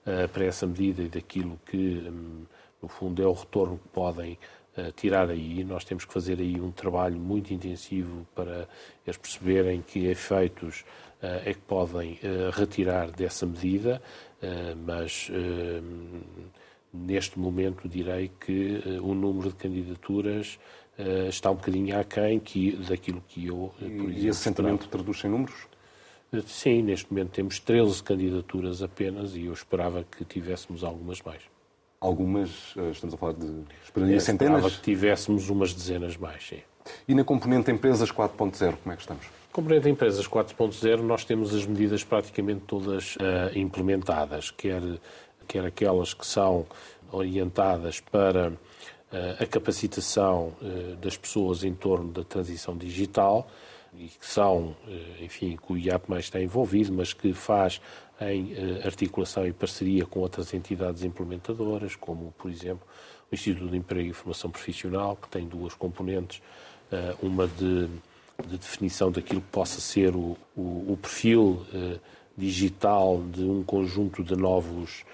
uh, 0.05 0.27
para 0.29 0.45
essa 0.45 0.67
medida 0.67 1.01
e 1.01 1.07
daquilo 1.07 1.59
que, 1.65 1.77
um, 2.07 2.45
no 2.81 2.87
fundo, 2.87 3.21
é 3.21 3.25
o 3.25 3.33
retorno 3.33 3.77
que 3.77 3.87
podem 3.89 4.37
tirar 4.95 5.29
aí. 5.29 5.61
Nós 5.65 5.83
temos 5.83 6.05
que 6.05 6.13
fazer 6.13 6.39
aí 6.39 6.61
um 6.61 6.71
trabalho 6.71 7.19
muito 7.19 7.53
intensivo 7.53 8.25
para 8.33 8.65
eles 9.05 9.17
perceberem 9.17 9.81
que 9.81 10.05
efeitos 10.05 10.85
é 11.21 11.53
que 11.53 11.59
podem 11.59 12.17
retirar 12.53 13.11
dessa 13.11 13.45
medida, 13.45 14.01
mas 14.85 15.29
neste 16.93 17.37
momento 17.37 17.87
direi 17.87 18.31
que 18.39 18.81
o 19.01 19.13
número 19.13 19.49
de 19.49 19.55
candidaturas 19.55 20.57
está 21.29 21.51
um 21.51 21.55
bocadinho 21.55 21.97
aquém 21.97 22.39
que, 22.39 22.75
daquilo 22.75 23.23
que 23.27 23.47
eu, 23.47 23.71
por 23.77 23.85
exemplo, 23.85 24.11
E 24.11 24.27
esse 24.27 24.39
sentimento 24.39 24.87
traduz 24.87 25.23
em 25.23 25.29
números? 25.29 25.67
Sim, 26.45 26.83
neste 26.83 27.11
momento 27.11 27.31
temos 27.31 27.59
13 27.59 28.03
candidaturas 28.03 28.83
apenas 28.83 29.35
e 29.35 29.45
eu 29.45 29.53
esperava 29.53 30.03
que 30.03 30.23
tivéssemos 30.23 30.83
algumas 30.83 31.21
mais. 31.21 31.41
Algumas, 31.99 32.73
eh, 32.77 32.91
estamos 32.91 33.15
a 33.15 33.17
falar 33.17 33.33
de 33.33 33.63
esperaria 33.83 34.19
centenas? 34.19 34.77
que 34.77 34.81
tivéssemos 34.83 35.49
umas 35.49 35.73
dezenas 35.73 36.15
mais, 36.15 36.47
sim. 36.47 36.59
E 37.07 37.15
na 37.15 37.23
componente 37.23 37.71
Empresas 37.71 38.11
4.0, 38.11 38.77
como 38.81 38.93
é 38.93 38.95
que 38.95 39.01
estamos? 39.01 39.25
Componente 39.51 39.89
Empresas 39.89 40.27
4.0, 40.27 41.01
nós 41.01 41.25
temos 41.25 41.53
as 41.53 41.65
medidas 41.65 42.03
praticamente 42.03 42.61
todas 42.61 43.15
uh, 43.15 43.19
implementadas, 43.57 44.51
quer, 44.51 44.81
quer 45.49 45.65
aquelas 45.65 46.13
que 46.13 46.25
são 46.25 46.65
orientadas 47.11 47.99
para 47.99 48.49
uh, 48.49 48.55
a 49.43 49.45
capacitação 49.45 50.53
uh, 50.61 50.95
das 50.97 51.17
pessoas 51.17 51.63
em 51.63 51.73
torno 51.73 52.11
da 52.11 52.23
transição 52.23 52.77
digital, 52.77 53.49
e 53.97 54.07
que 54.07 54.25
são, 54.25 54.75
enfim, 55.19 55.57
que 55.57 55.73
o 55.73 55.75
IAP 55.75 56.07
mais 56.07 56.25
está 56.25 56.39
envolvido, 56.39 56.93
mas 56.93 57.11
que 57.11 57.33
faz 57.33 57.81
em 58.21 58.53
eh, 58.53 58.81
articulação 58.85 59.47
e 59.47 59.53
parceria 59.53 60.05
com 60.05 60.19
outras 60.19 60.53
entidades 60.53 61.03
implementadoras, 61.03 61.95
como, 61.95 62.33
por 62.37 62.51
exemplo, 62.51 62.85
o 63.31 63.35
Instituto 63.35 63.69
de 63.69 63.77
Emprego 63.77 64.09
e 64.09 64.13
Formação 64.13 64.49
Profissional, 64.49 65.15
que 65.15 65.29
tem 65.29 65.47
duas 65.47 65.73
componentes, 65.73 66.41
eh, 66.91 67.15
uma 67.21 67.47
de, 67.47 67.87
de 68.45 68.57
definição 68.57 69.11
daquilo 69.11 69.41
que 69.41 69.47
possa 69.47 69.79
ser 69.79 70.15
o, 70.15 70.37
o, 70.55 70.91
o 70.93 70.99
perfil 71.01 71.65
eh, 71.73 71.97
digital 72.37 73.21
de 73.31 73.43
um 73.43 73.63
conjunto 73.63 74.23
de 74.23 74.35
novos 74.35 75.05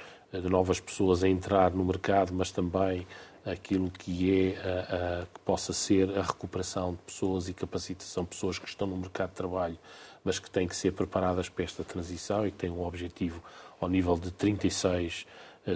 de 0.41 0.49
novas 0.49 0.79
pessoas 0.79 1.23
a 1.23 1.27
entrar 1.27 1.71
no 1.71 1.83
mercado, 1.83 2.33
mas 2.33 2.51
também 2.51 3.05
aquilo 3.45 3.91
que 3.91 4.53
é 4.53 4.57
a, 4.57 5.21
a, 5.21 5.25
que 5.25 5.39
possa 5.45 5.71
ser 5.71 6.17
a 6.17 6.21
recuperação 6.21 6.93
de 6.93 7.01
pessoas 7.01 7.47
e 7.47 7.53
capacitação 7.53 8.23
de 8.23 8.29
pessoas 8.29 8.57
que 8.57 8.67
estão 8.67 8.87
no 8.87 8.97
mercado 8.97 9.29
de 9.29 9.35
trabalho, 9.35 9.77
mas 10.23 10.39
que 10.39 10.49
têm 10.49 10.67
que 10.67 10.75
ser 10.75 10.93
preparadas 10.93 11.47
para 11.47 11.63
esta 11.63 11.83
transição 11.83 12.47
e 12.47 12.51
que 12.51 12.57
têm 12.57 12.71
um 12.71 12.83
objetivo 12.83 13.41
ao 13.79 13.87
nível 13.87 14.17
de 14.17 14.31
36 14.31 15.25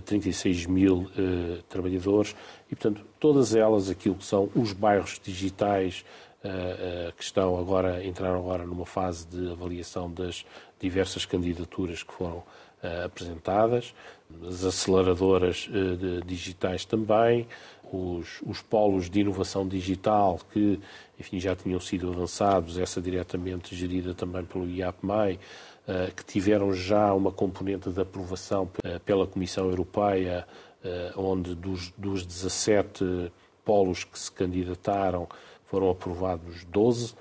36 0.05 0.67
mil 0.67 1.09
uh, 1.17 1.63
trabalhadores. 1.67 2.35
E, 2.71 2.75
portanto, 2.75 3.03
todas 3.19 3.55
elas, 3.55 3.89
aquilo 3.89 4.15
que 4.15 4.25
são 4.25 4.49
os 4.53 4.71
bairros 4.71 5.19
digitais 5.23 6.05
uh, 6.43 7.09
uh, 7.09 7.13
que 7.13 7.23
estão 7.23 7.57
agora, 7.57 8.05
entraram 8.05 8.37
agora 8.37 8.65
numa 8.65 8.85
fase 8.85 9.25
de 9.25 9.51
avaliação 9.51 10.11
das 10.11 10.45
diversas 10.79 11.25
candidaturas 11.25 12.03
que 12.03 12.13
foram 12.13 12.43
apresentadas, 13.03 13.93
as 14.47 14.63
aceleradoras 14.63 15.69
digitais 16.25 16.85
também, 16.85 17.47
os, 17.91 18.41
os, 18.45 18.61
polos 18.61 19.09
de 19.09 19.21
inovação 19.21 19.67
digital 19.67 20.39
que, 20.51 20.79
enfim, 21.19 21.39
já 21.39 21.55
tinham 21.55 21.79
sido 21.79 22.09
avançados, 22.09 22.77
essa 22.77 23.01
diretamente 23.01 23.75
gerida 23.75 24.13
também 24.13 24.45
pelo 24.45 24.69
IAPMAI, 24.69 25.39
eh, 25.87 26.11
que 26.15 26.23
tiveram 26.23 26.71
já 26.71 27.11
uma 27.13 27.31
componente 27.31 27.89
de 27.89 27.99
aprovação 27.99 28.69
eh, 28.83 28.99
pela 28.99 29.25
Comissão 29.25 29.67
Europeia, 29.67 30.45
eh, 30.83 31.11
onde 31.17 31.55
dos, 31.55 31.91
dos 31.97 32.23
17 32.23 33.31
polos 33.65 34.03
que 34.03 34.19
se 34.19 34.31
candidataram 34.31 35.27
foram 35.65 35.89
aprovados 35.89 36.63
12 36.65 37.15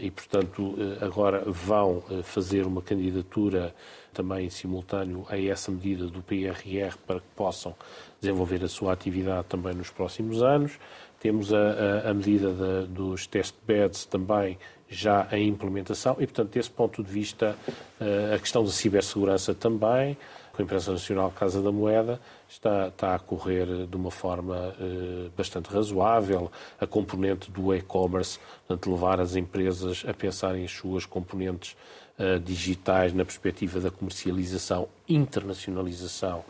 e, 0.00 0.10
portanto, 0.10 0.74
agora 1.00 1.42
vão 1.46 2.02
fazer 2.22 2.66
uma 2.66 2.82
candidatura 2.82 3.74
também 4.12 4.46
em 4.46 4.50
simultâneo 4.50 5.26
a 5.28 5.38
essa 5.38 5.70
medida 5.70 6.06
do 6.06 6.22
PRR 6.22 6.96
para 7.06 7.20
que 7.20 7.26
possam 7.34 7.74
desenvolver 8.20 8.64
a 8.64 8.68
sua 8.68 8.92
atividade 8.92 9.46
também 9.48 9.74
nos 9.74 9.90
próximos 9.90 10.42
anos. 10.42 10.72
Temos 11.20 11.52
a, 11.52 11.58
a, 11.58 12.10
a 12.10 12.14
medida 12.14 12.52
de, 12.52 12.88
dos 12.88 13.26
test 13.26 13.54
beds 13.66 14.04
também 14.06 14.58
já 14.88 15.26
em 15.32 15.48
implementação 15.48 16.14
e, 16.14 16.26
portanto, 16.26 16.50
desse 16.50 16.70
ponto 16.70 17.02
de 17.02 17.10
vista, 17.10 17.56
eh, 18.00 18.34
a 18.34 18.38
questão 18.38 18.64
da 18.64 18.70
cibersegurança 18.70 19.54
também, 19.54 20.16
com 20.56 20.62
a 20.62 20.64
imprensa 20.64 20.92
nacional 20.92 21.30
Casa 21.30 21.60
da 21.60 21.70
Moeda, 21.70 22.18
está, 22.48 22.88
está 22.88 23.14
a 23.14 23.18
correr 23.18 23.86
de 23.86 23.94
uma 23.96 24.10
forma 24.10 24.74
eh, 24.80 25.28
bastante 25.36 25.68
razoável. 25.68 26.50
A 26.80 26.86
componente 26.86 27.50
do 27.50 27.74
e-commerce, 27.74 28.38
portanto, 28.66 28.90
levar 28.90 29.20
as 29.20 29.36
empresas 29.36 30.04
a 30.08 30.14
pensarem 30.14 30.64
as 30.64 30.72
suas 30.72 31.04
componentes 31.04 31.76
eh, 32.18 32.38
digitais 32.38 33.12
na 33.12 33.24
perspectiva 33.24 33.80
da 33.80 33.90
comercialização, 33.90 34.88
internacionalização 35.08 36.44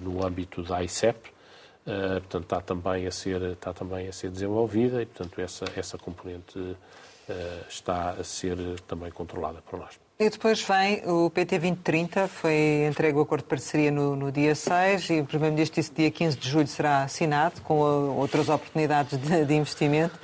no 0.00 0.26
âmbito 0.26 0.64
da 0.64 0.82
ICEP, 0.82 1.30
Uh, 1.84 2.20
portanto, 2.20 2.44
está 2.44 2.60
também 2.60 3.08
a 3.08 3.10
ser, 3.10 3.42
está 3.42 3.72
também 3.72 4.06
a 4.06 4.12
ser 4.12 4.30
desenvolvida 4.30 5.02
e, 5.02 5.06
portanto, 5.06 5.40
essa, 5.40 5.64
essa 5.76 5.98
componente 5.98 6.76
eh, 7.28 7.64
está 7.68 8.10
a 8.10 8.24
ser 8.24 8.56
também 8.86 9.10
controlada 9.10 9.62
por 9.62 9.78
nós. 9.78 9.98
E 10.22 10.30
depois 10.30 10.62
vem 10.62 11.02
o 11.04 11.28
PT 11.30 11.58
2030, 11.58 12.28
foi 12.28 12.86
entregue 12.88 13.18
o 13.18 13.22
acordo 13.22 13.42
de 13.42 13.48
parceria 13.48 13.90
no, 13.90 14.14
no 14.14 14.30
dia 14.30 14.54
6 14.54 15.10
e 15.10 15.20
o 15.20 15.24
Primeiro-Ministro 15.24 15.80
disse 15.80 15.90
que 15.90 16.00
dia 16.00 16.12
15 16.12 16.38
de 16.38 16.48
julho 16.48 16.66
será 16.68 17.02
assinado, 17.02 17.60
com 17.62 17.80
outras 17.80 18.48
oportunidades 18.48 19.18
de, 19.18 19.44
de 19.44 19.52
investimento. 19.52 20.16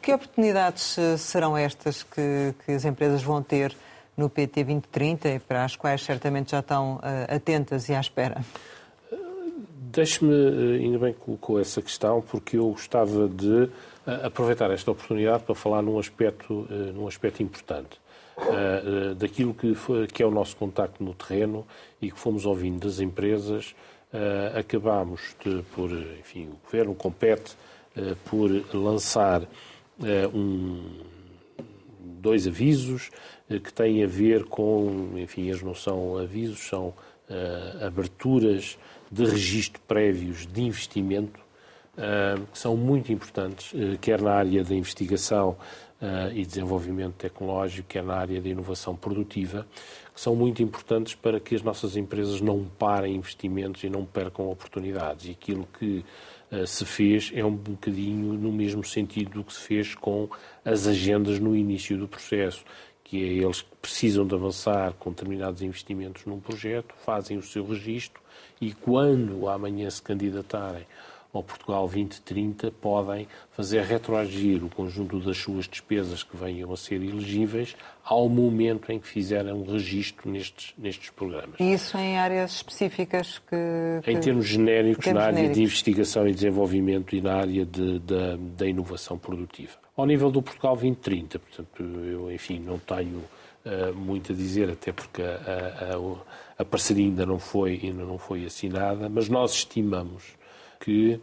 Que 0.00 0.14
oportunidades 0.14 0.96
eh, 0.96 1.16
serão 1.16 1.56
estas 1.56 2.04
que, 2.04 2.54
que, 2.64 2.70
as 2.70 2.84
empresas 2.84 3.24
vão 3.24 3.42
ter 3.42 3.76
no 4.16 4.30
PT 4.30 4.62
2030 4.62 5.28
e 5.28 5.38
para 5.40 5.64
as 5.64 5.74
quais 5.74 6.00
certamente 6.00 6.52
já 6.52 6.60
estão 6.60 6.98
uh, 6.98 7.34
atentas 7.34 7.88
e 7.88 7.94
à 7.94 8.00
espera? 8.00 8.44
Deixe-me, 9.92 10.32
ainda 10.76 10.98
bem 11.00 11.12
que 11.12 11.18
colocou 11.18 11.58
essa 11.58 11.82
questão, 11.82 12.22
porque 12.22 12.56
eu 12.56 12.68
gostava 12.68 13.28
de 13.28 13.68
aproveitar 14.24 14.70
esta 14.70 14.92
oportunidade 14.92 15.42
para 15.42 15.56
falar 15.56 15.82
num 15.82 15.98
aspecto, 15.98 16.68
num 16.94 17.08
aspecto 17.08 17.42
importante. 17.42 17.98
Eh, 18.48 19.14
daquilo 19.14 19.52
que, 19.52 19.74
foi, 19.74 20.06
que 20.06 20.22
é 20.22 20.26
o 20.26 20.30
nosso 20.30 20.56
contacto 20.56 21.04
no 21.04 21.14
terreno 21.14 21.66
e 22.00 22.10
que 22.10 22.18
fomos 22.18 22.46
ouvindo 22.46 22.86
das 22.86 23.00
empresas, 23.00 23.74
acabámos 24.58 25.36
de, 25.44 25.62
por, 25.72 25.88
enfim, 26.18 26.48
o 26.48 26.56
Governo 26.64 26.96
compete 26.96 27.54
por 28.24 28.50
lançar 28.74 29.46
um, 30.34 30.82
dois 32.20 32.44
avisos 32.44 33.08
que 33.48 33.72
têm 33.72 34.02
a 34.02 34.08
ver 34.08 34.46
com, 34.46 35.12
enfim, 35.16 35.48
eles 35.48 35.62
não 35.62 35.76
são 35.76 36.18
avisos, 36.18 36.58
são 36.58 36.92
aberturas 37.86 38.76
de 39.12 39.24
registro 39.24 39.80
prévios 39.86 40.44
de 40.44 40.62
investimento 40.62 41.38
que 42.52 42.58
são 42.58 42.76
muito 42.76 43.12
importantes, 43.12 43.72
quer 44.00 44.20
na 44.20 44.32
área 44.32 44.64
da 44.64 44.74
investigação 44.74 45.56
eh, 46.02 46.32
e 46.34 46.46
desenvolvimento 46.46 47.14
tecnológico, 47.16 47.88
quer 47.88 48.02
na 48.02 48.14
área 48.14 48.40
da 48.40 48.48
inovação 48.48 48.96
produtiva, 48.96 49.66
que 50.14 50.20
são 50.20 50.34
muito 50.34 50.62
importantes 50.62 51.14
para 51.14 51.38
que 51.38 51.54
as 51.54 51.62
nossas 51.62 51.96
empresas 51.96 52.40
não 52.40 52.64
parem 52.64 53.14
investimentos 53.16 53.84
e 53.84 53.90
não 53.90 54.04
percam 54.04 54.50
oportunidades. 54.50 55.26
E 55.26 55.32
aquilo 55.32 55.68
que 55.78 56.04
eh, 56.50 56.64
se 56.64 56.84
fez 56.84 57.30
é 57.34 57.44
um 57.44 57.54
bocadinho 57.54 58.32
no 58.32 58.50
mesmo 58.50 58.82
sentido 58.82 59.30
do 59.32 59.44
que 59.44 59.52
se 59.52 59.60
fez 59.60 59.94
com 59.94 60.28
as 60.64 60.86
agendas 60.86 61.38
no 61.38 61.54
início 61.54 61.98
do 61.98 62.08
processo, 62.08 62.64
que 63.04 63.22
é 63.22 63.44
eles 63.44 63.60
que 63.62 63.76
precisam 63.82 64.26
de 64.26 64.34
avançar 64.34 64.92
com 64.94 65.10
determinados 65.10 65.62
investimentos 65.62 66.24
num 66.24 66.40
projeto, 66.40 66.94
fazem 67.04 67.36
o 67.36 67.42
seu 67.42 67.66
registro 67.66 68.20
e 68.60 68.72
quando 68.72 69.48
amanhã 69.48 69.90
se 69.90 70.00
candidatarem 70.00 70.86
ao 71.32 71.42
Portugal 71.42 71.82
2030 71.82 72.72
podem 72.72 73.28
fazer 73.52 73.82
retroagir 73.82 74.64
o 74.64 74.68
conjunto 74.68 75.20
das 75.20 75.36
suas 75.36 75.68
despesas 75.68 76.22
que 76.22 76.36
venham 76.36 76.72
a 76.72 76.76
ser 76.76 77.02
elegíveis 77.02 77.76
ao 78.04 78.28
momento 78.28 78.90
em 78.90 78.98
que 78.98 79.06
fizerem 79.06 79.52
um 79.52 79.64
registro 79.64 80.28
nestes, 80.28 80.74
nestes 80.76 81.10
programas. 81.10 81.60
E 81.60 81.72
isso 81.72 81.96
em 81.96 82.18
áreas 82.18 82.56
específicas 82.56 83.38
que... 83.38 84.00
que... 84.02 84.10
Em 84.10 84.18
termos 84.18 84.46
genéricos, 84.46 85.04
termos 85.04 85.20
na 85.20 85.26
área 85.26 85.36
genéricos. 85.36 85.56
de 85.56 85.62
investigação 85.62 86.28
e 86.28 86.34
desenvolvimento 86.34 87.14
e 87.14 87.20
na 87.20 87.34
área 87.34 87.64
de, 87.64 88.00
de, 88.00 88.36
da 88.56 88.66
inovação 88.66 89.16
produtiva. 89.16 89.72
Ao 89.96 90.06
nível 90.06 90.30
do 90.30 90.42
Portugal 90.42 90.74
2030, 90.74 91.38
portanto, 91.38 91.82
eu, 91.82 92.32
enfim, 92.32 92.58
não 92.58 92.78
tenho 92.78 93.22
uh, 93.64 93.94
muito 93.94 94.32
a 94.32 94.34
dizer, 94.34 94.70
até 94.70 94.92
porque 94.92 95.22
a, 95.22 95.94
a, 95.94 96.62
a 96.62 96.64
parceria 96.64 97.04
ainda 97.04 97.24
não, 97.24 97.38
foi, 97.38 97.78
ainda 97.82 98.04
não 98.04 98.18
foi 98.18 98.44
assinada, 98.44 99.08
mas 99.08 99.28
nós 99.28 99.52
estimamos 99.52 100.39
que 100.80 101.20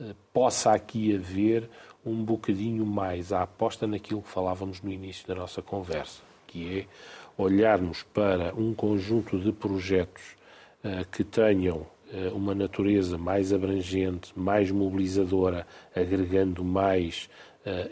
eh, 0.00 0.14
possa 0.32 0.72
aqui 0.72 1.14
haver 1.14 1.68
um 2.04 2.24
bocadinho 2.24 2.86
mais 2.86 3.32
a 3.32 3.42
aposta 3.42 3.86
naquilo 3.86 4.22
que 4.22 4.28
falávamos 4.28 4.80
no 4.80 4.90
início 4.90 5.26
da 5.28 5.34
nossa 5.34 5.60
conversa, 5.60 6.22
que 6.46 6.80
é 6.80 6.86
olharmos 7.36 8.02
para 8.02 8.54
um 8.54 8.72
conjunto 8.72 9.38
de 9.38 9.52
projetos 9.52 10.22
uh, 10.82 11.04
que 11.10 11.22
tenham 11.22 11.78
uh, 11.78 12.34
uma 12.34 12.54
natureza 12.54 13.18
mais 13.18 13.52
abrangente, 13.52 14.32
mais 14.34 14.70
mobilizadora, 14.70 15.66
agregando 15.94 16.64
mais 16.64 17.28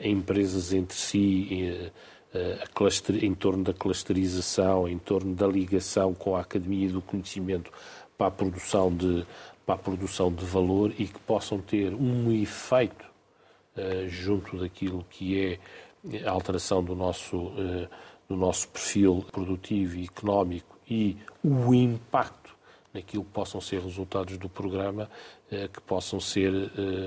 empresas 0.04 0.72
entre 0.72 0.96
si, 0.96 1.90
cluster, 2.72 3.24
em 3.24 3.34
torno 3.34 3.64
da 3.64 3.72
clusterização, 3.72 4.88
em 4.88 4.98
torno 4.98 5.34
da 5.34 5.48
ligação 5.48 6.14
com 6.14 6.36
a 6.36 6.42
academia 6.42 6.88
do 6.90 7.02
conhecimento 7.02 7.72
para 8.16 8.28
a 8.28 8.30
produção 8.30 8.94
de 8.94 9.26
para 9.64 9.74
a 9.76 9.78
produção 9.78 10.32
de 10.32 10.44
valor 10.44 10.92
e 10.98 11.06
que 11.06 11.18
possam 11.20 11.58
ter 11.58 11.94
um 11.94 12.30
efeito 12.30 13.04
uh, 13.76 14.08
junto 14.08 14.58
daquilo 14.58 15.04
que 15.08 15.40
é 15.40 16.26
a 16.26 16.30
alteração 16.30 16.84
do 16.84 16.94
nosso, 16.94 17.36
uh, 17.36 17.88
do 18.28 18.36
nosso 18.36 18.68
perfil 18.68 19.24
produtivo 19.32 19.96
e 19.96 20.04
económico 20.04 20.78
e 20.88 21.16
o 21.42 21.74
impacto 21.74 22.54
naquilo 22.92 23.24
que 23.24 23.30
possam 23.30 23.60
ser 23.60 23.80
resultados 23.80 24.36
do 24.36 24.48
programa 24.48 25.08
uh, 25.50 25.68
que 25.68 25.80
possam 25.80 26.20
ser 26.20 26.52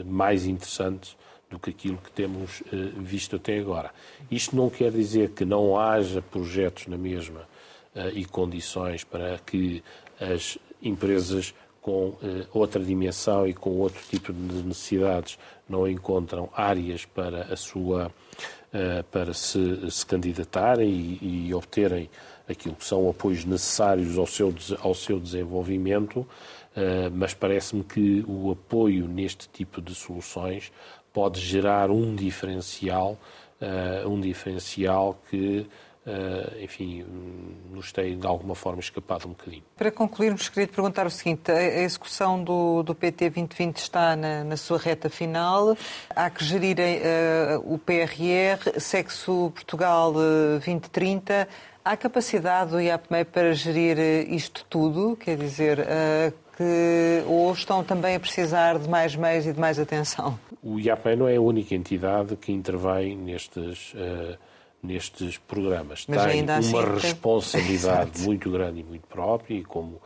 mais 0.06 0.46
interessantes 0.46 1.16
do 1.50 1.58
que 1.58 1.70
aquilo 1.70 1.98
que 1.98 2.12
temos 2.12 2.62
visto 2.98 3.38
até 3.38 3.58
agora. 3.58 3.94
Isto 4.30 4.54
não 4.54 4.70
quer 4.70 4.92
dizer 4.92 5.32
que 5.32 5.46
não 5.46 5.80
haja 5.80 6.22
projetos 6.22 6.88
na 6.88 6.98
mesma 6.98 7.48
e 8.14 8.26
condições 8.26 9.06
para 9.06 9.40
que 9.40 9.82
as 10.20 10.58
empresas 10.82 11.54
com 11.88 12.16
eh, 12.22 12.46
outra 12.54 12.84
dimensão 12.84 13.48
e 13.48 13.54
com 13.54 13.70
outro 13.78 14.02
tipo 14.10 14.34
de 14.34 14.62
necessidades 14.62 15.40
não 15.70 15.88
encontram 15.88 16.50
áreas 16.54 17.06
para 17.06 17.44
a 17.44 17.56
sua 17.56 18.12
eh, 18.74 19.06
para 19.10 19.34
se, 19.34 19.90
se 19.90 20.06
candidatarem 20.06 20.90
e, 20.90 21.48
e, 21.48 21.54
obterem 21.54 22.10
aquilo 22.46 22.76
que 22.76 22.84
são 22.84 23.10
apoios 23.10 23.46
necessários 23.46 24.18
ao 24.18 24.28
seu, 24.28 24.54
ao 24.82 24.94
seu 24.94 25.18
desenvolvimento, 25.18 26.28
eh, 26.76 27.10
mas 27.10 27.34
parece-me 27.34 27.86
que 27.86 28.22
o 28.28 28.52
apoio 28.52 29.08
neste 29.08 29.48
tipo 29.48 29.82
de 29.82 29.96
soluções 29.96 30.74
pode 31.14 31.40
gerar 31.40 31.90
um 31.90 32.14
diferencial, 32.14 33.18
um 34.06 34.22
diferencial 34.22 35.18
que 35.32 35.66
Uh, 36.08 36.64
enfim, 36.64 37.04
nos 37.70 37.92
tem 37.92 38.18
de 38.18 38.26
alguma 38.26 38.56
forma 38.56 38.80
escapado 38.80 39.28
um 39.28 39.32
bocadinho. 39.32 39.62
Para 39.76 39.92
concluirmos, 39.92 40.48
queria 40.48 40.66
perguntar 40.66 41.06
o 41.06 41.10
seguinte: 41.10 41.52
a 41.52 41.82
execução 41.82 42.42
do, 42.42 42.82
do 42.82 42.96
PT 42.96 43.30
2020 43.30 43.76
está 43.76 44.16
na, 44.16 44.42
na, 44.46 44.56
sua 44.56 44.78
reta 44.78 45.10
final, 45.10 45.76
há 46.16 46.30
que 46.30 46.46
gerir 46.46 46.78
uh, 46.78 47.74
o 47.74 47.78
PRR, 47.78 48.80
Sexo 48.80 49.52
Portugal 49.54 50.12
uh, 50.12 50.52
2030. 50.52 51.46
Há 51.84 51.98
capacidade 51.98 52.72
do 52.72 52.80
IAPMEI 52.80 53.26
para 53.26 53.54
gerir 53.54 53.98
isto 54.32 54.66
tudo? 54.70 55.18
Quer 55.18 55.38
dizer, 55.38 55.80
que 56.58 57.24
ou 57.26 57.52
estão 57.54 57.82
também 57.82 58.16
a 58.16 58.20
precisar 58.20 58.78
de 58.78 58.90
mais 58.90 59.16
meios 59.16 59.46
e 59.46 59.54
de 59.54 59.60
mais 59.60 59.80
atenção? 59.80 60.38
O 60.62 60.78
IAPMEI 60.78 61.16
não 61.16 61.30
é 61.30 61.38
a 61.38 61.42
única 61.42 61.74
entidade 61.74 62.36
que 62.36 62.52
intervém 62.52 63.16
nestes 63.16 63.94
nestes 64.82 65.38
programas. 65.38 66.06
Mas 66.08 66.26
tem 66.26 66.44
uma 66.44 66.58
assim, 66.58 67.00
responsabilidade 67.00 68.22
muito 68.26 68.50
grande 68.50 68.82
e 68.82 68.84
muito 68.84 69.08
própria 69.08 69.56
e 69.56 69.64
como 69.64 70.02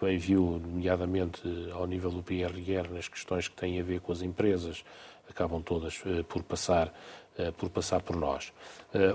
bem 0.00 0.18
viu, 0.18 0.60
nomeadamente 0.62 1.40
ao 1.72 1.86
nível 1.86 2.10
do 2.10 2.22
PRR, 2.22 2.92
nas 2.92 3.08
questões 3.08 3.48
que 3.48 3.56
têm 3.56 3.80
a 3.80 3.82
ver 3.82 4.00
com 4.00 4.12
as 4.12 4.22
empresas, 4.22 4.84
acabam 5.28 5.62
todas 5.62 6.00
uh, 6.00 6.22
por, 6.24 6.42
passar, 6.42 6.92
uh, 7.38 7.52
por 7.52 7.70
passar 7.70 8.02
por 8.02 8.16
nós. 8.16 8.52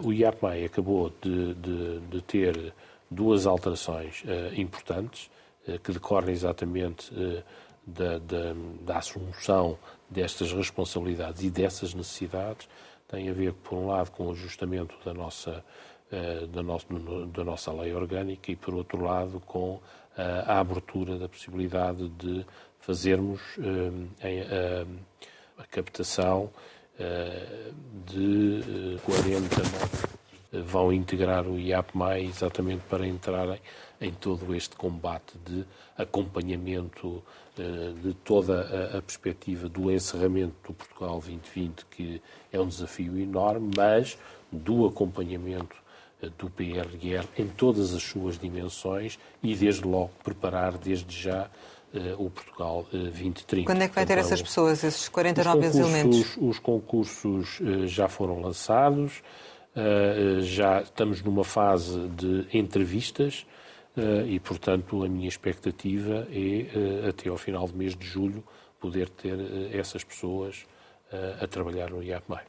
O 0.04 0.12
IAPMEI 0.12 0.66
acabou 0.66 1.10
de, 1.22 1.54
de, 1.54 2.00
de, 2.00 2.22
ter 2.22 2.74
duas 3.10 3.48
alterações 3.48 4.24
importantes, 4.58 5.32
que 5.82 5.94
decorrem 5.94 6.32
exatamente 6.34 7.14
da, 7.88 8.18
da, 8.18 8.54
da 8.82 8.98
assunção 8.98 9.80
destas 10.10 10.52
responsabilidades 10.52 11.44
e 11.44 11.50
dessas 11.50 11.94
necessidades 11.94 12.68
tem 13.10 13.30
a 13.30 13.34
ver, 13.34 13.54
por 13.54 13.78
um 13.78 13.88
lado, 13.88 14.12
com 14.12 14.28
o 14.28 14.32
ajustamento 14.32 14.96
da 15.04 15.14
nossa, 15.14 15.64
eh, 16.12 16.46
da, 16.48 16.62
nossa, 16.62 16.86
da 17.34 17.44
nossa 17.44 17.74
lei 17.74 17.94
orgânica 17.94 18.52
e, 18.52 18.56
por 18.56 18.74
outro 18.74 19.04
lado, 19.04 19.42
com 19.46 19.80
a 20.18 20.60
abertura 20.60 21.18
da 21.18 21.30
possibilidade 21.30 22.10
de 22.10 22.46
fazermos 22.80 23.42
eh, 24.22 24.86
a, 25.58 25.66
captação 25.68 26.50
eh, 27.00 27.72
de 28.06 28.98
40 29.04 29.62
vão 30.64 30.92
integrar 30.92 31.46
o 31.46 31.60
IAPMAI 31.60 32.26
exatamente 32.26 32.82
para 32.90 33.06
entrarem 33.06 33.62
em 34.02 34.12
todo 34.12 34.56
este 34.56 34.76
combate 34.76 35.34
de 35.46 35.66
acompanhamento 35.98 37.22
eh, 37.58 37.94
de 38.02 38.14
toda 38.14 38.98
a, 38.98 39.02
perspectiva 39.02 39.68
do 39.68 39.92
encerramento 39.92 40.56
do 40.66 40.74
Portugal 40.74 41.20
2020, 41.20 41.86
que 41.88 42.22
é 42.54 42.60
um 42.60 42.68
desafio 42.68 43.20
enorme, 43.20 43.72
mas 43.76 44.18
do 44.50 44.86
acompanhamento 44.86 45.76
eh, 46.24 46.30
do 46.38 46.50
PRR 46.50 47.28
em 47.38 47.48
todas 47.48 47.94
as 47.94 48.02
suas 48.02 48.40
dimensões 48.40 49.20
e, 49.44 49.54
desde 49.56 49.86
logo, 49.86 50.12
preparar 50.24 50.78
desde 50.78 51.22
já 51.22 51.50
eh, 51.94 52.16
o 52.18 52.30
Portugal 52.30 52.88
2030. 52.94 53.66
Quando 53.66 53.82
é 53.82 53.90
que 53.90 53.96
vai 53.96 54.06
ter 54.06 54.18
essas 54.18 54.42
pessoas, 54.42 54.82
esses 54.82 55.10
49 55.10 55.68
os 55.68 55.76
elementos? 55.76 56.38
Os 56.38 56.60
concursos 56.60 57.60
já 57.88 58.08
foram 58.08 58.40
lançados, 58.40 59.22
já 60.42 60.82
estamos 60.82 61.22
numa 61.22 61.44
fase 61.44 62.08
de 62.10 62.48
entrevistas 62.54 63.46
e, 64.28 64.40
portanto, 64.40 65.04
a 65.04 65.10
minha 65.10 65.28
expectativa 65.28 66.28
é, 66.32 67.06
eh, 67.06 67.10
até 67.10 67.30
ao 67.30 67.38
final 67.38 67.68
do 67.68 67.76
mês 67.76 67.96
de 67.96 68.06
julho, 68.06 68.44
poder 68.80 69.10
ter 69.10 69.40
eh, 69.40 69.78
essas 69.78 70.04
pessoas 70.04 70.66
a 71.42 71.48
trabalhar 71.48 71.90
no 71.90 72.04
IAPMEI. 72.04 72.44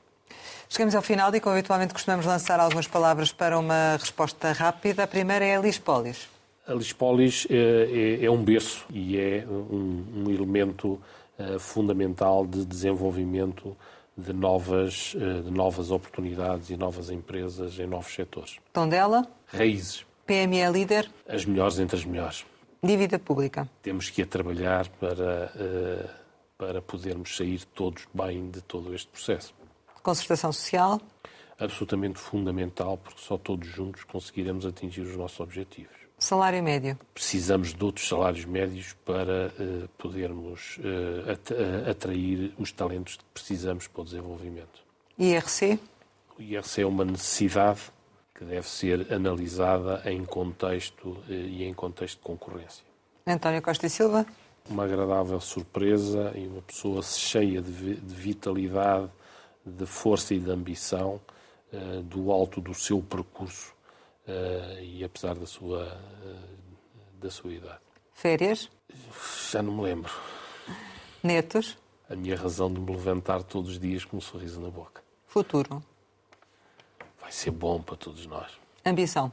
Chegamos 0.68 0.94
ao 0.94 1.00
final 1.00 1.34
e, 1.34 1.40
como 1.40 1.56
habitualmente, 1.56 1.94
costumamos 1.94 2.26
lançar 2.26 2.60
algumas 2.60 2.86
palavras 2.86 3.32
para 3.32 3.58
uma 3.58 3.96
resposta 3.98 4.52
rápida. 4.52 5.04
A 5.04 5.06
primeira 5.06 5.44
é 5.44 5.56
a 5.56 5.60
Lispolis. 5.60 6.28
A 6.66 6.74
Lispolis 6.74 7.46
é, 7.50 8.20
é, 8.20 8.24
é 8.26 8.30
um 8.30 8.42
berço 8.44 8.84
e 8.90 9.18
é 9.18 9.44
um, 9.48 10.04
um 10.14 10.30
elemento 10.30 11.00
uh, 11.38 11.58
fundamental 11.58 12.46
de 12.46 12.64
desenvolvimento 12.64 13.76
de 14.16 14.32
novas, 14.32 15.14
uh, 15.14 15.42
de 15.42 15.50
novas 15.50 15.90
oportunidades 15.90 16.70
e 16.70 16.76
novas 16.76 17.10
empresas 17.10 17.78
em 17.78 17.86
novos 17.86 18.14
setores. 18.14 18.58
Tondela? 18.72 19.26
Raízes. 19.46 20.04
PME 20.30 20.60
é 20.60 20.70
líder? 20.70 21.10
As 21.28 21.44
melhores 21.44 21.80
entre 21.80 21.96
as 21.96 22.04
melhores. 22.04 22.46
Dívida 22.80 23.18
pública? 23.18 23.68
Temos 23.82 24.10
que 24.10 24.22
ir 24.22 24.26
trabalhar 24.26 24.88
para, 24.90 25.50
uh, 25.56 26.08
para 26.56 26.80
podermos 26.80 27.36
sair 27.36 27.64
todos 27.64 28.06
bem 28.14 28.48
de 28.48 28.60
todo 28.60 28.94
este 28.94 29.08
processo. 29.08 29.52
Concertação 30.04 30.52
social? 30.52 31.00
Absolutamente 31.58 32.20
fundamental, 32.20 32.96
porque 32.96 33.20
só 33.20 33.36
todos 33.36 33.66
juntos 33.66 34.04
conseguiremos 34.04 34.64
atingir 34.64 35.00
os 35.00 35.16
nossos 35.16 35.40
objetivos. 35.40 35.96
Salário 36.16 36.62
médio? 36.62 36.96
Precisamos 37.12 37.74
de 37.74 37.84
outros 37.84 38.06
salários 38.06 38.44
médios 38.44 38.94
para 39.04 39.48
uh, 39.58 39.88
podermos 39.98 40.78
uh, 40.78 41.90
atrair 41.90 42.54
os 42.56 42.70
talentos 42.70 43.16
que 43.16 43.24
precisamos 43.34 43.88
para 43.88 44.02
o 44.02 44.04
desenvolvimento. 44.04 44.80
IRC? 45.18 45.76
O 46.38 46.42
IRC 46.42 46.82
é 46.82 46.86
uma 46.86 47.04
necessidade 47.04 47.80
que 48.40 48.44
deve 48.46 48.66
ser 48.66 49.12
analisada 49.12 50.00
em 50.06 50.24
contexto 50.24 51.22
eh, 51.28 51.34
e 51.34 51.64
em 51.64 51.74
contexto 51.74 52.16
de 52.16 52.22
concorrência. 52.22 52.82
António 53.26 53.60
Costa 53.60 53.86
e 53.86 53.90
Silva. 53.90 54.24
Uma 54.66 54.84
agradável 54.84 55.38
surpresa 55.40 56.32
e 56.34 56.46
uma 56.46 56.62
pessoa 56.62 57.02
cheia 57.02 57.60
de 57.60 57.70
vitalidade, 57.70 59.10
de 59.62 59.84
força 59.84 60.32
e 60.32 60.38
de 60.38 60.50
ambição, 60.50 61.20
eh, 61.70 62.00
do 62.02 62.32
alto 62.32 62.62
do 62.62 62.72
seu 62.72 63.02
percurso 63.02 63.74
eh, 64.26 64.84
e 64.84 65.04
apesar 65.04 65.34
da 65.34 65.44
sua, 65.44 66.00
da 67.20 67.30
sua 67.30 67.52
idade. 67.52 67.80
Férias? 68.14 68.70
Já 69.52 69.62
não 69.62 69.76
me 69.76 69.82
lembro. 69.82 70.14
Netos? 71.22 71.76
A 72.08 72.16
minha 72.16 72.36
razão 72.36 72.72
de 72.72 72.80
me 72.80 72.90
levantar 72.90 73.42
todos 73.42 73.72
os 73.72 73.78
dias 73.78 74.02
com 74.02 74.16
um 74.16 74.20
sorriso 74.20 74.62
na 74.62 74.70
boca. 74.70 75.02
Futuro? 75.26 75.82
Vai 77.30 77.32
ser 77.32 77.52
bom 77.52 77.80
para 77.80 77.96
todos 77.96 78.26
nós. 78.26 78.50
Ambição? 78.84 79.32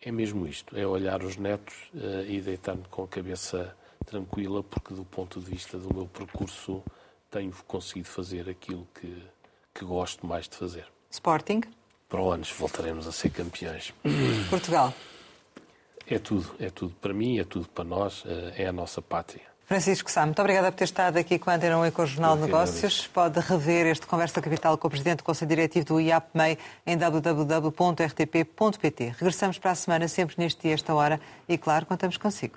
É 0.00 0.10
mesmo 0.10 0.46
isto, 0.46 0.76
é 0.76 0.86
olhar 0.86 1.22
os 1.22 1.36
netos 1.36 1.74
uh, 1.92 2.24
e 2.26 2.40
deitar-me 2.40 2.84
com 2.90 3.04
a 3.04 3.08
cabeça 3.08 3.76
tranquila, 4.06 4.62
porque 4.62 4.94
do 4.94 5.04
ponto 5.04 5.38
de 5.38 5.50
vista 5.50 5.76
do 5.76 5.92
meu 5.92 6.06
percurso 6.06 6.82
tenho 7.30 7.52
conseguido 7.66 8.08
fazer 8.08 8.48
aquilo 8.48 8.88
que, 8.98 9.22
que 9.74 9.84
gosto 9.84 10.26
mais 10.26 10.48
de 10.48 10.56
fazer. 10.56 10.86
Sporting? 11.10 11.60
Para 12.08 12.22
o 12.22 12.32
anos 12.32 12.50
voltaremos 12.50 13.06
a 13.06 13.12
ser 13.12 13.28
campeões. 13.28 13.92
Portugal? 14.48 14.94
É 16.06 16.18
tudo, 16.18 16.54
é 16.58 16.70
tudo 16.70 16.94
para 16.94 17.12
mim, 17.12 17.38
é 17.38 17.44
tudo 17.44 17.68
para 17.68 17.84
nós, 17.84 18.24
uh, 18.24 18.52
é 18.56 18.66
a 18.66 18.72
nossa 18.72 19.02
pátria. 19.02 19.46
Francisco 19.68 20.10
Sá, 20.10 20.24
muito 20.24 20.40
obrigada 20.40 20.72
por 20.72 20.78
ter 20.78 20.84
estado 20.84 21.18
aqui 21.18 21.38
com 21.38 21.50
a 21.50 21.56
Antena 21.56 21.76
1 21.76 21.86
e 21.88 21.90
com 21.90 22.00
o 22.00 22.06
Jornal 22.06 22.36
de 22.36 22.42
Negócios. 22.44 23.06
Pode 23.06 23.38
rever 23.38 23.86
este 23.86 24.06
Conversa 24.06 24.40
Capital 24.40 24.78
com 24.78 24.86
o 24.86 24.90
Presidente 24.90 25.18
do 25.18 25.24
Conselho 25.24 25.50
Diretivo 25.50 25.84
do 25.84 26.00
IAPMEI 26.00 26.56
em 26.86 26.96
www.rtp.pt. 26.96 27.74
Regressamos 29.18 29.58
para 29.58 29.72
a 29.72 29.74
semana, 29.74 30.08
sempre 30.08 30.36
neste 30.38 30.62
dia, 30.62 30.72
esta 30.72 30.94
hora, 30.94 31.20
e 31.46 31.58
claro, 31.58 31.84
contamos 31.84 32.16
consigo. 32.16 32.56